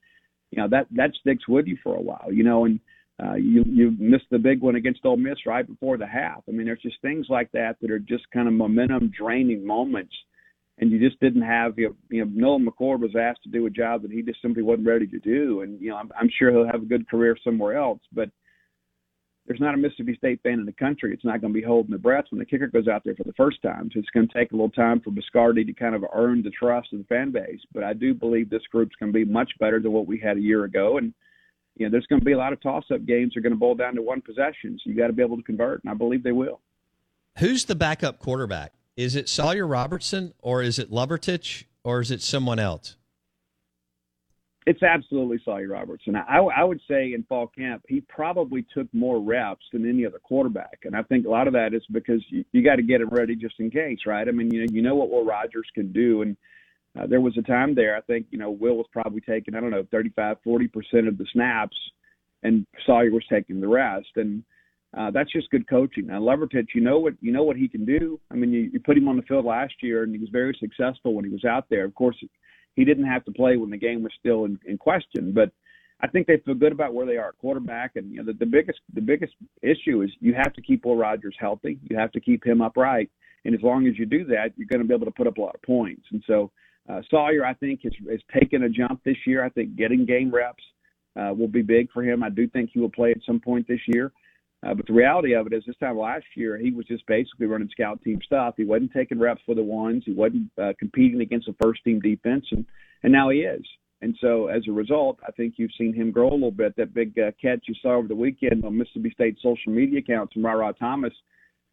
you 0.50 0.62
know 0.62 0.68
that 0.68 0.86
that 0.92 1.10
sticks 1.20 1.48
with 1.48 1.66
you 1.66 1.76
for 1.82 1.96
a 1.96 2.00
while, 2.00 2.28
you 2.30 2.44
know, 2.44 2.64
and 2.64 2.78
uh, 3.22 3.34
you 3.34 3.64
you 3.66 3.96
missed 3.98 4.26
the 4.30 4.38
big 4.38 4.60
one 4.60 4.76
against 4.76 5.04
Ole 5.04 5.16
Miss 5.16 5.46
right 5.46 5.66
before 5.66 5.96
the 5.96 6.06
half. 6.06 6.42
I 6.48 6.52
mean, 6.52 6.66
there's 6.66 6.82
just 6.82 7.00
things 7.02 7.26
like 7.28 7.50
that 7.52 7.76
that 7.80 7.90
are 7.90 7.98
just 7.98 8.30
kind 8.32 8.46
of 8.46 8.54
momentum 8.54 9.10
draining 9.16 9.66
moments, 9.66 10.14
and 10.78 10.90
you 10.90 10.98
just 10.98 11.20
didn't 11.20 11.42
have 11.42 11.78
you 11.78 11.88
know, 11.88 11.94
you 12.08 12.24
know 12.24 12.30
Nolan 12.32 12.66
McCord 12.66 13.00
was 13.00 13.16
asked 13.18 13.42
to 13.44 13.50
do 13.50 13.66
a 13.66 13.70
job 13.70 14.02
that 14.02 14.10
he 14.10 14.22
just 14.22 14.40
simply 14.42 14.62
wasn't 14.62 14.86
ready 14.86 15.06
to 15.06 15.18
do, 15.18 15.62
and 15.62 15.80
you 15.80 15.90
know 15.90 15.96
I'm, 15.96 16.10
I'm 16.18 16.30
sure 16.38 16.50
he'll 16.50 16.66
have 16.66 16.82
a 16.82 16.86
good 16.86 17.08
career 17.08 17.36
somewhere 17.42 17.76
else, 17.76 18.00
but 18.12 18.30
there's 19.46 19.60
not 19.60 19.74
a 19.74 19.78
Mississippi 19.78 20.14
State 20.14 20.40
fan 20.42 20.60
in 20.60 20.66
the 20.66 20.72
country. 20.72 21.12
It's 21.12 21.24
not 21.24 21.40
going 21.40 21.54
to 21.54 21.58
be 21.58 21.64
holding 21.64 21.90
their 21.90 21.98
breath 21.98 22.26
when 22.28 22.38
the 22.38 22.44
kicker 22.44 22.66
goes 22.66 22.86
out 22.86 23.02
there 23.02 23.14
for 23.14 23.24
the 23.24 23.32
first 23.32 23.62
time. 23.62 23.88
So 23.92 23.98
it's 23.98 24.10
going 24.10 24.28
to 24.28 24.34
take 24.34 24.52
a 24.52 24.54
little 24.54 24.68
time 24.68 25.00
for 25.00 25.10
Biscardi 25.10 25.64
to 25.66 25.72
kind 25.72 25.94
of 25.94 26.04
earn 26.14 26.42
the 26.42 26.50
trust 26.50 26.92
of 26.92 26.98
the 26.98 27.06
fan 27.06 27.32
base. 27.32 27.60
But 27.72 27.82
I 27.82 27.94
do 27.94 28.12
believe 28.12 28.50
this 28.50 28.66
group's 28.70 28.94
going 29.00 29.10
to 29.10 29.18
be 29.18 29.24
much 29.24 29.50
better 29.58 29.80
than 29.80 29.92
what 29.92 30.06
we 30.06 30.20
had 30.20 30.36
a 30.36 30.40
year 30.40 30.64
ago. 30.64 30.98
And 30.98 31.14
you 31.76 31.86
know, 31.86 31.90
there's 31.90 32.06
going 32.06 32.20
to 32.20 32.24
be 32.26 32.32
a 32.32 32.38
lot 32.38 32.52
of 32.52 32.60
toss-up 32.60 33.06
games 33.06 33.32
that 33.32 33.38
are 33.38 33.42
going 33.42 33.54
to 33.54 33.58
boil 33.58 33.74
down 33.74 33.94
to 33.94 34.02
one 34.02 34.20
possession. 34.20 34.78
So 34.84 34.90
you 34.90 34.94
got 34.94 35.06
to 35.06 35.12
be 35.14 35.22
able 35.22 35.38
to 35.38 35.42
convert, 35.42 35.82
and 35.82 35.90
I 35.90 35.94
believe 35.94 36.22
they 36.22 36.32
will. 36.32 36.60
Who's 37.38 37.64
the 37.64 37.76
backup 37.76 38.18
quarterback? 38.18 38.72
Is 38.98 39.14
it 39.14 39.28
Sawyer 39.28 39.64
Robertson 39.64 40.34
or 40.40 40.60
is 40.60 40.80
it 40.80 40.90
Lovertich 40.90 41.66
or 41.84 42.00
is 42.00 42.10
it 42.10 42.20
someone 42.20 42.58
else? 42.58 42.96
It's 44.66 44.82
absolutely 44.82 45.40
Sawyer 45.44 45.68
Robertson. 45.68 46.16
I, 46.16 46.38
I 46.38 46.64
would 46.64 46.80
say 46.90 47.12
in 47.12 47.22
fall 47.28 47.46
camp, 47.46 47.84
he 47.88 48.00
probably 48.00 48.66
took 48.74 48.92
more 48.92 49.20
reps 49.20 49.64
than 49.72 49.88
any 49.88 50.04
other 50.04 50.18
quarterback, 50.18 50.80
and 50.82 50.96
I 50.96 51.02
think 51.04 51.26
a 51.26 51.30
lot 51.30 51.46
of 51.46 51.52
that 51.52 51.74
is 51.74 51.82
because 51.92 52.24
you, 52.28 52.44
you 52.50 52.64
got 52.64 52.76
to 52.76 52.82
get 52.82 53.00
him 53.00 53.08
ready 53.10 53.36
just 53.36 53.54
in 53.60 53.70
case, 53.70 54.00
right? 54.04 54.26
I 54.26 54.32
mean, 54.32 54.52
you 54.52 54.62
know, 54.62 54.66
you 54.72 54.82
know 54.82 54.96
what 54.96 55.10
Will 55.10 55.24
Rogers 55.24 55.68
can 55.76 55.92
do, 55.92 56.22
and 56.22 56.36
uh, 56.98 57.06
there 57.06 57.20
was 57.20 57.38
a 57.38 57.42
time 57.42 57.76
there. 57.76 57.96
I 57.96 58.00
think 58.00 58.26
you 58.30 58.38
know 58.38 58.50
Will 58.50 58.76
was 58.76 58.88
probably 58.92 59.20
taking 59.20 59.54
I 59.54 59.60
don't 59.60 59.70
know 59.70 59.86
35, 59.92 60.38
40 60.42 60.68
percent 60.68 61.06
of 61.06 61.16
the 61.16 61.26
snaps, 61.32 61.76
and 62.42 62.66
Sawyer 62.84 63.12
was 63.12 63.24
taking 63.30 63.60
the 63.60 63.68
rest, 63.68 64.08
and 64.16 64.42
uh, 64.98 65.10
that's 65.12 65.32
just 65.32 65.50
good 65.50 65.68
coaching. 65.68 66.08
Now 66.08 66.20
Lovertich, 66.20 66.68
you 66.74 66.80
know 66.80 66.98
what 66.98 67.14
you 67.20 67.32
know 67.32 67.44
what 67.44 67.56
he 67.56 67.68
can 67.68 67.84
do. 67.84 68.18
I 68.32 68.34
mean, 68.34 68.52
you, 68.52 68.68
you 68.72 68.80
put 68.80 68.98
him 68.98 69.06
on 69.06 69.16
the 69.16 69.22
field 69.22 69.44
last 69.44 69.74
year, 69.80 70.02
and 70.02 70.12
he 70.12 70.18
was 70.18 70.28
very 70.30 70.56
successful 70.58 71.14
when 71.14 71.24
he 71.24 71.30
was 71.30 71.44
out 71.44 71.66
there. 71.70 71.84
Of 71.84 71.94
course 71.94 72.16
he 72.74 72.84
didn't 72.84 73.06
have 73.06 73.24
to 73.24 73.32
play 73.32 73.56
when 73.56 73.70
the 73.70 73.76
game 73.76 74.02
was 74.02 74.12
still 74.18 74.44
in, 74.44 74.58
in 74.64 74.76
question. 74.76 75.32
But 75.32 75.50
I 76.00 76.06
think 76.06 76.26
they 76.26 76.38
feel 76.38 76.54
good 76.54 76.72
about 76.72 76.94
where 76.94 77.06
they 77.06 77.16
are 77.16 77.30
at 77.30 77.38
quarterback. 77.38 77.92
And 77.96 78.10
you 78.10 78.18
know, 78.18 78.32
the, 78.32 78.38
the 78.38 78.46
biggest 78.46 78.80
the 78.92 79.00
biggest 79.00 79.34
issue 79.62 80.02
is 80.02 80.10
you 80.20 80.34
have 80.34 80.52
to 80.54 80.62
keep 80.62 80.84
Will 80.84 80.96
Rogers 80.96 81.36
healthy. 81.38 81.78
You 81.88 81.96
have 81.96 82.12
to 82.12 82.20
keep 82.20 82.44
him 82.44 82.60
upright. 82.60 83.10
And 83.44 83.54
as 83.54 83.62
long 83.62 83.86
as 83.86 83.96
you 83.98 84.04
do 84.04 84.24
that, 84.26 84.50
you're 84.56 84.66
going 84.66 84.82
to 84.82 84.88
be 84.88 84.94
able 84.94 85.06
to 85.06 85.12
put 85.12 85.28
up 85.28 85.38
a 85.38 85.40
lot 85.40 85.54
of 85.54 85.62
points. 85.62 86.06
And 86.10 86.22
so 86.26 86.50
uh, 86.88 87.02
Sawyer, 87.08 87.46
I 87.46 87.54
think, 87.54 87.82
has, 87.84 87.92
has 88.10 88.20
taken 88.34 88.64
a 88.64 88.68
jump 88.68 89.00
this 89.04 89.16
year. 89.26 89.44
I 89.44 89.48
think 89.48 89.76
getting 89.76 90.04
game 90.04 90.32
reps 90.32 90.64
uh, 91.14 91.32
will 91.38 91.48
be 91.48 91.62
big 91.62 91.90
for 91.92 92.02
him. 92.02 92.24
I 92.24 92.30
do 92.30 92.48
think 92.48 92.70
he 92.72 92.80
will 92.80 92.90
play 92.90 93.12
at 93.12 93.18
some 93.24 93.38
point 93.38 93.68
this 93.68 93.80
year. 93.86 94.12
Uh, 94.66 94.74
but 94.74 94.86
the 94.86 94.92
reality 94.92 95.34
of 95.34 95.46
it 95.46 95.52
is, 95.52 95.62
this 95.66 95.76
time 95.76 95.96
last 95.96 96.24
year, 96.34 96.58
he 96.58 96.72
was 96.72 96.84
just 96.86 97.06
basically 97.06 97.46
running 97.46 97.68
scout 97.70 98.02
team 98.02 98.18
stuff. 98.24 98.54
He 98.56 98.64
wasn't 98.64 98.92
taking 98.92 99.18
reps 99.18 99.40
for 99.46 99.54
the 99.54 99.62
ones. 99.62 100.02
He 100.04 100.12
wasn't 100.12 100.50
uh, 100.60 100.72
competing 100.78 101.20
against 101.20 101.46
the 101.46 101.54
first 101.62 101.84
team 101.84 102.00
defense, 102.00 102.44
and 102.50 102.64
and 103.02 103.12
now 103.12 103.30
he 103.30 103.38
is. 103.40 103.64
And 104.00 104.16
so, 104.20 104.46
as 104.46 104.62
a 104.68 104.72
result, 104.72 105.18
I 105.26 105.32
think 105.32 105.54
you've 105.56 105.70
seen 105.78 105.94
him 105.94 106.10
grow 106.10 106.30
a 106.30 106.34
little 106.34 106.50
bit. 106.50 106.74
That 106.76 106.94
big 106.94 107.16
uh, 107.18 107.30
catch 107.40 107.64
you 107.68 107.74
saw 107.80 107.96
over 107.96 108.08
the 108.08 108.16
weekend 108.16 108.64
on 108.64 108.76
Mississippi 108.76 109.10
State 109.10 109.38
social 109.40 109.72
media 109.72 110.00
accounts 110.00 110.32
from 110.32 110.44
Ra 110.44 110.72
Thomas, 110.72 111.12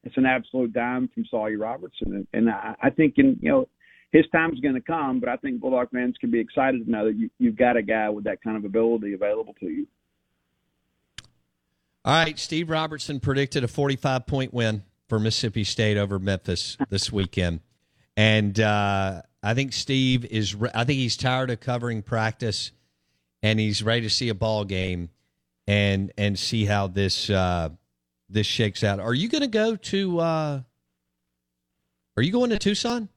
it's 0.06 0.18
an 0.18 0.26
absolute 0.26 0.72
dime 0.72 1.10
from 1.14 1.26
Sawyer 1.30 1.58
Robertson, 1.58 2.14
and, 2.14 2.28
and 2.34 2.50
I, 2.50 2.76
I 2.82 2.90
think 2.92 3.16
in 3.18 3.38
you 3.42 3.50
know 3.50 3.68
his 4.12 4.26
time's 4.32 4.60
going 4.60 4.76
to 4.76 4.82
come. 4.82 5.20
But 5.20 5.30
I 5.30 5.38
think 5.38 5.60
Bulldog 5.60 5.90
fans 5.92 6.16
can 6.22 6.32
be 6.32 6.40
excited 6.40 6.86
to 6.86 6.92
know 6.92 7.06
that 7.08 7.18
you, 7.18 7.30
you've 7.40 7.58
got 7.58 7.76
a 7.76 7.82
guy 7.82 8.10
with 8.10 8.24
that 8.26 8.42
kind 8.44 8.56
of 8.56 8.64
ability 8.64 9.14
available 9.14 9.56
to 9.60 9.66
you. 9.66 9.88
All 12.06 12.14
right, 12.14 12.38
Steve 12.38 12.70
Robertson 12.70 13.20
predicted 13.20 13.64
a 13.64 13.68
45 13.68 14.28
point 14.28 14.54
win 14.54 14.84
for 15.10 15.20
Mississippi 15.20 15.64
State 15.64 15.98
over 15.98 16.20
Memphis 16.20 16.78
this 16.92 17.12
weekend. 17.12 17.62
And 18.16 18.60
uh, 18.60 19.24
I 19.42 19.54
think 19.56 19.74
Steve 19.74 20.24
is, 20.26 20.54
re- 20.54 20.70
I 20.76 20.84
think 20.84 21.00
he's 21.00 21.18
tired 21.18 21.50
of 21.50 21.62
covering 21.62 22.04
practice 22.04 22.72
and 23.42 23.60
he's 23.60 23.82
ready 23.82 24.02
to 24.02 24.10
see 24.12 24.30
a 24.30 24.36
ball 24.36 24.66
game 24.66 25.10
and 25.66 26.12
and 26.16 26.38
see 26.38 26.66
how 26.66 26.86
this 26.86 27.28
uh, 27.32 27.70
this 28.30 28.46
shakes 28.46 28.84
out. 28.84 29.00
Are 29.00 29.16
you 29.16 29.28
going 29.28 29.42
to 29.42 29.48
go 29.48 29.76
to 29.76 30.20
uh, 30.20 30.62
Are 32.18 32.24
you 32.24 32.32
going 32.32 32.52
to 32.52 32.60
Tucson? 32.60 33.10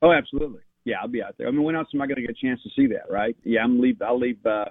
Oh, 0.00 0.12
absolutely. 0.12 0.60
Yeah, 0.86 0.96
I'll 1.02 1.08
be 1.08 1.22
out 1.22 1.36
there. 1.36 1.46
I 1.46 1.50
mean, 1.50 1.62
when 1.62 1.76
else 1.76 1.88
am 1.92 2.00
I 2.00 2.06
going 2.06 2.16
to 2.16 2.22
get 2.22 2.30
a 2.30 2.40
chance 2.40 2.62
to 2.62 2.70
see 2.74 2.86
that, 2.86 3.10
right? 3.10 3.36
Yeah, 3.44 3.64
I'm 3.64 3.82
leave. 3.82 4.00
I'll 4.00 4.18
leave 4.18 4.38
uh, 4.46 4.64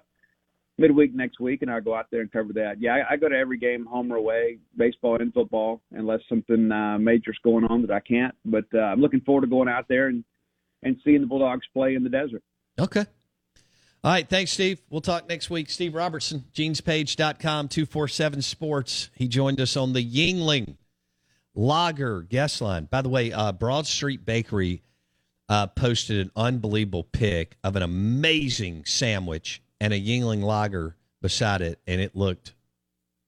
midweek 0.80 1.14
next 1.14 1.40
week, 1.40 1.62
and 1.62 1.70
I'll 1.70 1.82
go 1.82 1.94
out 1.94 2.08
there 2.12 2.22
and 2.22 2.32
cover 2.32 2.54
that. 2.54 2.76
Yeah, 2.80 2.96
I, 2.96 3.14
I 3.14 3.18
go 3.18 3.30
to 3.30 3.36
every 3.36 3.58
game, 3.58 3.86
home 3.86 4.12
or 4.12 4.16
away, 4.16 4.58
baseball 4.78 5.22
and 5.22 5.34
football, 5.34 5.82
unless 5.92 6.22
something 6.28 6.72
uh, 6.72 6.98
major's 6.98 7.38
going 7.44 7.66
on 7.66 7.82
that 7.82 7.92
I 7.92 8.00
can't. 8.00 8.34
But 8.46 8.66
uh, 8.74 8.80
I'm 8.80 9.02
looking 9.02 9.22
forward 9.22 9.42
to 9.42 9.48
going 9.48 9.70
out 9.70 9.88
there 9.88 10.08
and 10.08 10.24
and 10.82 10.98
seeing 11.04 11.22
the 11.22 11.28
Bulldogs 11.28 11.68
play 11.74 11.96
in 11.96 12.04
the 12.04 12.10
desert. 12.10 12.42
Okay. 12.80 13.06
All 14.02 14.12
right. 14.12 14.28
Thanks, 14.28 14.52
Steve. 14.52 14.82
We'll 14.90 15.02
talk 15.02 15.28
next 15.28 15.50
week. 15.50 15.70
Steve 15.70 15.94
Robertson, 15.94 16.46
genespage.com, 16.54 17.68
247 17.68 18.42
Sports. 18.42 19.10
He 19.14 19.28
joined 19.28 19.60
us 19.60 19.76
on 19.76 19.92
the 19.92 20.04
Yuengling 20.04 20.78
Lager 21.54 22.22
guest 22.22 22.62
line. 22.62 22.86
By 22.86 23.02
the 23.02 23.10
way, 23.10 23.34
uh, 23.34 23.52
Broad 23.52 23.88
Street 23.88 24.26
Bakery 24.26 24.84
uh, 25.50 25.68
posted 25.68 26.22
an 26.22 26.32
unbelievable 26.38 27.04
pic 27.04 27.58
of 27.62 27.76
an 27.76 27.84
amazing 27.84 28.86
sandwich 28.86 29.62
and 29.80 29.94
a 29.94 30.00
Yuengling 30.00 30.44
Lager 30.44 30.96
beside 31.22 31.62
it, 31.62 31.80
and 31.88 32.00
it 32.02 32.16
looked 32.16 32.54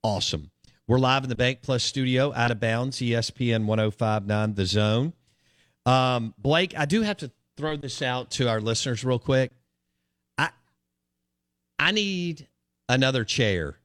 awesome. 0.04 0.52
We're 0.88 1.00
live 1.00 1.24
in 1.24 1.30
the 1.30 1.36
Bank 1.36 1.60
Plus 1.62 1.84
studio, 1.84 2.34
out 2.34 2.52
of 2.52 2.60
bounds, 2.60 2.98
ESPN 3.00 3.66
1059 3.66 4.54
The 4.56 4.66
Zone. 4.66 5.14
Um, 5.86 6.34
Blake, 6.38 6.74
I 6.78 6.86
do 6.86 7.02
have 7.02 7.18
to 7.18 7.32
throw 7.58 7.78
this 7.78 8.02
out 8.02 8.32
to 8.32 8.50
our 8.50 8.60
listeners 8.60 9.04
real 9.04 9.20
quick. 9.20 9.52
I 10.38 10.50
I 11.80 11.92
need 11.92 12.48
another 12.90 13.24
chair. 13.24 13.78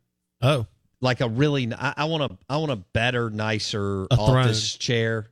Oh, 0.43 0.67
Like 1.01 1.21
a 1.21 1.29
really, 1.29 1.73
I, 1.73 1.95
I 1.99 2.05
want 2.07 2.33
a, 2.33 2.37
I 2.49 2.57
want 2.59 2.73
a 2.73 2.77
better, 2.77 3.31
nicer 3.31 4.05
A 4.11 4.17
throne. 4.17 4.37
office 4.39 4.77
chair. 4.77 5.27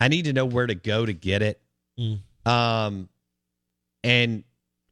I 0.00 0.08
need 0.08 0.24
to 0.24 0.32
know 0.32 0.46
where 0.46 0.66
to 0.66 0.74
go 0.74 1.04
to 1.06 1.12
get 1.12 1.42
it. 1.42 1.60
Mm. 1.98 2.18
Um, 2.44 3.08
and 4.02 4.42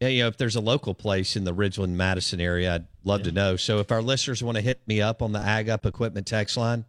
you 0.01 0.22
know, 0.22 0.28
if 0.28 0.36
there's 0.38 0.57
a 0.57 0.61
local 0.61 0.94
place 0.94 1.36
in 1.36 1.44
the 1.44 1.55
Ridgeland 1.55 1.90
Madison 1.90 2.40
area, 2.40 2.74
I'd 2.76 2.86
love 3.05 3.22
to 3.24 3.32
know. 3.32 3.57
So 3.57 3.78
if 3.80 3.92
our 3.92 4.01
listeners 4.01 4.42
want 4.42 4.57
to 4.57 4.62
hit 4.62 4.80
me 4.86 5.03
up 5.03 5.20
on 5.20 5.32
the 5.32 5.38
Ag 5.40 5.68
Up 5.68 5.84
Equipment 5.84 6.26
text 6.26 6.57
line 6.57 6.86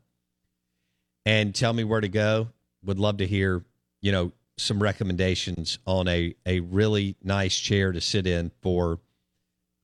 and 1.26 1.54
tell 1.54 1.74
me 1.74 1.84
where 1.84 2.00
to 2.02 2.08
go, 2.08 2.48
would 2.84 3.00
love 3.00 3.18
to 3.18 3.28
hear, 3.28 3.64
you 4.02 4.12
know, 4.14 4.32
some 4.58 4.82
recommendations 4.82 5.80
on 5.86 6.08
a 6.08 6.36
a 6.46 6.60
really 6.62 7.16
nice 7.24 7.58
chair 7.58 7.92
to 7.92 8.00
sit 8.00 8.28
in 8.28 8.52
for 8.62 9.00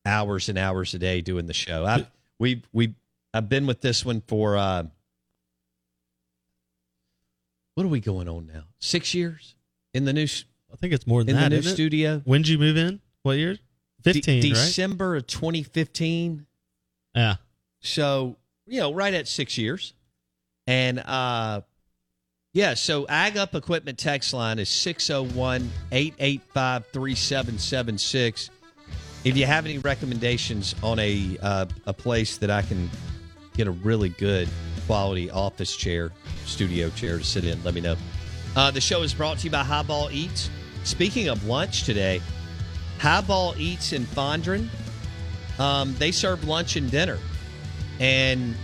hours 0.05 0.47
and 0.49 0.57
hours 0.57 0.93
a 0.93 0.99
day 0.99 1.19
doing 1.21 1.47
the 1.47 1.53
show. 1.53 1.83
I 1.85 2.07
we 2.39 2.61
we 2.71 2.93
I've 3.33 3.49
been 3.49 3.65
with 3.67 3.81
this 3.81 4.05
one 4.05 4.21
for 4.27 4.55
uh 4.55 4.83
what 7.75 7.85
are 7.85 7.89
we 7.89 7.99
going 7.99 8.27
on 8.27 8.47
now? 8.47 8.63
6 8.79 9.13
years 9.13 9.55
in 9.93 10.05
the 10.05 10.13
new 10.13 10.23
s- 10.23 10.45
I 10.71 10.75
think 10.77 10.93
it's 10.93 11.07
more 11.07 11.23
than 11.23 11.35
in 11.35 11.41
that. 11.41 11.43
the 11.49 11.55
new 11.55 11.59
isn't 11.59 11.71
it? 11.71 11.75
studio. 11.75 12.21
When 12.25 12.41
did 12.41 12.49
you 12.49 12.57
move 12.59 12.77
in? 12.77 12.99
What 13.27 13.37
year? 13.37 13.57
Fifteen, 14.03 14.41
De- 14.41 14.53
right? 14.53 14.55
December 14.55 15.17
of 15.17 15.27
2015. 15.27 16.45
Yeah. 17.13 17.35
So, 17.81 18.37
you 18.65 18.79
know, 18.79 18.93
right 18.93 19.13
at 19.13 19.27
six 19.27 19.57
years. 19.57 19.93
And 20.65 20.99
uh 20.99 21.61
yeah, 22.53 22.73
so 22.73 23.05
Ag 23.07 23.35
Up 23.35 23.53
Equipment 23.53 23.97
text 23.97 24.33
line 24.33 24.59
is 24.59 24.69
601 24.69 25.69
885 25.91 26.85
3776. 26.87 28.49
If 29.25 29.35
you 29.35 29.45
have 29.45 29.65
any 29.65 29.79
recommendations 29.79 30.73
on 30.81 30.97
a 30.97 31.37
uh, 31.41 31.65
a 31.85 31.93
place 31.93 32.37
that 32.37 32.49
I 32.49 32.61
can 32.61 32.89
get 33.57 33.67
a 33.67 33.71
really 33.71 34.09
good 34.09 34.47
quality 34.85 35.29
office 35.29 35.75
chair, 35.75 36.13
studio 36.45 36.89
chair 36.91 37.17
to 37.17 37.25
sit 37.25 37.43
in, 37.43 37.61
let 37.65 37.73
me 37.73 37.81
know. 37.81 37.97
Uh, 38.55 38.71
the 38.71 38.79
show 38.79 39.01
is 39.01 39.13
brought 39.13 39.39
to 39.39 39.43
you 39.43 39.51
by 39.51 39.65
Highball 39.65 40.07
Eats. 40.13 40.49
Speaking 40.85 41.27
of 41.27 41.45
lunch 41.45 41.83
today, 41.83 42.21
Highball 42.99 43.53
Eats 43.57 43.93
in 43.93 44.03
Fondren, 44.05 44.67
um, 45.59 45.95
they 45.97 46.11
serve 46.11 46.43
lunch 46.45 46.75
and 46.75 46.89
dinner. 46.89 47.19
And 47.99 48.55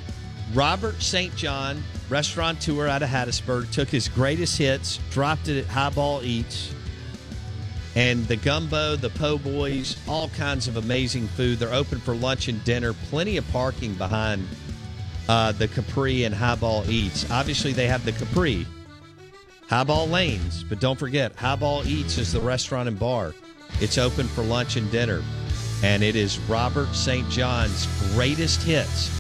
Robert 0.53 1.01
St. 1.01 1.35
John, 1.35 1.83
restaurateur 2.09 2.87
out 2.87 3.01
of 3.01 3.09
Hattiesburg, 3.09 3.71
took 3.71 3.89
his 3.89 4.07
greatest 4.07 4.57
hits, 4.57 4.99
dropped 5.11 5.47
it 5.47 5.59
at 5.59 5.67
Highball 5.67 6.23
Eats. 6.23 6.73
And 7.95 8.27
the 8.27 8.35
gumbo, 8.35 8.95
the 8.95 9.09
po' 9.09 9.37
boys, 9.37 9.97
all 10.07 10.29
kinds 10.29 10.67
of 10.67 10.77
amazing 10.77 11.27
food. 11.29 11.59
They're 11.59 11.73
open 11.73 11.99
for 11.99 12.15
lunch 12.15 12.47
and 12.47 12.63
dinner. 12.63 12.93
Plenty 12.93 13.37
of 13.37 13.47
parking 13.51 13.93
behind 13.93 14.47
uh, 15.29 15.51
the 15.51 15.67
Capri 15.67 16.23
and 16.23 16.33
Highball 16.33 16.89
Eats. 16.89 17.29
Obviously, 17.29 17.71
they 17.71 17.87
have 17.87 18.03
the 18.03 18.11
Capri, 18.11 18.65
Highball 19.69 20.07
Lanes, 20.07 20.63
but 20.63 20.79
don't 20.79 20.99
forget, 20.99 21.35
Highball 21.35 21.85
Eats 21.85 22.17
is 22.17 22.33
the 22.33 22.41
restaurant 22.41 22.87
and 22.87 22.99
bar. 22.99 23.33
It's 23.83 23.97
open 23.97 24.29
for 24.29 24.45
lunch 24.45 24.77
and 24.77 24.89
dinner. 24.89 25.21
And 25.83 26.03
it 26.03 26.15
is 26.15 26.39
Robert 26.47 26.95
St. 26.95 27.29
John's 27.29 27.85
greatest 28.13 28.63
hits 28.63 29.19